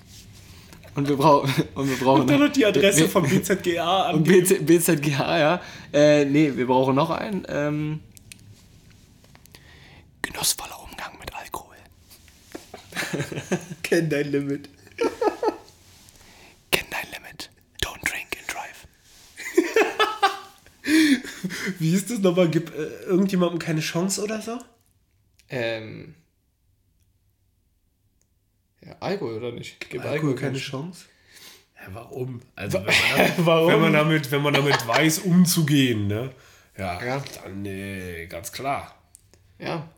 Und 0.97 1.09
wir 1.09 1.17
brauchen, 1.17 1.53
und 1.75 1.89
wir 1.89 1.97
brauchen 1.97 2.27
Dann 2.27 2.41
noch 2.41 2.53
die 2.53 2.67
Adresse 2.67 3.01
wir- 3.03 3.09
vom 3.09 3.29
BZGA 3.29 4.11
und 4.11 4.17
angeben. 4.29 4.67
BZ, 4.67 4.67
BZGH, 5.01 5.39
ja. 5.39 5.61
Äh, 5.93 6.25
nee, 6.25 6.53
wir 6.57 6.67
brauchen 6.67 6.97
noch 6.97 7.11
einen. 7.11 7.47
Ähm, 7.49 8.01
genussvoller 10.23 10.83
Umgang 10.83 11.17
mit 11.21 11.33
Alkohol. 11.35 11.77
Kenn 13.85 14.11
dein 14.11 14.33
Limit. 14.33 14.69
Kenn 16.73 16.87
dein 16.91 17.07
Limit. 17.13 17.51
Don't 17.83 18.03
drink 18.05 18.37
and 18.39 18.49
drive. 18.53 18.87
Wie 21.79 21.95
ist 21.95 22.11
das 22.11 22.19
nochmal? 22.21 22.49
Gib 22.49 22.75
äh, 22.75 23.05
irgendjemandem 23.07 23.59
keine 23.59 23.81
Chance 23.81 24.23
oder 24.23 24.41
so? 24.41 24.59
Ähm. 25.49 26.15
Ja, 28.85 28.97
Alkohol 29.01 29.35
oder 29.35 29.53
nicht? 29.53 29.79
Gib 29.91 30.05
Alkohol 30.05 30.35
keine 30.35 30.59
Chance? 30.59 31.07
Ja, 31.77 31.95
warum? 31.95 32.41
Also, 32.57 32.79
wenn 32.79 32.85
man, 32.87 32.95
damit, 33.17 33.47
Warum? 33.47 33.69
Wenn 33.73 33.81
man, 33.81 33.93
damit, 33.93 34.31
wenn 34.31 34.43
man 34.43 34.55
damit 34.55 34.87
weiß, 34.87 35.19
umzugehen, 35.21 36.07
ne? 36.07 36.31
Ja, 36.77 37.03
Ja. 37.05 37.23
dann 37.43 37.63
nee, 37.63 38.27
ganz 38.27 38.53
klar. 38.53 38.95
Ja. 39.59 39.89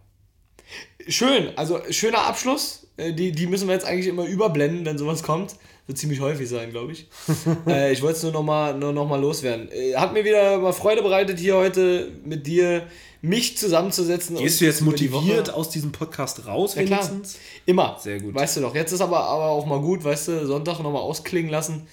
Schön, 1.08 1.56
also 1.56 1.80
schöner 1.90 2.22
Abschluss. 2.22 2.86
Äh, 2.96 3.12
Die, 3.12 3.32
die 3.32 3.46
müssen 3.46 3.68
wir 3.68 3.74
jetzt 3.74 3.86
eigentlich 3.86 4.06
immer 4.06 4.24
überblenden, 4.24 4.84
wenn 4.86 4.98
sowas 4.98 5.22
kommt. 5.22 5.56
Wird 5.86 5.98
ziemlich 5.98 6.20
häufig 6.20 6.48
sein, 6.48 6.70
glaube 6.70 6.92
ich. 6.92 7.06
äh, 7.66 7.92
ich 7.92 8.00
wollte 8.00 8.16
es 8.16 8.22
nur 8.22 8.32
nochmal 8.32 8.76
nur 8.78 8.92
noch 8.92 9.06
mal 9.06 9.20
loswerden. 9.20 9.68
Äh, 9.70 9.94
hat 9.96 10.12
mir 10.14 10.24
wieder 10.24 10.58
mal 10.58 10.72
Freude 10.72 11.02
bereitet, 11.02 11.38
hier 11.38 11.56
heute 11.56 12.10
mit 12.24 12.46
dir 12.46 12.86
mich 13.20 13.56
zusammenzusetzen. 13.58 14.36
Gehst 14.36 14.60
du 14.60 14.64
jetzt 14.64 14.80
die 14.80 14.84
motiviert 14.84 15.48
Woche- 15.48 15.54
aus 15.54 15.70
diesem 15.70 15.92
Podcast 15.92 16.46
raus, 16.46 16.74
Ja, 16.74 16.84
klar. 16.84 17.00
wenigstens? 17.00 17.38
Immer. 17.66 17.98
Sehr 18.02 18.20
gut. 18.20 18.34
Weißt 18.34 18.56
du 18.56 18.60
doch. 18.62 18.74
Jetzt 18.74 18.92
ist 18.92 19.00
aber, 19.00 19.20
aber 19.24 19.48
auch 19.48 19.66
mal 19.66 19.80
gut, 19.80 20.04
weißt 20.04 20.28
du, 20.28 20.46
Sonntag 20.46 20.78
nochmal 20.80 21.02
ausklingen 21.02 21.50
lassen. 21.50 21.86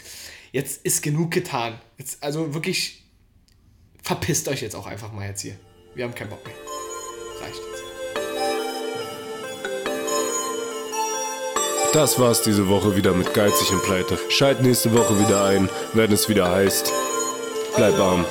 Jetzt 0.53 0.85
ist 0.85 1.01
genug 1.01 1.31
getan. 1.31 1.79
Jetzt, 1.97 2.21
also 2.23 2.53
wirklich, 2.53 3.03
verpisst 4.03 4.47
euch 4.49 4.61
jetzt 4.61 4.75
auch 4.75 4.85
einfach 4.87 5.11
mal 5.13 5.27
jetzt 5.27 5.41
hier. 5.41 5.55
Wir 5.95 6.05
haben 6.05 6.15
keinen 6.15 6.29
Bock 6.29 6.45
mehr. 6.45 6.70
Das 11.93 12.17
war's 12.17 12.41
diese 12.41 12.69
Woche 12.69 12.95
wieder 12.95 13.11
mit 13.11 13.33
Geizig 13.33 13.69
und 13.73 13.83
Pleite. 13.83 14.17
Schalt 14.29 14.61
nächste 14.61 14.93
Woche 14.93 15.19
wieder 15.19 15.43
ein, 15.43 15.69
wenn 15.93 16.09
es 16.13 16.29
wieder 16.29 16.49
heißt. 16.49 16.89
Bleib 17.75 17.99
arm. 17.99 18.23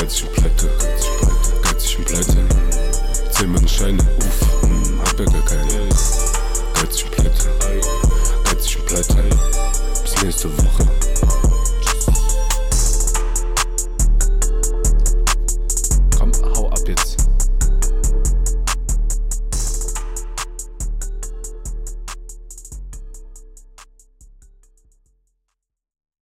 Geizig 0.00 0.24
und 0.24 0.32
Pleite, 0.32 0.70
geizig 0.78 1.10
und 1.10 1.18
Pleite, 1.18 1.60
geizig 1.62 1.98
und 1.98 2.06
Pleite. 2.06 3.30
Zähl 3.30 3.48
meine 3.48 3.68
Scheine, 3.68 4.02
uff, 4.18 4.62
hm, 4.62 4.98
hab 4.98 5.20
ja 5.20 5.26
gar 5.26 5.44
keine. 5.44 5.88
Geizig 6.80 7.04
und 7.04 7.10
Pleite, 7.10 7.50
geizig 8.44 8.78
und 8.78 8.86
Pleite. 8.86 9.16
Bis 10.02 10.22
nächste 10.22 10.48
Woche. 10.56 11.03